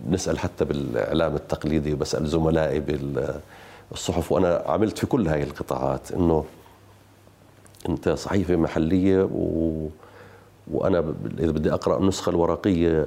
بنسأل 0.00 0.38
حتى 0.38 0.64
بالإعلام 0.64 1.34
التقليدي 1.34 1.94
بسال 1.94 2.26
زملائي 2.26 2.80
بالصحف 3.90 4.32
وأنا 4.32 4.62
عملت 4.66 4.98
في 4.98 5.06
كل 5.06 5.28
هاي 5.28 5.42
القطاعات 5.42 6.12
إنه 6.12 6.44
أنت 7.88 8.08
صحيفة 8.08 8.56
محلية 8.56 9.28
و 9.34 9.88
وأنا 10.70 11.14
إذا 11.38 11.50
بدي 11.50 11.72
أقرأ 11.72 11.98
النسخة 11.98 12.30
الورقية 12.30 13.06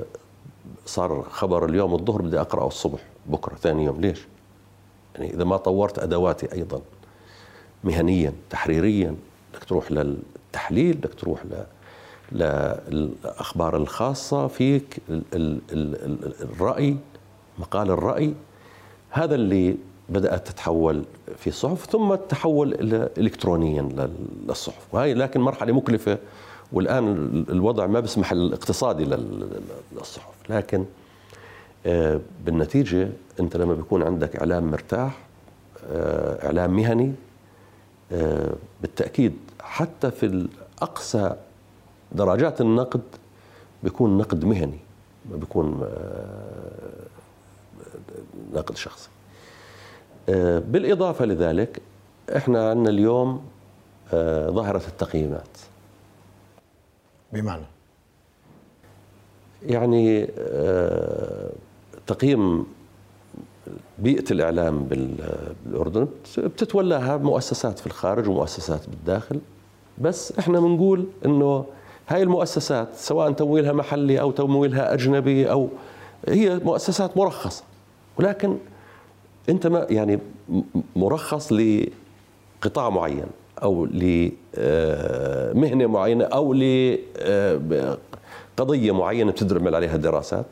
صار 0.86 1.26
خبر 1.30 1.66
اليوم 1.66 1.94
الظهر 1.94 2.22
بدي 2.22 2.40
أقرأه 2.40 2.68
الصبح 2.68 3.00
بكرة 3.28 3.56
ثاني 3.56 3.86
يوم 3.86 4.02
ليش؟ 4.02 4.28
يعني 5.16 5.34
إذا 5.34 5.44
ما 5.44 5.58
طورت 5.58 6.00
أدواتي 6.00 6.54
أيضا 6.54 6.82
مهنيا 7.84 8.34
تحريريا 8.50 9.16
بدك 9.54 9.64
تروح 9.64 9.92
للتحليل 9.92 10.94
بدك 10.98 11.14
تروح 11.14 11.44
للأخبار 12.32 13.78
الخاصة 13.78 14.48
فيك 14.48 14.98
الرأي 16.42 16.98
مقال 17.60 17.92
الرأي. 17.92 18.34
هذا 19.10 19.36
اللي 19.36 19.78
بدأت 20.10 20.48
تتحول 20.48 21.04
في 21.38 21.48
الصحف 21.48 21.86
ثم 21.86 22.16
تحول 22.16 22.74
إلكترونيا 23.18 24.10
للصحف. 24.48 24.88
وهي 24.92 25.14
لكن 25.14 25.42
مرحلة 25.42 25.74
مكلفة 25.74 26.18
والآن 26.72 27.46
الوضع 27.50 27.88
ما 27.88 28.00
بيسمح 28.00 28.32
الاقتصادي 28.32 29.06
للصحف. 29.92 30.34
لكن 30.50 30.86
آه، 31.86 32.20
بالنتيجة 32.46 33.10
أنت 33.40 33.58
لما 33.58 33.74
بيكون 33.74 34.04
عندك 34.04 34.36
إعلام 34.36 34.72
مرتاح 34.72 35.18
آه، 35.92 36.46
إعلام 36.46 36.76
مهني 36.76 37.14
آه، 38.12 38.54
بالتأكيد 38.82 39.34
حتى 39.62 40.12
في 40.12 40.48
أقصى 40.82 41.36
درجات 42.12 42.62
النقد 42.62 43.02
بيكون 43.84 44.18
نقد 44.18 44.46
مهني 44.46 44.80
ما 45.32 45.38
بيكون 45.38 45.80
آه، 45.84 47.08
نقد 48.54 48.78
شخصي. 48.78 49.10
آه، 50.30 50.60
بالإضافة 50.60 51.26
لذلك 51.26 51.82
إحنا 52.36 52.70
عندنا 52.70 52.90
اليوم 52.90 53.46
آه، 54.14 54.50
ظاهرة 54.50 54.82
التقييمات. 54.88 55.58
بمعنى؟ 57.34 57.66
يعني 59.64 60.28
تقييم 62.08 62.66
بيئة 64.00 64.32
الإعلام 64.32 64.84
بالأردن 64.86 66.08
بتتولاها 66.38 67.18
مؤسسات 67.18 67.80
في 67.80 67.88
الخارج 67.88 68.30
ومؤسسات 68.30 68.90
بالداخل. 68.90 69.40
بس 69.98 70.40
إحنا 70.40 70.60
بنقول 70.60 71.06
إنه 71.26 71.66
هاي 72.10 72.24
المؤسسات 72.24 72.88
سواء 72.96 73.32
تمويلها 73.32 73.74
محلي 73.74 74.22
أو 74.22 74.32
تمويلها 74.32 74.94
أجنبي 74.94 75.52
أو 75.52 75.70
هي 76.28 76.60
مؤسسات 76.64 77.18
مرخصة. 77.18 77.64
ولكن 78.20 78.58
أنت 79.50 79.68
ما 79.68 79.88
يعني 79.90 80.20
مرخص 80.96 81.54
لقطاع 81.54 82.90
معين 82.90 83.26
أو 83.64 83.86
لمهنه 83.86 85.88
معينة 85.88 86.26
أو 86.26 86.54
لقضيه 88.58 88.92
معينة 88.92 89.32
بتدرمل 89.32 89.76
عليها 89.76 89.98
دراسات 89.98 90.46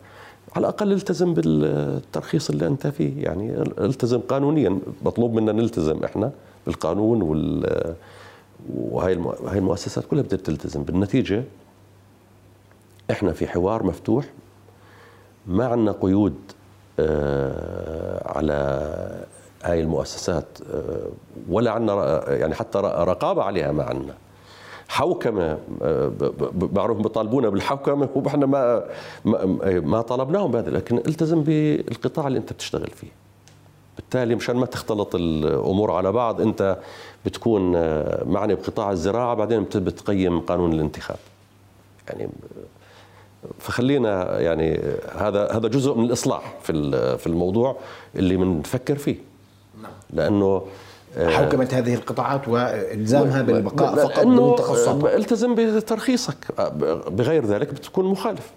على 0.55 0.63
الأقل 0.63 0.91
التزم 0.91 1.33
بالترخيص 1.33 2.49
اللي 2.49 2.67
أنت 2.67 2.87
فيه. 2.87 3.23
يعني 3.23 3.61
التزم 3.61 4.19
قانونيا. 4.19 4.79
مطلوب 5.05 5.33
منا 5.33 5.51
نلتزم 5.51 6.03
إحنا 6.03 6.31
بالقانون 6.65 7.21
وال 7.21 7.95
وهي 8.73 9.17
هاي 9.45 9.57
المؤسسات 9.57 10.05
كلها 10.05 10.23
بدها 10.23 10.39
تلتزم. 10.39 10.83
بالنتيجة 10.83 11.43
إحنا 13.11 13.33
في 13.33 13.47
حوار 13.47 13.83
مفتوح. 13.83 14.25
ما 15.47 15.65
عندنا 15.65 15.91
قيود 15.91 16.35
آه، 16.99 18.37
على 18.37 18.53
هاي 19.63 19.81
المؤسسات 19.81 20.45
آه، 20.73 21.07
ولا 21.49 21.71
عندنا 21.71 22.29
يعني 22.33 22.55
حتى 22.55 22.79
رقابة 22.79 23.43
عليها 23.43 23.71
ما 23.71 23.83
عندنا. 23.83 24.13
حوكمة 24.87 25.57
آه، 25.81 26.11
معروف 26.75 26.97
بيطالبونا 26.97 27.49
بالحوكمة 27.49 28.09
وإحنا 28.15 28.45
ما 28.45 28.83
ما 29.65 30.01
طلبناهم 30.01 30.51
بهذا. 30.51 30.69
لكن 30.69 30.97
التزم 30.97 31.43
بالقطاع 31.43 32.27
اللي 32.27 32.39
أنت 32.39 32.53
بتشتغل 32.53 32.89
فيه. 32.89 33.26
بالتالي 33.97 34.35
مشان 34.35 34.55
ما 34.55 34.65
تختلط 34.65 35.15
الأمور 35.15 35.91
على 35.91 36.11
بعض 36.11 36.41
أنت 36.41 36.77
بتكون 37.25 37.71
معني 38.25 38.55
بقطاع 38.55 38.91
الزراعة 38.91 39.35
بعدين 39.35 39.63
بتقيم 39.75 40.39
قانون 40.39 40.73
الانتخاب. 40.73 41.17
يعني 42.07 42.29
فخلينا 43.59 44.39
يعني 44.39 44.79
هذا 45.15 45.51
هذا 45.51 45.67
جزء 45.67 45.93
من 45.93 46.05
الإصلاح 46.05 46.55
في 46.63 46.73
في 47.17 47.27
الموضوع 47.27 47.75
اللي 48.15 48.37
بنفكر 48.37 48.95
فيه. 48.95 49.15
نعم. 49.81 49.91
لأنه 50.13 50.61
آه، 51.17 51.29
حوكمة 51.29 51.69
هذه 51.73 51.93
القطاعات 51.93 52.47
وإلزامها 52.47 53.41
بالبقاء 53.41 53.95
فقط 53.95 54.25
ضمن 54.25 54.55
تخصصاتها 54.55 55.15
التزم 55.15 55.55
بترخيصك. 55.55 56.37
بغير 57.09 57.45
ذلك 57.45 57.73
بتكون 57.73 58.05
مخالف. 58.05 58.51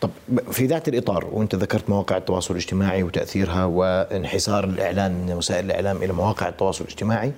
طب 0.00 0.10
في 0.50 0.66
ذات 0.66 0.88
الإطار 0.88 1.26
وأنت 1.32 1.54
ذكرت 1.54 1.90
مواقع 1.90 2.16
التواصل 2.16 2.54
الاجتماعي 2.54 3.02
وتأثيرها 3.02 3.64
وانحسار 3.64 4.64
الاعلام 4.64 5.12
من 5.12 5.32
وسائل 5.32 5.64
الإعلام 5.64 5.96
إلى 6.02 6.12
مواقع 6.12 6.48
التواصل 6.48 6.84
الاجتماعي 6.84 7.32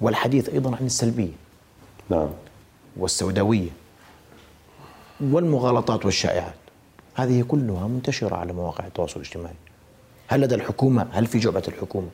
والحديث 0.00 0.48
أيضا 0.48 0.76
عن 0.76 0.86
السلبية. 0.86 1.32
نعم. 2.10 2.28
والسوداوية. 2.96 3.70
والمغالطات 5.20 6.04
والشائعات. 6.04 6.54
هذه 7.14 7.42
كلها 7.42 7.88
منتشرة 7.88 8.36
على 8.36 8.52
مواقع 8.52 8.86
التواصل 8.86 9.20
الاجتماعي. 9.20 9.54
هل 10.28 10.40
لدى 10.40 10.54
الحكومة 10.54 11.08
هل 11.12 11.26
في 11.26 11.38
جعبة 11.38 11.62
الحكومة 11.68 12.08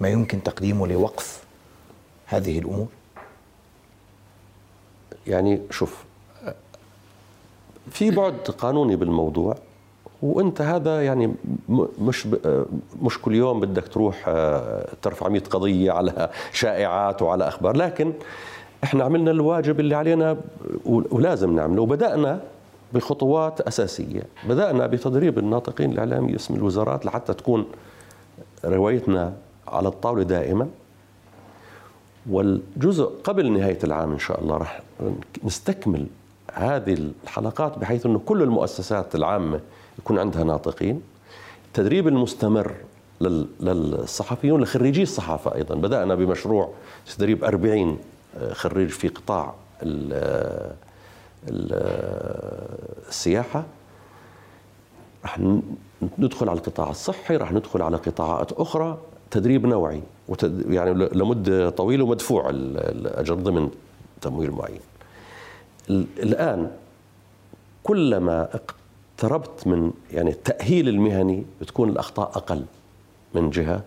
ما 0.00 0.08
يمكن 0.08 0.42
تقديمه 0.42 0.86
لوقف 0.86 1.42
هذه 2.26 2.58
الأمور؟ 2.58 2.88
يعني 5.26 5.60
شوف 5.70 6.04
في 7.90 8.10
بعد 8.10 8.34
قانوني 8.58 8.96
بالموضوع 8.96 9.56
وانت 10.22 10.60
هذا 10.60 11.04
يعني 11.04 11.34
مش 11.98 12.28
مش 13.02 13.20
كل 13.22 13.34
يوم 13.34 13.60
بدك 13.60 13.88
تروح 13.88 14.24
آه، 14.28 14.88
ترفع 15.02 15.28
100 15.28 15.40
قضية 15.40 15.92
على 15.92 16.30
شائعات 16.52 17.22
وعلى 17.22 17.48
أخبار. 17.48 17.76
لكن 17.76 18.12
إحنا 18.84 19.04
عملنا 19.04 19.30
الواجب 19.30 19.80
اللي 19.80 19.94
علينا 19.94 20.36
ولازم 20.86 21.56
نعمله. 21.56 21.82
وبدأنا 21.82 22.40
بخطوات 22.92 23.60
أساسية. 23.60 24.22
بدأنا 24.48 24.86
بتدريب 24.86 25.38
الناطقين 25.38 25.92
الإعلامي 25.92 26.36
اسم 26.36 26.54
الوزارات 26.54 27.06
لحتى 27.06 27.34
تكون 27.34 27.66
روايتنا 28.64 29.32
على 29.68 29.88
الطاولة 29.88 30.22
دائما. 30.22 30.68
والجزء 32.30 33.10
قبل 33.24 33.52
نهاية 33.52 33.78
العام 33.84 34.12
إن 34.12 34.18
شاء 34.18 34.40
الله 34.40 34.56
راح 34.56 34.82
نستكمل 35.44 36.06
هذه 36.54 37.10
الحلقات 37.24 37.78
بحيث 37.78 38.06
إنه 38.06 38.18
كل 38.18 38.42
المؤسسات 38.42 39.14
العامة 39.14 39.60
يكون 39.98 40.18
عندها 40.18 40.44
ناطقين. 40.44 41.02
التدريب 41.66 42.08
المستمر 42.08 42.74
للصحفيون 43.60 44.62
لخريجي 44.62 45.02
الصحافة 45.02 45.54
أيضا. 45.54 45.74
بدأنا 45.74 46.14
بمشروع 46.14 46.70
تدريب 47.16 47.44
40 47.44 47.98
خريج 48.52 48.88
في 48.88 49.08
قطاع 49.08 49.54
السياحة. 53.08 53.64
رح 55.24 55.38
ندخل 56.18 56.48
على 56.48 56.58
القطاع 56.58 56.90
الصحي 56.90 57.36
رح 57.36 57.52
ندخل 57.52 57.82
على 57.82 57.96
قطاعات 57.96 58.52
أخرى. 58.52 58.98
تدريب 59.30 59.66
نوعي 59.66 60.02
يعني 60.68 61.08
لمدة 61.12 61.70
طويلة 61.70 62.04
ومدفوع 62.04 62.50
الأجر 62.50 63.34
ضمن 63.34 63.70
تمويل 64.20 64.50
معين. 64.50 64.80
الآن 65.90 66.70
كلما 67.82 68.48
اقتربت 68.54 69.66
من 69.66 69.92
يعني 70.12 70.30
التأهيل 70.30 70.88
المهني 70.88 71.46
بتكون 71.60 71.88
الأخطاء 71.88 72.28
أقل 72.28 72.64
من 73.34 73.50
جهة 73.50 73.82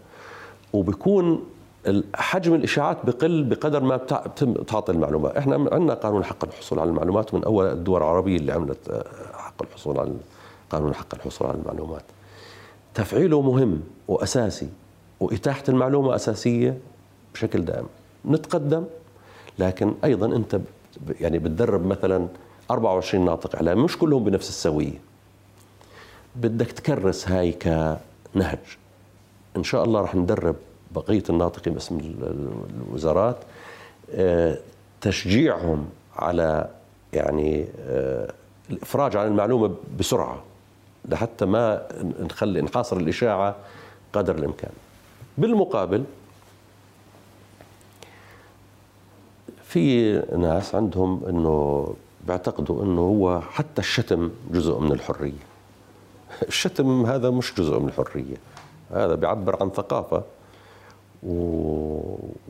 وبكون 0.73 1.43
حجم 2.15 2.53
الإشاعات 2.53 3.05
بقل 3.05 3.43
بقدر 3.43 3.83
ما 3.83 3.97
بتم 3.97 4.53
تعطي 4.53 4.91
المعلومات. 4.91 5.37
إحنا 5.37 5.55
عندنا 5.55 5.93
قانون 5.93 6.23
حق 6.23 6.45
الحصول 6.45 6.79
على 6.79 6.89
المعلومات 6.89 7.33
من 7.33 7.43
أول 7.43 7.65
الدول 7.65 7.97
العربية 8.01 8.37
اللي 8.37 8.51
عملت 8.51 8.89
آه، 8.89 9.05
حق 9.33 9.63
الحصول 9.63 9.99
على 9.99 10.11
قانون 10.69 10.93
حق 10.93 11.15
الحصول 11.15 11.47
على 11.47 11.57
المعلومات. 11.57 12.03
تفعيله 12.93 13.41
مهم 13.41 13.81
وأساسي 14.07 14.69
وإتاحة 15.19 15.63
المعلومة 15.69 16.15
أساسية 16.15 16.77
بشكل 17.33 17.65
دائم. 17.65 17.85
نتقدم 18.25 18.85
لكن 19.59 19.93
أيضا 20.03 20.35
أنت 20.35 20.59
يعني 21.21 21.39
بتدرب 21.39 21.85
مثلا 21.85 22.27
24 22.71 23.25
ناطق 23.25 23.55
إعلامي 23.55 23.83
مش 23.83 23.97
كلهم 23.97 24.23
بنفس 24.23 24.49
السوية 24.49 24.99
بدك 26.35 26.71
تكرس 26.71 27.27
هاي 27.27 27.51
كنهج 27.51 28.59
إن 29.57 29.63
شاء 29.63 29.83
الله 29.83 30.01
رح 30.01 30.15
ندرب 30.15 30.55
بقية 30.95 31.23
الناطقين 31.29 31.73
باسم 31.73 31.99
الوزارات 32.87 33.37
آه، 34.13 34.57
تشجيعهم 35.01 35.89
على 36.15 36.69
يعني 37.13 37.65
آه، 37.79 38.33
الإفراج 38.69 39.15
عن 39.15 39.27
المعلومة 39.27 39.75
بسرعة 39.99 40.43
لحتى 41.09 41.45
ما 41.45 41.87
نخلي 42.19 42.61
نحاصر 42.61 42.97
الإشاعة 42.97 43.55
قدر 44.13 44.35
الإمكان. 44.35 44.71
بالمقابل 45.37 46.03
في 49.67 50.13
ناس 50.37 50.75
عندهم 50.75 51.21
إنه 51.29 51.87
بيعتقدوا 52.27 52.83
إنه 52.83 53.01
هو 53.01 53.41
حتى 53.41 53.81
الشتم 53.81 54.31
جزء 54.51 54.79
من 54.79 54.91
الحرية. 54.91 55.47
الشتم 56.47 57.05
هذا 57.05 57.29
مش 57.29 57.53
جزء 57.53 57.79
من 57.79 57.87
الحرية. 57.87 58.37
هذا 58.91 59.15
بيعبر 59.15 59.57
عن 59.61 59.69
ثقافة 59.69 60.23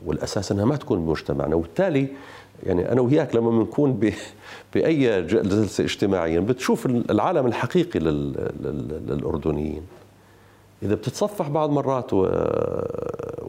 والأساس 0.06 0.52
إنها 0.52 0.64
ما 0.64 0.76
تكون 0.76 1.06
بمجتمعنا 1.06 1.54
وبالتالي 1.54 2.08
يعني 2.66 2.92
أنا 2.92 3.00
وياك 3.00 3.34
لما 3.36 3.50
بنكون 3.50 4.12
بأي 4.74 5.22
جلسة 5.22 5.84
اجتماعية 5.84 6.40
بتشوف 6.40 6.86
العالم 6.86 7.46
الحقيقي 7.46 8.00
للأردنيين 8.60 9.82
إذا 10.82 10.94
بتتصفح 10.94 11.48
بعض 11.48 11.70
مرات 11.70 12.10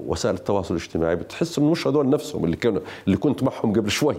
وسائل 0.10 0.36
التواصل 0.36 0.76
الاجتماعي 0.76 1.16
بتحس 1.16 1.58
إنه 1.60 1.72
مش 1.72 1.88
هذول 1.88 2.10
نفسهم 2.10 2.46
اللي 2.46 2.56
كانوا 2.56 2.82
اللي 3.08 3.18
كنت 3.18 3.44
معهم 3.44 3.74
قبل 3.74 3.92
شوي. 3.92 4.16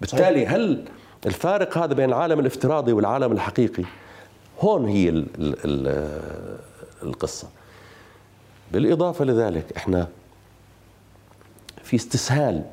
بالتالي 0.00 0.46
هل 0.46 0.84
الفارق 1.26 1.78
هذا 1.78 1.94
بين 1.94 2.08
العالم 2.08 2.40
الافتراضي 2.40 2.92
والعالم 2.92 3.32
الحقيقي؟ 3.32 3.84
هون 4.60 4.88
هي 4.88 5.24
القصة. 7.02 7.48
بالإضافة 8.72 9.24
لذلك 9.24 9.72
إحنا 9.76 10.08
في 11.82 11.96
استسهال. 11.96 12.64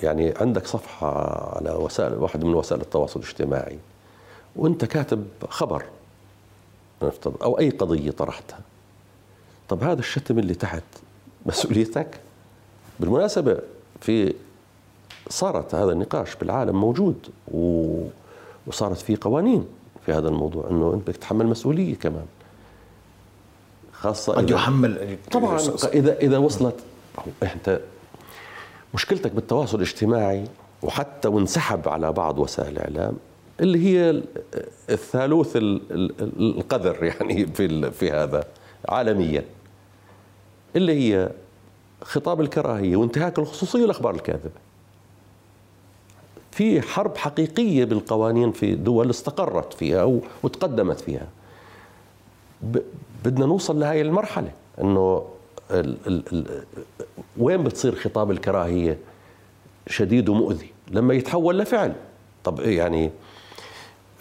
يعني 0.00 0.34
عندك 0.36 0.66
صفحة 0.66 1.56
على 1.56 1.70
وسائل 1.70 2.14
واحد 2.14 2.44
من 2.44 2.54
وسائل 2.54 2.80
التواصل 2.80 3.20
الاجتماعي 3.20 3.78
وأنت 4.56 4.84
كاتب 4.84 5.26
خبر 5.48 5.84
نفترض 7.02 7.42
أو 7.42 7.58
أي 7.58 7.70
قضية 7.70 8.10
طرحتها. 8.10 8.60
طب 9.68 9.82
هذا 9.82 10.00
الشتم 10.00 10.38
اللي 10.38 10.54
تحت 10.54 10.82
مسؤوليتك؟ 11.46 12.20
بالمناسبة 13.00 13.58
في 14.00 14.34
صارت 15.28 15.74
هذا 15.74 15.92
النقاش 15.92 16.36
بالعالم 16.36 16.80
موجود 16.80 17.28
وصارت 18.66 18.96
في 18.96 19.16
قوانين 19.16 19.64
في 20.06 20.12
هذا 20.12 20.28
الموضوع 20.28 20.70
إنه 20.70 20.94
أنت 20.94 21.02
بدك 21.02 21.16
تتحمل 21.16 21.46
مسؤولية 21.46 21.94
كمان. 21.94 22.26
خاصة 23.92 24.32
قد 24.32 24.50
يحمل 24.50 25.18
طبعا 25.30 25.60
إذا 25.94 26.16
إذا 26.16 26.38
وصلت 26.38 26.74
أنت 27.42 27.80
مشكلتك 28.94 29.32
بالتواصل 29.32 29.76
الاجتماعي 29.76 30.44
وحتى 30.82 31.28
وانسحب 31.28 31.88
على 31.88 32.12
بعض 32.12 32.38
وسائل 32.38 32.72
الإعلام 32.72 33.16
اللي 33.60 33.86
هي 33.86 34.22
الثالوث 34.90 35.52
القذر 35.56 37.04
يعني 37.04 37.46
في 37.56 37.90
في 37.90 38.10
هذا 38.10 38.44
عالميا. 38.88 39.44
اللي 40.78 40.92
هي 41.14 41.30
خطاب 42.02 42.40
الكراهية 42.40 42.96
وانتهاك 42.96 43.38
الخصوصية 43.38 43.82
والأخبار 43.82 44.14
الكاذبة. 44.14 44.50
في 46.52 46.82
حرب 46.82 47.16
حقيقية 47.16 47.84
بالقوانين 47.84 48.52
في 48.52 48.74
دول 48.74 49.10
استقرت 49.10 49.72
فيها 49.72 50.20
وتقدمت 50.42 51.00
فيها. 51.00 51.26
بدنا 53.24 53.46
نوصل 53.46 53.80
لهي 53.80 54.00
المرحلة 54.00 54.52
إنه 54.80 55.24
ال 55.70 55.96
ال 56.06 56.22
ال 56.32 56.64
وين 57.38 57.62
بتصير 57.64 57.94
خطاب 57.94 58.30
الكراهية 58.30 58.98
شديد 59.86 60.28
ومؤذي؟ 60.28 60.70
لما 60.90 61.14
يتحول 61.14 61.58
لفعل. 61.58 61.94
طب 62.44 62.60
يعني 62.60 63.10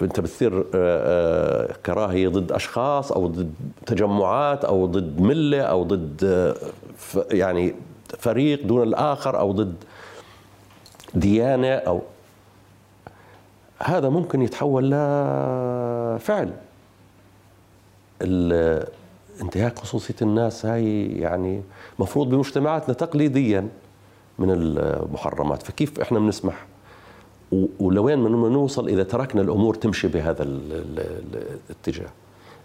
انت 0.01 0.19
بتصير 0.19 0.59
آه، 0.59 0.65
آه، 0.75 1.73
كراهية 1.85 2.27
ضد 2.27 2.51
أشخاص 2.51 3.11
أو 3.11 3.27
ضد 3.27 3.53
تجمعات 3.85 4.65
أو 4.65 4.85
ضد 4.85 5.21
ملة 5.21 5.61
أو 5.61 5.83
ضد 5.83 6.23
آه، 6.23 6.55
يعني 7.31 7.75
فريق 8.19 8.65
دون 8.65 8.83
الآخر 8.83 9.39
أو 9.39 9.51
ضد 9.51 9.75
ديانة 11.13 11.73
أو 11.73 12.01
هذا 13.79 14.09
ممكن 14.09 14.41
يتحول 14.41 14.85
لفعل 14.91 16.53
انتهاك 19.41 19.79
خصوصية 19.79 20.15
الناس 20.21 20.65
هاي 20.65 21.05
يعني 21.07 21.61
مفروض 21.99 22.29
بمجتمعاتنا 22.29 22.93
تقليديا 22.93 23.67
من 24.39 24.51
المحرمات. 24.51 25.63
فكيف 25.63 25.99
إحنا 25.99 26.19
بنسمح 26.19 26.65
ولوين 27.51 28.23
بدنا 28.23 28.49
نوصل 28.49 28.87
إذا 28.87 29.03
تركنا 29.03 29.41
الأمور 29.41 29.75
تمشي 29.75 30.07
بهذا 30.07 30.43
الاتجاه. 30.43 32.09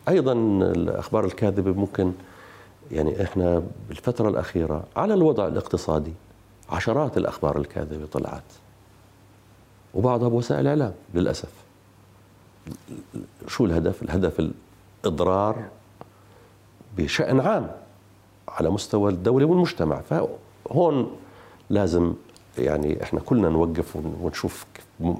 أيضا 0.09 0.33
الأخبار 0.72 1.24
الكاذبة 1.24 1.72
ممكن 1.72 2.12
يعني 2.93 3.22
إحنا 3.22 3.62
بالفترة 3.89 4.28
الأخيرة 4.28 4.85
على 4.97 5.14
الوضع 5.14 5.47
الاقتصادي 5.47 6.12
عشرات 6.70 7.16
الأخبار 7.16 7.59
الكاذبة 7.59 8.07
طلعت. 8.12 8.43
وبعضها 9.95 10.28
بوسائل 10.28 10.61
الاعلام 10.61 10.93
للأسف. 11.14 11.53
شو 13.49 13.64
الهدف؟ 13.64 14.03
الهدف 14.03 14.51
الإضرار 15.05 15.64
بشأن 16.97 17.41
عام 17.41 17.70
على 18.49 18.70
مستوى 18.70 19.11
الدولة 19.11 19.47
والمجتمع. 19.47 20.01
فهون 20.01 21.16
لازم 21.70 22.14
يعني 22.59 23.03
إحنا 23.03 23.21
كلنا 23.21 23.49
نوقف 23.49 23.97
ونشوف 24.23 24.67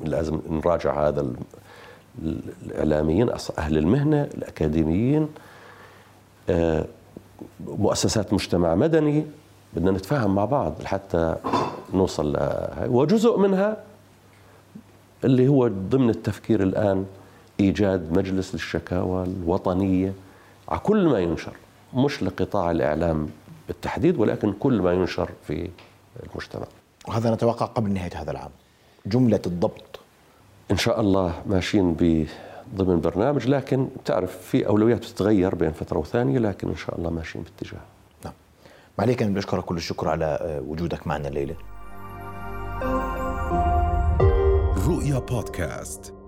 لازم 0.05 0.41
نراجع 0.51 1.09
هذا 1.09 1.27
الإعلاميين 2.23 3.31
أهل 3.59 3.79
المهنة 3.79 4.23
الأكاديميين 4.23 5.29
آه، 6.51 6.85
مؤسسات 7.67 8.33
مجتمع 8.33 8.75
مدني 8.75 9.25
بدنا 9.77 9.91
نتفاهم 9.91 10.35
مع 10.35 10.45
بعض 10.45 10.75
لحتى 10.83 11.37
نوصل 11.95 12.33
لهي 12.33 12.89
وجزء 12.89 13.39
منها 13.39 13.77
اللي 15.25 15.49
هو 15.49 15.69
ضمن 15.69 16.11
التفكير 16.11 16.63
الآن 16.63 17.07
إيجاد 17.61 18.19
مجلس 18.19 18.55
للشكاوى 18.55 19.25
الوطنية. 19.25 20.13
على 20.69 20.81
كل 20.81 21.09
ما 21.09 21.19
ينشر 21.19 21.53
مش 21.95 22.23
لقطاع 22.23 22.71
الإعلام 22.71 23.29
بالتحديد 23.69 24.19
ولكن 24.19 24.53
كل 24.53 24.83
ما 24.83 24.93
ينشر 24.93 25.31
في 25.47 25.69
المجتمع. 26.27 26.67
وهذا 27.09 27.35
نتوقع 27.35 27.67
قبل 27.67 27.93
نهاية 27.93 28.11
هذا 28.15 28.31
العام. 28.31 28.51
جملة 29.07 29.41
الضبط. 29.47 30.01
إن 30.71 30.77
شاء 30.77 31.01
الله 31.01 31.43
ماشيين 31.47 31.93
ب 31.95 32.27
ضمن 32.75 33.01
برنامج 33.01 33.47
لكن 33.49 33.89
بتعرف 34.03 34.39
في 34.39 34.67
أولويات 34.67 34.99
بتتغير 34.99 35.55
بين 35.55 35.73
فترة 35.73 35.99
وثانية 35.99 36.39
لكن 36.39 36.69
إن 36.69 36.77
شاء 36.77 36.99
الله 36.99 37.11
ماشيين 37.11 37.45
باتجاه. 37.45 37.81
نعم. 38.25 38.33
معليك 38.99 39.23
أنا 39.23 39.35
بشكرك 39.35 39.65
كل 39.65 39.77
الشكر 39.77 40.09
على 40.09 40.25
آه، 40.25 40.61
وجودك 40.61 41.07
معنا 41.07 41.29
الليلة. 41.29 41.55
رؤيا 44.87 45.19
بودكاست. 45.19 46.22